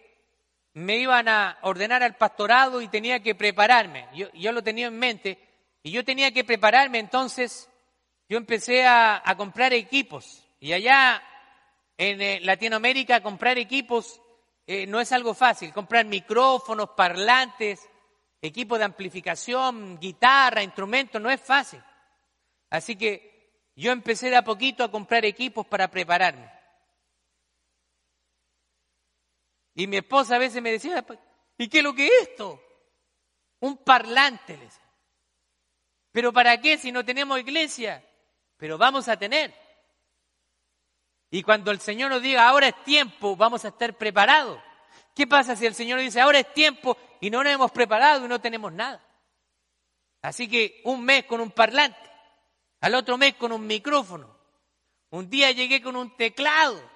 me 0.77 0.99
iban 0.99 1.27
a 1.27 1.57
ordenar 1.63 2.03
al 2.03 2.17
pastorado 2.17 2.83
y 2.83 2.89
tenía 2.89 3.21
que 3.21 3.35
prepararme. 3.35 4.09
Yo, 4.35 4.53
lo 4.53 4.63
tenía 4.63 4.89
en 4.89 4.99
mente 4.99 5.39
y 5.83 5.91
yo 5.91 6.05
tenía 6.05 6.33
que 6.33 6.45
prepararme, 6.45 6.99
entonces 6.99 7.71
yo 8.29 8.37
empecé 8.37 8.87
a, 8.87 9.23
comprar 9.39 9.73
equipos. 9.73 10.47
Y 10.61 10.75
allá 10.75 11.23
en 11.97 12.21
eh, 12.21 12.41
Latinoamérica 12.43 13.23
comprar 13.23 13.57
equipos 13.57 14.21
eh, 14.67 14.87
no 14.87 15.01
es 15.01 15.13
algo 15.13 15.33
fácil. 15.33 15.73
Comprar 15.73 16.05
micrófonos, 16.05 16.91
parlantes, 16.91 17.81
equipos 18.43 18.79
de 18.79 18.85
amplificación, 18.85 19.99
guitarra, 19.99 20.63
instrumentos, 20.63 21.23
no 21.23 21.31
es 21.31 21.41
fácil. 21.41 21.83
Así 22.69 22.97
que 22.97 23.71
yo 23.77 23.93
empecé 23.93 24.29
de 24.29 24.37
a 24.37 24.45
poquito 24.45 24.85
a 24.85 24.91
comprar 24.91 25.25
equipos 25.25 25.67
para 25.67 25.89
prepararme. 25.89 26.56
Y 29.77 29.87
mi 29.87 29.99
esposa 29.99 30.37
a 30.37 30.39
veces 30.39 30.63
me 30.63 30.73
decía, 30.73 31.05
¿y 31.59 31.69
qué 31.69 31.79
es 31.79 31.85
lo 31.85 31.95
que 31.95 32.07
es 32.07 32.13
esto? 32.23 32.59
Un 33.61 33.77
parlante. 33.77 34.59
¿Pero 36.11 36.33
para 36.33 36.59
qué 36.59 36.79
si 36.79 36.91
no 36.91 37.05
tenemos 37.05 37.39
iglesia? 37.39 38.03
Pero 38.57 38.79
vamos 38.79 39.07
a 39.07 39.19
tener. 39.19 39.55
Y 41.31 41.43
cuando 41.43 41.71
el 41.71 41.81
Señor 41.81 42.11
nos 42.11 42.23
diga, 42.23 42.49
ahora 42.49 42.69
es 42.69 42.85
tiempo, 42.85 43.37
vamos 43.37 43.67
a 43.67 43.69
estar 43.69 43.95
preparados. 43.99 44.59
¿Qué 45.15 45.27
pasa 45.27 45.55
si 45.55 45.67
el 45.67 45.75
Señor 45.75 46.01
dice, 46.01 46.23
ahora 46.23 46.39
es 46.39 46.55
tiempo 46.55 46.97
y 47.21 47.29
no 47.29 47.45
nos 47.45 47.53
hemos 47.53 47.71
preparado 47.71 48.25
y 48.25 48.29
no 48.29 48.41
tenemos 48.41 48.73
nada? 48.73 49.07
Así 50.23 50.49
que 50.49 50.81
un 50.85 51.05
mes 51.05 51.25
con 51.25 51.43
un 51.43 51.51
parlante, 51.51 52.11
al 52.81 52.95
otro 52.95 53.19
mes 53.19 53.35
con 53.35 53.53
un 53.53 53.67
micrófono. 53.67 54.39
Un 55.11 55.29
día 55.29 55.51
llegué 55.51 55.83
con 55.83 55.97
un 55.97 56.17
teclado 56.17 56.96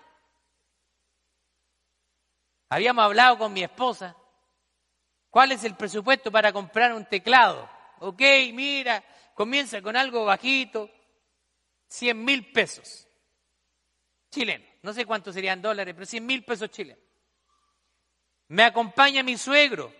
Habíamos 2.71 3.05
hablado 3.05 3.37
con 3.37 3.53
mi 3.53 3.65
esposa. 3.65 4.17
¿Cuál 5.29 5.53
es 5.53 5.65
el 5.65 5.77
presupuesto 5.77 6.31
para 6.31 6.53
comprar 6.53 6.95
un 6.95 7.05
teclado? 7.05 7.69
Ok, 7.99 8.23
mira, 8.53 9.05
comienza 9.35 9.83
con 9.83 9.97
algo 9.97 10.25
bajito, 10.25 10.89
100 11.89 12.25
mil 12.25 12.53
pesos 12.53 13.09
chilenos. 14.31 14.69
No 14.83 14.93
sé 14.93 15.05
cuántos 15.05 15.35
serían 15.35 15.61
dólares, 15.61 15.95
pero 15.95 16.07
100 16.07 16.25
mil 16.25 16.45
pesos 16.45 16.71
chilenos. 16.71 17.03
Me 18.49 18.63
acompaña 18.63 19.25
mi 19.25 19.37
suegro. 19.37 19.93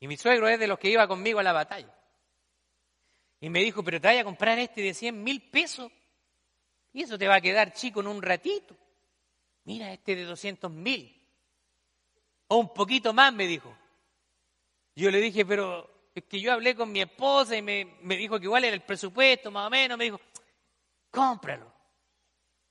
Y 0.00 0.08
mi 0.08 0.16
suegro 0.16 0.48
es 0.48 0.58
de 0.58 0.66
los 0.66 0.78
que 0.78 0.88
iba 0.88 1.06
conmigo 1.06 1.38
a 1.38 1.42
la 1.42 1.52
batalla. 1.52 1.94
Y 3.40 3.50
me 3.50 3.60
dijo, 3.60 3.84
pero 3.84 4.00
te 4.00 4.08
vaya 4.08 4.22
a 4.22 4.24
comprar 4.24 4.58
este 4.58 4.80
de 4.80 4.94
100 4.94 5.22
mil 5.22 5.50
pesos. 5.50 5.92
Y 6.94 7.02
eso 7.02 7.18
te 7.18 7.28
va 7.28 7.36
a 7.36 7.40
quedar 7.40 7.74
chico 7.74 8.00
en 8.00 8.06
un 8.06 8.22
ratito 8.22 8.81
mira 9.64 9.92
este 9.92 10.16
de 10.16 10.24
200 10.24 10.70
mil. 10.70 11.18
O 12.48 12.56
un 12.56 12.74
poquito 12.74 13.12
más, 13.12 13.32
me 13.32 13.46
dijo. 13.46 13.76
Yo 14.94 15.10
le 15.10 15.20
dije, 15.20 15.44
pero 15.46 16.10
es 16.14 16.24
que 16.24 16.40
yo 16.40 16.52
hablé 16.52 16.74
con 16.74 16.92
mi 16.92 17.00
esposa 17.00 17.56
y 17.56 17.62
me, 17.62 17.96
dijo 18.16 18.38
que 18.38 18.44
igual 18.44 18.64
era 18.64 18.74
el 18.74 18.82
presupuesto, 18.82 19.50
más 19.50 19.66
o 19.66 19.70
menos. 19.70 19.96
Me 19.96 20.04
dijo, 20.04 20.20
cómpralo. 21.10 21.72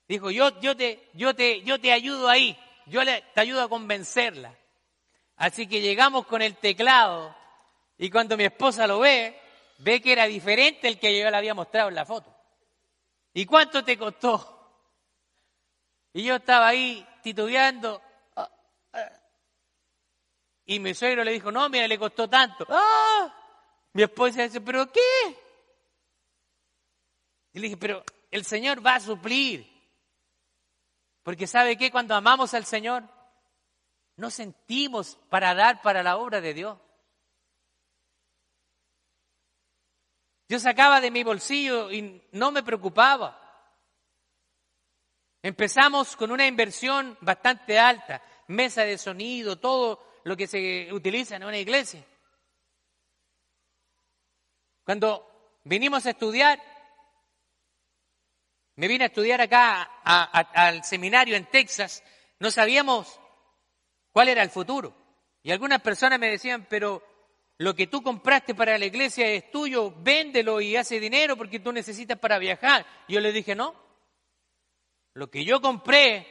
Dijo, 0.08 0.30
yo, 0.30 0.60
yo, 0.60 0.76
te, 0.76 1.10
yo, 1.14 1.34
te, 1.34 1.62
yo 1.62 1.80
te 1.80 1.92
ayudo 1.92 2.28
ahí, 2.30 2.58
yo 2.86 3.02
te 3.04 3.40
ayudo 3.40 3.64
a 3.64 3.70
convencerla. 3.70 4.58
Así 5.38 5.68
que 5.68 5.82
llegamos 5.82 6.28
con 6.28 6.42
el 6.42 6.58
teclado 6.58 7.36
y 7.98 8.10
cuando 8.10 8.38
mi 8.38 8.44
esposa 8.44 8.86
lo 8.86 9.00
ve, 9.00 9.40
ve 9.80 10.02
que 10.02 10.12
era 10.12 10.26
diferente 10.26 10.88
el 10.88 11.00
que 11.00 11.18
yo 11.18 11.30
le 11.30 11.38
había 11.38 11.54
mostrado 11.54 11.90
en 11.90 11.96
la 11.96 12.06
foto. 12.06 12.36
¿Y 13.34 13.46
cuánto 13.46 13.84
te 13.84 13.98
costó? 13.98 14.61
Y 16.14 16.24
yo 16.24 16.36
estaba 16.36 16.68
ahí 16.68 17.08
titubeando. 17.22 18.02
Ah, 18.36 18.50
ah. 18.94 19.12
Y 20.66 20.80
mi 20.80 20.94
suegro 20.94 21.24
le 21.24 21.32
dijo, 21.32 21.52
no, 21.52 21.70
mira, 21.70 21.88
le 21.88 21.98
costó 21.98 22.30
tanto. 22.30 22.66
¡Ah! 22.70 23.34
Mi 23.94 24.04
esposa 24.04 24.44
dice, 24.44 24.62
¿pero 24.62 24.92
qué? 24.92 25.02
Y 27.54 27.60
le 27.60 27.68
dije, 27.68 27.78
pero 27.78 28.04
el 28.30 28.46
Señor 28.46 28.86
va 28.86 28.96
a 28.96 29.00
suplir. 29.00 29.70
Porque 31.24 31.48
¿sabe 31.48 31.78
qué? 31.78 31.92
Cuando 31.92 32.16
amamos 32.16 32.54
al 32.54 32.66
Señor, 32.66 33.04
no 34.16 34.30
sentimos 34.30 35.18
para 35.30 35.54
dar 35.54 35.82
para 35.82 36.04
la 36.04 36.18
obra 36.18 36.42
de 36.42 36.54
Dios. 36.54 36.78
Yo 40.48 40.60
sacaba 40.60 41.00
de 41.00 41.12
mi 41.12 41.24
bolsillo 41.24 41.92
y 41.92 42.22
no 42.32 42.52
me 42.52 42.64
preocupaba. 42.64 43.41
Empezamos 45.44 46.16
con 46.16 46.32
una 46.32 46.46
inversión 46.46 47.18
bastante 47.22 47.80
alta, 47.80 48.22
mesa 48.48 48.84
de 48.84 48.98
sonido, 48.98 49.58
todo 49.58 50.22
lo 50.24 50.38
que 50.38 50.48
se 50.48 50.90
utiliza 50.92 51.36
en 51.36 51.44
una 51.44 51.58
iglesia. 51.58 52.06
Cuando 54.84 55.60
vinimos 55.64 56.06
a 56.06 56.12
estudiar, 56.12 56.62
me 58.76 58.88
vine 58.88 59.06
a 59.06 59.08
estudiar 59.08 59.42
acá 59.42 59.84
al 60.04 60.84
seminario 60.84 61.36
en 61.36 61.46
Texas, 61.46 62.04
no 62.40 62.52
sabíamos 62.52 63.20
cuál 64.12 64.30
era 64.30 64.44
el 64.44 64.50
futuro. 64.50 64.96
Y 65.44 65.52
algunas 65.52 65.82
personas 65.82 66.20
me 66.20 66.30
decían, 66.30 66.68
pero 66.70 67.04
lo 67.58 67.76
que 67.76 67.88
tú 67.88 68.02
compraste 68.02 68.54
para 68.54 68.78
la 68.78 68.86
iglesia 68.86 69.28
es 69.28 69.50
tuyo, 69.50 69.94
véndelo 69.98 70.62
y 70.62 70.76
hace 70.76 71.00
dinero 71.00 71.36
porque 71.36 71.60
tú 71.60 71.72
necesitas 71.72 72.20
para 72.20 72.38
viajar. 72.38 72.86
Yo 73.08 73.20
le 73.20 73.32
dije, 73.32 73.56
no, 73.56 73.76
lo 75.14 75.30
que 75.30 75.44
yo 75.44 75.62
compré 75.62 76.28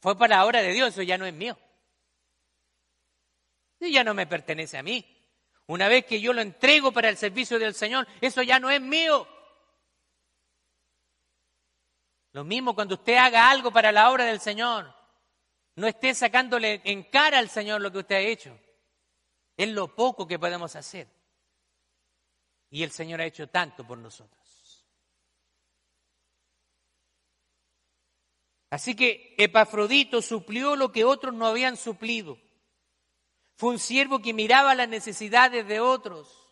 fue 0.00 0.16
para 0.18 0.36
la 0.36 0.46
obra 0.46 0.62
de 0.62 0.72
Dios, 0.72 0.90
eso 0.90 1.02
ya 1.02 1.16
no 1.16 1.26
es 1.26 1.32
mío. 1.32 1.58
Eso 3.80 3.90
ya 3.90 4.04
no 4.04 4.14
me 4.14 4.26
pertenece 4.26 4.78
a 4.78 4.82
mí. 4.82 5.04
Una 5.66 5.88
vez 5.88 6.04
que 6.04 6.20
yo 6.20 6.32
lo 6.32 6.42
entrego 6.42 6.92
para 6.92 7.08
el 7.08 7.16
servicio 7.16 7.58
del 7.58 7.74
Señor, 7.74 8.06
eso 8.20 8.42
ya 8.42 8.58
no 8.58 8.70
es 8.70 8.80
mío. 8.80 9.26
Lo 12.32 12.44
mismo 12.44 12.74
cuando 12.74 12.96
usted 12.96 13.16
haga 13.16 13.48
algo 13.48 13.72
para 13.72 13.92
la 13.92 14.10
obra 14.10 14.24
del 14.24 14.40
Señor, 14.40 14.92
no 15.76 15.86
esté 15.86 16.14
sacándole 16.14 16.82
en 16.84 17.04
cara 17.04 17.38
al 17.38 17.48
Señor 17.48 17.80
lo 17.80 17.90
que 17.90 17.98
usted 17.98 18.16
ha 18.16 18.20
hecho. 18.20 18.58
Es 19.56 19.68
lo 19.68 19.94
poco 19.94 20.26
que 20.26 20.38
podemos 20.38 20.74
hacer. 20.76 21.08
Y 22.70 22.82
el 22.82 22.90
Señor 22.90 23.20
ha 23.20 23.26
hecho 23.26 23.48
tanto 23.48 23.86
por 23.86 23.98
nosotros. 23.98 24.43
Así 28.74 28.96
que 28.96 29.36
Epafrodito 29.38 30.20
suplió 30.20 30.74
lo 30.74 30.90
que 30.90 31.04
otros 31.04 31.32
no 31.32 31.46
habían 31.46 31.76
suplido. 31.76 32.36
Fue 33.54 33.70
un 33.70 33.78
siervo 33.78 34.18
que 34.18 34.32
miraba 34.32 34.74
las 34.74 34.88
necesidades 34.88 35.64
de 35.68 35.78
otros. 35.78 36.50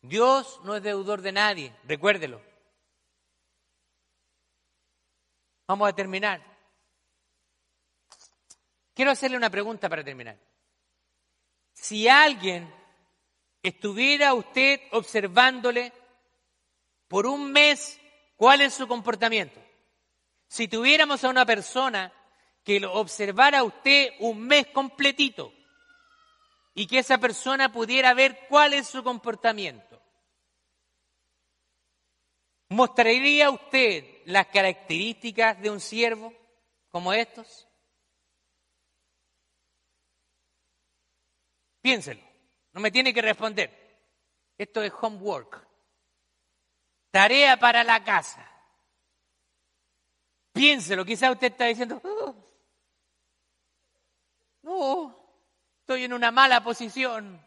Dios 0.00 0.60
no 0.64 0.74
es 0.74 0.82
deudor 0.82 1.22
de 1.22 1.30
nadie, 1.30 1.76
recuérdelo. 1.84 2.42
Vamos 5.68 5.88
a 5.88 5.94
terminar. 5.94 6.42
Quiero 8.94 9.12
hacerle 9.12 9.36
una 9.36 9.48
pregunta 9.48 9.88
para 9.88 10.02
terminar. 10.02 10.36
Si 11.72 12.08
alguien 12.08 12.68
estuviera 13.62 14.34
usted 14.34 14.80
observándole 14.90 15.92
por 17.06 17.28
un 17.28 17.52
mes, 17.52 18.00
¿cuál 18.34 18.62
es 18.62 18.74
su 18.74 18.88
comportamiento? 18.88 19.67
Si 20.48 20.66
tuviéramos 20.66 21.22
a 21.22 21.28
una 21.28 21.44
persona 21.44 22.12
que 22.64 22.80
lo 22.80 22.94
observara 22.94 23.62
usted 23.62 24.12
un 24.20 24.40
mes 24.40 24.66
completito 24.68 25.52
y 26.74 26.86
que 26.86 26.98
esa 26.98 27.18
persona 27.18 27.70
pudiera 27.70 28.14
ver 28.14 28.46
cuál 28.48 28.72
es 28.72 28.88
su 28.88 29.02
comportamiento, 29.04 30.02
¿mostraría 32.70 33.50
usted 33.50 34.22
las 34.24 34.46
características 34.46 35.60
de 35.60 35.70
un 35.70 35.80
siervo 35.80 36.32
como 36.88 37.12
estos? 37.12 37.68
Piénselo. 41.82 42.22
No 42.72 42.80
me 42.80 42.90
tiene 42.90 43.12
que 43.12 43.22
responder. 43.22 43.70
Esto 44.56 44.82
es 44.82 44.92
homework. 45.00 45.66
Tarea 47.10 47.58
para 47.58 47.84
la 47.84 48.02
casa. 48.02 48.47
Piénselo. 50.58 51.04
Quizá 51.04 51.30
usted 51.30 51.52
está 51.52 51.66
diciendo, 51.66 52.00
oh, 52.02 52.34
no, 54.62 55.16
estoy 55.78 56.02
en 56.02 56.12
una 56.12 56.32
mala 56.32 56.64
posición. 56.64 57.40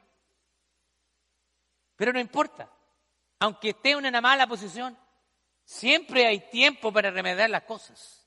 Pero 1.97 2.13
no 2.13 2.21
importa. 2.21 2.71
Aunque 3.39 3.71
esté 3.71 3.91
en 3.91 4.05
una 4.05 4.21
mala 4.21 4.47
posición, 4.47 4.97
siempre 5.65 6.25
hay 6.25 6.39
tiempo 6.51 6.93
para 6.93 7.11
remediar 7.11 7.49
las 7.49 7.63
cosas. 7.63 8.25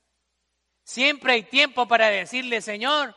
Siempre 0.83 1.33
hay 1.33 1.43
tiempo 1.43 1.87
para 1.87 2.09
decirle, 2.09 2.61
Señor, 2.61 3.15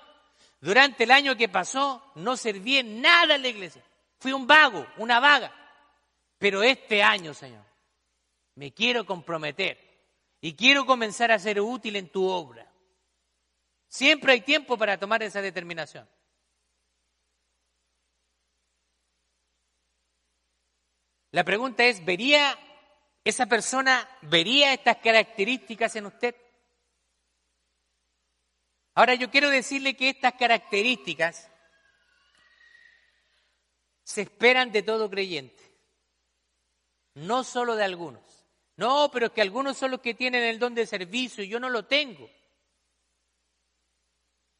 durante 0.62 1.04
el 1.04 1.10
año 1.10 1.36
que 1.36 1.50
pasó 1.50 2.02
no 2.14 2.38
serví 2.38 2.78
en 2.78 3.02
nada 3.02 3.34
en 3.34 3.42
la 3.42 3.48
iglesia. 3.48 3.84
Fui 4.20 4.32
un 4.32 4.46
vago, 4.46 4.86
una 4.96 5.20
vaga. 5.20 5.52
Pero 6.38 6.62
este 6.62 7.02
año, 7.02 7.34
Señor, 7.34 7.64
me 8.54 8.72
quiero 8.72 9.04
comprometer 9.04 9.87
y 10.40 10.54
quiero 10.54 10.86
comenzar 10.86 11.32
a 11.32 11.38
ser 11.38 11.60
útil 11.60 11.96
en 11.96 12.10
tu 12.10 12.28
obra. 12.28 12.72
Siempre 13.88 14.32
hay 14.32 14.40
tiempo 14.42 14.76
para 14.76 14.98
tomar 14.98 15.22
esa 15.22 15.40
determinación. 15.40 16.08
La 21.30 21.44
pregunta 21.44 21.84
es, 21.84 22.04
¿vería 22.04 22.58
esa 23.24 23.46
persona, 23.46 24.08
vería 24.22 24.72
estas 24.72 24.98
características 24.98 25.96
en 25.96 26.06
usted? 26.06 26.34
Ahora 28.94 29.14
yo 29.14 29.30
quiero 29.30 29.50
decirle 29.50 29.96
que 29.96 30.10
estas 30.10 30.34
características 30.34 31.50
se 34.02 34.22
esperan 34.22 34.72
de 34.72 34.82
todo 34.82 35.10
creyente, 35.10 35.62
no 37.14 37.44
solo 37.44 37.76
de 37.76 37.84
algunos. 37.84 38.27
No, 38.78 39.10
pero 39.10 39.26
es 39.26 39.32
que 39.32 39.42
algunos 39.42 39.76
son 39.76 39.90
los 39.90 40.00
que 40.00 40.14
tienen 40.14 40.44
el 40.44 40.60
don 40.60 40.72
de 40.72 40.86
servicio 40.86 41.42
y 41.42 41.48
yo 41.48 41.58
no 41.58 41.68
lo 41.68 41.86
tengo. 41.86 42.30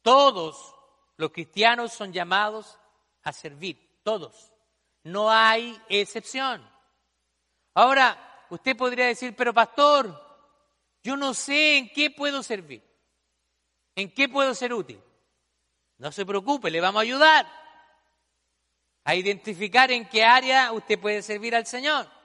Todos 0.01 0.75
los 1.15 1.31
cristianos 1.31 1.93
son 1.93 2.11
llamados 2.11 2.77
a 3.23 3.31
servir, 3.31 4.01
todos. 4.03 4.51
No 5.03 5.31
hay 5.31 5.81
excepción. 5.87 6.69
Ahora, 7.73 8.45
usted 8.49 8.75
podría 8.75 9.05
decir, 9.05 9.33
pero 9.37 9.53
pastor, 9.53 10.21
yo 11.01 11.15
no 11.15 11.33
sé 11.33 11.77
en 11.77 11.89
qué 11.93 12.11
puedo 12.11 12.43
servir. 12.43 12.83
¿En 13.95 14.13
qué 14.13 14.27
puedo 14.27 14.53
ser 14.53 14.73
útil? 14.73 15.01
No 15.97 16.11
se 16.11 16.25
preocupe, 16.25 16.69
le 16.69 16.81
vamos 16.81 16.99
a 16.99 17.03
ayudar 17.03 17.47
a 19.05 19.15
identificar 19.15 19.91
en 19.91 20.09
qué 20.09 20.25
área 20.25 20.73
usted 20.73 20.99
puede 20.99 21.21
servir 21.21 21.55
al 21.55 21.65
Señor. 21.65 22.18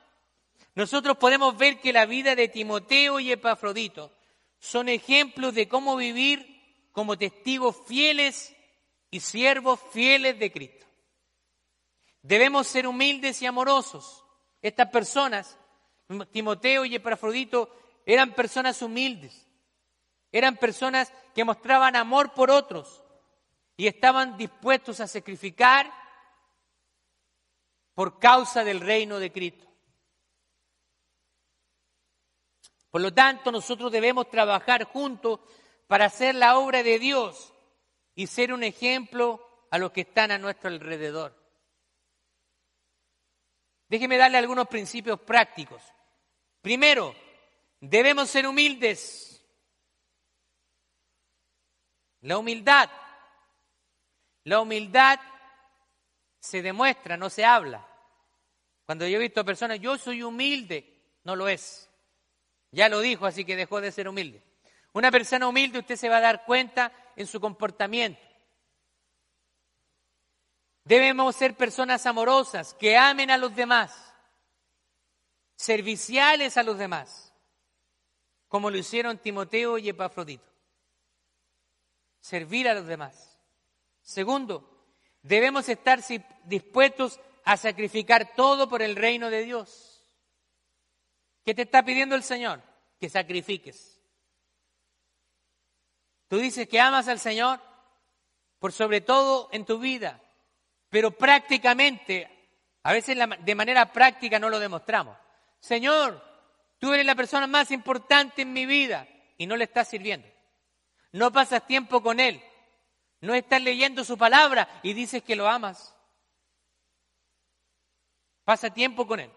Nosotros 0.75 1.17
podemos 1.19 1.57
ver 1.57 1.81
que 1.81 1.93
la 1.93 2.07
vida 2.07 2.35
de 2.35 2.49
Timoteo 2.49 3.21
y 3.21 3.31
Epafrodito 3.31 4.13
son 4.59 4.89
ejemplos 4.89 5.55
de 5.55 5.69
cómo 5.69 5.97
vivir 5.97 6.89
como 6.91 7.17
testigos 7.17 7.77
fieles 7.87 8.55
y 9.11 9.21
siervos 9.21 9.81
fieles 9.93 10.39
de 10.39 10.51
Cristo. 10.51 10.87
Debemos 12.23 12.67
ser 12.67 12.87
humildes 12.87 13.41
y 13.43 13.47
amorosos. 13.47 14.25
Estas 14.63 14.89
personas, 14.89 15.59
Timoteo 16.33 16.85
y 16.85 16.97
Epafrodito, 16.97 17.71
eran 18.07 18.35
personas 18.35 18.83
humildes, 18.83 19.47
eran 20.33 20.57
personas 20.57 21.13
que 21.35 21.45
mostraban 21.45 21.97
amor 21.97 22.33
por 22.33 22.51
otros 22.51 23.03
y 23.77 23.87
estaban 23.87 24.37
dispuestos 24.37 25.01
a 25.01 25.07
sacrificar 25.07 25.93
por 27.95 28.19
causa 28.19 28.65
del 28.65 28.81
reino 28.81 29.19
de 29.19 29.31
Cristo. 29.31 29.74
Por 32.95 33.01
lo 33.01 33.13
tanto, 33.13 33.51
nosotros 33.51 33.91
debemos 33.91 34.31
trabajar 34.31 34.85
juntos 34.85 35.41
para 35.89 36.05
hacer 36.05 36.37
la 36.37 36.59
obra 36.59 36.85
de 36.85 37.01
Dios 37.01 37.53
y 38.15 38.29
ser 38.29 38.53
un 38.53 38.63
ejemplo 38.63 39.67
a 39.73 39.79
los 39.79 39.91
que 39.91 40.03
están 40.03 40.31
a 40.31 40.39
nuestro 40.39 40.69
alrededor. 40.69 41.37
Déjeme 43.89 44.17
darle 44.17 44.39
algunos 44.39 44.69
principios 44.69 45.19
prácticos. 45.19 45.83
Primero, 46.61 47.17
debemos 47.81 48.31
ser 48.31 48.47
humildes. 48.47 49.45
La 52.21 52.39
humildad. 52.39 52.89
La 54.45 54.61
humildad 54.61 55.19
se 56.39 56.63
demuestra, 56.63 57.17
no 57.17 57.29
se 57.29 57.45
habla. 57.45 57.85
Cuando 58.87 59.05
yo 59.09 59.17
he 59.17 59.23
visto 59.23 59.41
a 59.41 59.45
personas, 59.45 59.81
yo 59.81 59.99
soy 59.99 60.23
humilde, 60.23 61.19
no 61.25 61.35
lo 61.35 61.49
es. 61.49 61.91
Ya 62.75 62.89
lo 62.89 63.01
dijo, 63.01 63.27
así 63.27 63.45
que 63.45 63.57
dejó 63.57 63.81
de 63.81 63.93
ser 63.93 64.09
humilde. 64.09 64.43
Una 64.93 65.11
persona 65.11 65.49
humilde 65.49 65.79
usted 65.79 65.97
se 65.97 66.09
va 66.09 66.19
a 66.19 66.21
dar 66.21 66.45
cuenta 66.45 66.93
en 67.17 67.27
su 67.27 67.41
comportamiento. 67.41 68.21
Debemos 70.85 71.35
ser 71.37 71.57
personas 71.57 72.05
amorosas, 72.05 72.75
que 72.75 72.97
amen 72.97 73.31
a 73.31 73.39
los 73.39 73.57
demás, 73.57 74.15
serviciales 75.57 76.57
a 76.57 76.63
los 76.63 76.77
demás, 76.77 77.33
como 78.49 78.71
lo 78.71 78.77
hicieron 78.77 79.19
Timoteo 79.19 79.79
y 79.79 79.89
Epafrodito 79.89 80.55
servir 82.25 82.67
a 82.69 82.75
los 82.75 82.87
demás. 82.87 83.39
Segundo, 84.01 84.87
debemos 85.21 85.69
estar 85.69 86.01
dispuestos 86.45 87.21
a 87.45 87.59
sacrificar 87.59 88.35
todo 88.35 88.67
por 88.67 88.81
el 88.81 88.97
reino 88.97 89.29
de 89.29 89.43
Dios. 89.43 89.94
¿Qué 91.45 91.55
te 91.55 91.63
está 91.63 91.85
pidiendo 91.85 92.15
el 92.15 92.23
Señor? 92.23 92.63
Que 93.01 93.09
sacrifiques. 93.09 94.01
Tú 96.29 96.39
dices 96.39 96.69
que 96.69 96.81
amas 96.81 97.09
al 97.09 97.21
Señor 97.21 97.61
por 98.59 98.73
sobre 98.73 99.01
todo 99.01 99.49
en 99.53 99.65
tu 99.65 99.79
vida, 99.79 100.21
pero 100.89 101.11
prácticamente, 101.11 102.31
a 102.83 102.93
veces 102.93 103.19
de 103.41 103.55
manera 103.55 103.93
práctica 103.93 104.39
no 104.39 104.49
lo 104.49 104.59
demostramos. 104.59 105.17
Señor, 105.61 106.23
tú 106.79 106.93
eres 106.93 107.05
la 107.05 107.15
persona 107.15 107.47
más 107.47 107.71
importante 107.71 108.43
en 108.43 108.53
mi 108.53 108.65
vida 108.65 109.07
y 109.37 109.47
no 109.47 109.57
le 109.57 109.65
estás 109.65 109.89
sirviendo 109.89 110.35
no 111.15 111.33
pasas 111.33 111.65
tiempo 111.65 112.03
con 112.03 112.19
Él, 112.19 112.43
no 113.21 113.35
estás 113.35 113.63
leyendo 113.63 114.03
su 114.03 114.19
palabra 114.19 114.69
y 114.83 114.95
dices 114.95 115.23
que 115.23 115.37
lo 115.37 115.49
amas. 115.49 115.95
Pasa 118.43 118.75
tiempo 118.75 119.07
con 119.07 119.21
Él. 119.21 119.31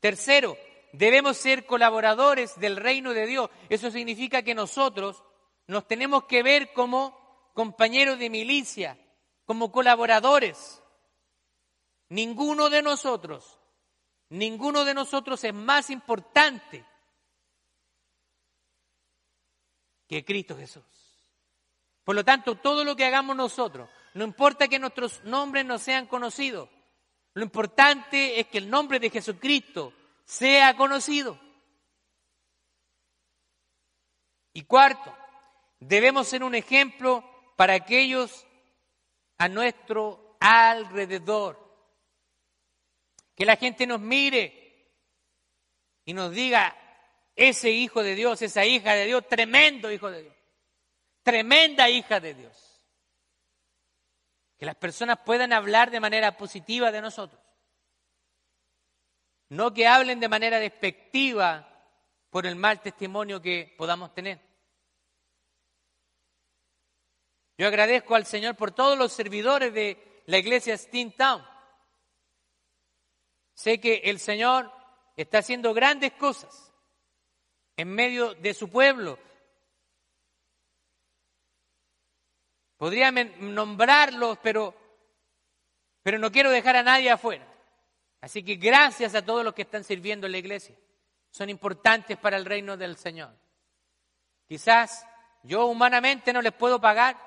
Tercero, 0.00 0.58
debemos 0.96 1.36
ser 1.36 1.66
colaboradores 1.66 2.58
del 2.58 2.76
reino 2.76 3.12
de 3.12 3.26
Dios. 3.26 3.50
Eso 3.68 3.90
significa 3.90 4.42
que 4.42 4.54
nosotros 4.54 5.22
nos 5.66 5.86
tenemos 5.88 6.24
que 6.24 6.42
ver 6.42 6.72
como 6.72 7.50
compañeros 7.52 8.18
de 8.18 8.30
milicia, 8.30 8.98
como 9.44 9.72
colaboradores. 9.72 10.82
Ninguno 12.08 12.70
de 12.70 12.82
nosotros, 12.82 13.58
ninguno 14.28 14.84
de 14.84 14.94
nosotros 14.94 15.42
es 15.42 15.52
más 15.52 15.90
importante 15.90 16.84
que 20.06 20.24
Cristo 20.24 20.56
Jesús. 20.56 20.84
Por 22.04 22.14
lo 22.14 22.24
tanto, 22.24 22.56
todo 22.56 22.84
lo 22.84 22.94
que 22.94 23.06
hagamos 23.06 23.34
nosotros, 23.34 23.88
no 24.12 24.22
importa 24.22 24.68
que 24.68 24.78
nuestros 24.78 25.24
nombres 25.24 25.64
no 25.64 25.78
sean 25.78 26.06
conocidos, 26.06 26.68
lo 27.32 27.42
importante 27.42 28.38
es 28.38 28.46
que 28.46 28.58
el 28.58 28.70
nombre 28.70 29.00
de 29.00 29.10
Jesucristo 29.10 29.92
sea 30.24 30.76
conocido. 30.76 31.38
Y 34.52 34.62
cuarto, 34.62 35.16
debemos 35.80 36.28
ser 36.28 36.44
un 36.44 36.54
ejemplo 36.54 37.24
para 37.56 37.74
aquellos 37.74 38.46
a 39.38 39.48
nuestro 39.48 40.36
alrededor. 40.40 41.60
Que 43.34 43.44
la 43.44 43.56
gente 43.56 43.86
nos 43.86 44.00
mire 44.00 44.92
y 46.04 46.14
nos 46.14 46.30
diga, 46.30 46.76
ese 47.34 47.70
hijo 47.70 48.02
de 48.02 48.14
Dios, 48.14 48.42
esa 48.42 48.64
hija 48.64 48.94
de 48.94 49.06
Dios, 49.06 49.26
tremendo 49.28 49.90
hijo 49.90 50.10
de 50.10 50.22
Dios 50.22 50.34
tremenda 51.24 51.88
hija 51.88 52.20
de 52.20 52.34
Dios. 52.34 52.80
Que 54.56 54.66
las 54.66 54.76
personas 54.76 55.18
puedan 55.24 55.52
hablar 55.52 55.90
de 55.90 55.98
manera 55.98 56.36
positiva 56.36 56.92
de 56.92 57.00
nosotros. 57.00 57.42
No 59.48 59.72
que 59.72 59.86
hablen 59.86 60.20
de 60.20 60.28
manera 60.28 60.58
despectiva 60.58 61.68
por 62.30 62.46
el 62.46 62.56
mal 62.56 62.80
testimonio 62.80 63.40
que 63.40 63.74
podamos 63.78 64.12
tener. 64.14 64.40
Yo 67.56 67.68
agradezco 67.68 68.14
al 68.14 68.26
Señor 68.26 68.56
por 68.56 68.72
todos 68.72 68.98
los 68.98 69.12
servidores 69.12 69.72
de 69.72 70.22
la 70.26 70.38
iglesia 70.38 70.76
Town. 71.16 71.44
Sé 73.54 73.80
que 73.80 74.02
el 74.04 74.18
Señor 74.18 74.72
está 75.16 75.38
haciendo 75.38 75.72
grandes 75.72 76.12
cosas 76.14 76.72
en 77.76 77.88
medio 77.88 78.34
de 78.34 78.54
su 78.54 78.68
pueblo, 78.68 79.18
Podría 82.76 83.12
nombrarlos, 83.12 84.38
pero 84.42 84.74
Pero 86.02 86.18
no 86.18 86.30
quiero 86.30 86.50
dejar 86.50 86.76
a 86.76 86.82
nadie 86.82 87.10
afuera. 87.10 87.53
Así 88.24 88.42
que 88.42 88.56
gracias 88.56 89.14
a 89.14 89.22
todos 89.22 89.44
los 89.44 89.52
que 89.52 89.60
están 89.60 89.84
sirviendo 89.84 90.24
en 90.24 90.32
la 90.32 90.38
iglesia. 90.38 90.74
Son 91.30 91.50
importantes 91.50 92.16
para 92.16 92.38
el 92.38 92.46
reino 92.46 92.74
del 92.74 92.96
Señor. 92.96 93.36
Quizás 94.48 95.06
yo 95.42 95.66
humanamente 95.66 96.32
no 96.32 96.40
les 96.40 96.54
puedo 96.54 96.80
pagar, 96.80 97.18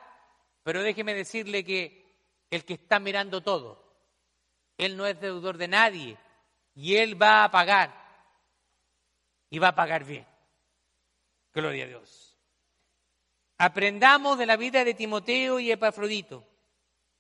pero 0.64 0.82
déjeme 0.82 1.14
decirle 1.14 1.64
que 1.64 2.04
el 2.50 2.66
que 2.66 2.74
está 2.74 2.98
mirando 2.98 3.42
todo, 3.42 3.96
Él 4.76 4.98
no 4.98 5.06
es 5.06 5.22
deudor 5.22 5.60
de 5.60 5.68
nadie 5.68 6.18
y 6.74 6.96
Él 6.96 7.22
va 7.22 7.44
a 7.44 7.52
pagar 7.52 7.94
y 9.52 9.60
va 9.60 9.68
a 9.68 9.76
pagar 9.76 10.04
bien. 10.04 10.26
Gloria 11.54 11.84
a 11.84 11.90
Dios. 11.90 12.36
Aprendamos 13.60 14.40
de 14.40 14.48
la 14.48 14.58
vida 14.58 14.84
de 14.84 14.96
Timoteo 14.96 15.60
y 15.60 15.72
Epafrodito 15.72 16.44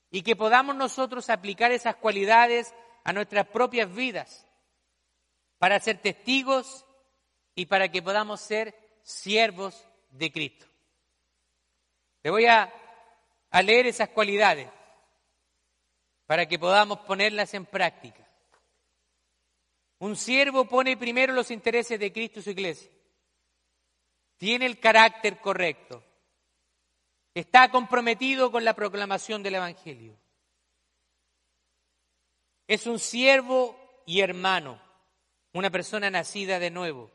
y 0.09 0.23
que 0.23 0.36
podamos 0.36 0.75
nosotros 0.75 1.30
aplicar 1.30 1.71
esas 1.71 1.95
cualidades 1.97 2.73
a 3.07 3.13
nuestras 3.13 3.47
propias 3.47 3.95
vidas 3.95 4.45
para 5.57 5.79
ser 5.79 6.01
testigos 6.01 6.85
y 7.55 7.65
para 7.65 7.89
que 7.89 8.01
podamos 8.01 8.41
ser 8.41 8.77
siervos 9.01 9.81
de 10.09 10.29
Cristo. 10.29 10.65
Le 12.21 12.31
voy 12.31 12.47
a, 12.47 12.69
a 13.49 13.61
leer 13.61 13.87
esas 13.87 14.09
cualidades 14.09 14.69
para 16.25 16.45
que 16.47 16.59
podamos 16.59 16.99
ponerlas 16.99 17.53
en 17.53 17.65
práctica. 17.65 18.29
Un 19.99 20.17
siervo 20.17 20.65
pone 20.65 20.97
primero 20.97 21.31
los 21.31 21.49
intereses 21.49 21.97
de 21.97 22.11
Cristo 22.11 22.41
y 22.41 22.43
su 22.43 22.49
iglesia. 22.49 22.91
Tiene 24.35 24.65
el 24.65 24.81
carácter 24.81 25.39
correcto. 25.39 26.03
Está 27.33 27.71
comprometido 27.71 28.51
con 28.51 28.65
la 28.65 28.73
proclamación 28.73 29.43
del 29.43 29.55
Evangelio. 29.55 30.19
Es 32.68 32.86
un 32.86 32.99
siervo 32.99 34.03
y 34.05 34.20
hermano, 34.20 34.82
una 35.53 35.72
persona 35.72 36.09
nacida 36.09 36.59
de 36.59 36.70
nuevo. 36.70 37.09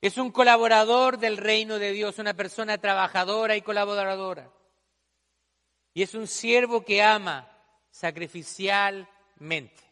Es 0.00 0.18
un 0.18 0.30
colaborador 0.30 1.18
del 1.18 1.36
reino 1.36 1.78
de 1.78 1.92
Dios, 1.92 2.18
una 2.18 2.34
persona 2.34 2.78
trabajadora 2.78 3.56
y 3.56 3.62
colaboradora. 3.62 4.52
Y 5.94 6.02
es 6.02 6.14
un 6.14 6.26
siervo 6.26 6.84
que 6.84 7.02
ama 7.02 7.48
sacrificialmente. 7.90 9.82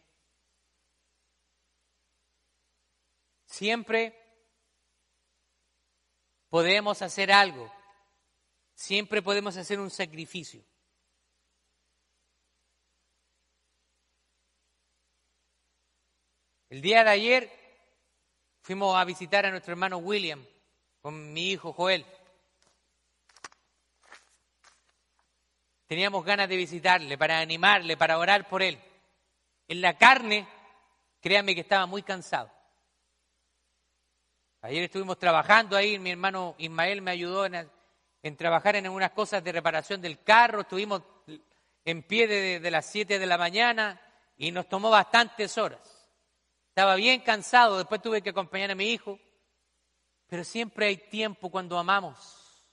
Siempre 3.45 4.17
podemos 6.49 7.01
hacer 7.01 7.31
algo, 7.31 7.71
siempre 8.73 9.21
podemos 9.21 9.57
hacer 9.57 9.79
un 9.79 9.89
sacrificio. 9.89 10.63
El 16.71 16.81
día 16.81 17.03
de 17.03 17.09
ayer 17.09 17.51
fuimos 18.61 18.95
a 18.95 19.03
visitar 19.03 19.45
a 19.45 19.51
nuestro 19.51 19.73
hermano 19.73 19.97
William 19.97 20.41
con 21.01 21.33
mi 21.33 21.49
hijo 21.49 21.73
Joel. 21.73 22.05
Teníamos 25.85 26.23
ganas 26.23 26.47
de 26.47 26.55
visitarle, 26.55 27.17
para 27.17 27.39
animarle, 27.39 27.97
para 27.97 28.17
orar 28.17 28.47
por 28.47 28.63
él. 28.63 28.79
En 29.67 29.81
la 29.81 29.97
carne, 29.97 30.47
créanme 31.19 31.55
que 31.55 31.59
estaba 31.59 31.85
muy 31.87 32.03
cansado. 32.03 32.49
Ayer 34.61 34.83
estuvimos 34.85 35.19
trabajando 35.19 35.75
ahí, 35.75 35.99
mi 35.99 36.11
hermano 36.11 36.55
Ismael 36.57 37.01
me 37.01 37.11
ayudó 37.11 37.45
en, 37.47 38.37
trabajar 38.37 38.77
en 38.77 38.85
algunas 38.85 39.11
cosas 39.11 39.43
de 39.43 39.51
reparación 39.51 39.99
del 39.99 40.23
carro, 40.23 40.61
estuvimos 40.61 41.01
en 41.83 42.03
pie 42.03 42.27
de, 42.61 42.71
las 42.71 42.85
7 42.85 43.19
de 43.19 43.25
la 43.25 43.37
mañana 43.37 43.99
y 44.37 44.53
nos 44.53 44.69
tomó 44.69 44.89
bastantes 44.89 45.57
horas. 45.57 45.90
Estaba 46.71 46.95
bien 46.95 47.19
cansado, 47.19 47.79
después 47.79 48.01
tuve 48.01 48.21
que 48.21 48.29
acompañar 48.29 48.71
a 48.71 48.75
mi 48.75 48.85
hijo, 48.85 49.19
pero 50.27 50.45
siempre 50.45 50.85
hay 50.85 50.95
tiempo 50.95 51.51
cuando 51.51 51.77
amamos. 51.77 52.65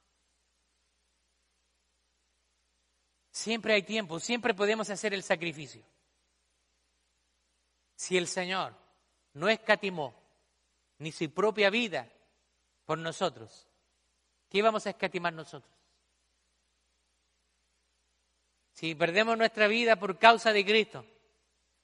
Siempre 3.32 3.74
hay 3.74 3.82
tiempo, 3.82 4.20
siempre 4.20 4.54
podemos 4.54 4.88
hacer 4.88 5.14
el 5.14 5.24
sacrificio. 5.24 5.84
Si 7.96 8.16
el 8.16 8.28
Señor 8.28 8.72
no 9.32 9.48
escatimó 9.48 10.14
ni 10.98 11.10
su 11.10 11.28
propia 11.34 11.68
vida 11.68 12.08
por 12.84 12.98
nosotros, 12.98 13.66
¿qué 14.48 14.62
vamos 14.62 14.86
a 14.86 14.90
escatimar 14.90 15.32
nosotros? 15.32 15.74
Si 18.74 18.94
perdemos 18.94 19.36
nuestra 19.36 19.66
vida 19.66 19.96
por 19.96 20.20
causa 20.20 20.52
de 20.52 20.64
Cristo, 20.64 21.04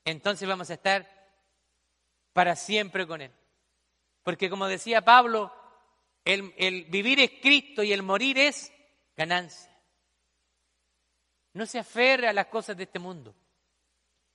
entonces 0.04 0.48
vamos 0.48 0.70
a 0.70 0.74
estar 0.74 1.23
para 2.34 2.56
siempre 2.56 3.06
con 3.06 3.22
Él. 3.22 3.32
Porque 4.22 4.50
como 4.50 4.66
decía 4.66 5.02
Pablo, 5.02 5.50
el, 6.24 6.84
vivir 6.90 7.20
es 7.20 7.30
Cristo 7.40 7.82
y 7.82 7.92
el 7.92 8.02
morir 8.02 8.36
es 8.36 8.72
ganancia. 9.16 9.70
No 11.54 11.64
se 11.64 11.78
aferre 11.78 12.28
a 12.28 12.32
las 12.32 12.46
cosas 12.46 12.76
de 12.76 12.82
este 12.82 12.98
mundo. 12.98 13.34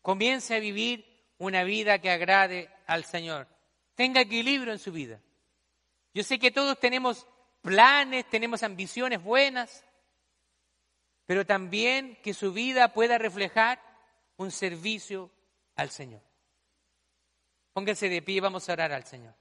Comience 0.01 0.55
a 0.55 0.59
vivir 0.59 1.05
una 1.37 1.63
vida 1.63 1.99
que 1.99 2.09
agrade 2.09 2.69
al 2.87 3.03
Señor. 3.03 3.47
Tenga 3.95 4.21
equilibrio 4.21 4.71
en 4.71 4.79
su 4.79 4.91
vida. 4.91 5.19
Yo 6.13 6.23
sé 6.23 6.39
que 6.39 6.51
todos 6.51 6.79
tenemos 6.79 7.27
planes, 7.61 8.29
tenemos 8.29 8.63
ambiciones 8.63 9.21
buenas, 9.21 9.83
pero 11.25 11.45
también 11.45 12.17
que 12.23 12.33
su 12.33 12.53
vida 12.53 12.93
pueda 12.93 13.17
reflejar 13.17 13.81
un 14.37 14.51
servicio 14.51 15.29
al 15.75 15.89
Señor. 15.89 16.28
Pónganse 17.73 18.09
de 18.09 18.21
pie 18.21 18.35
y 18.35 18.39
vamos 18.39 18.67
a 18.69 18.73
orar 18.73 18.91
al 18.91 19.05
Señor. 19.05 19.35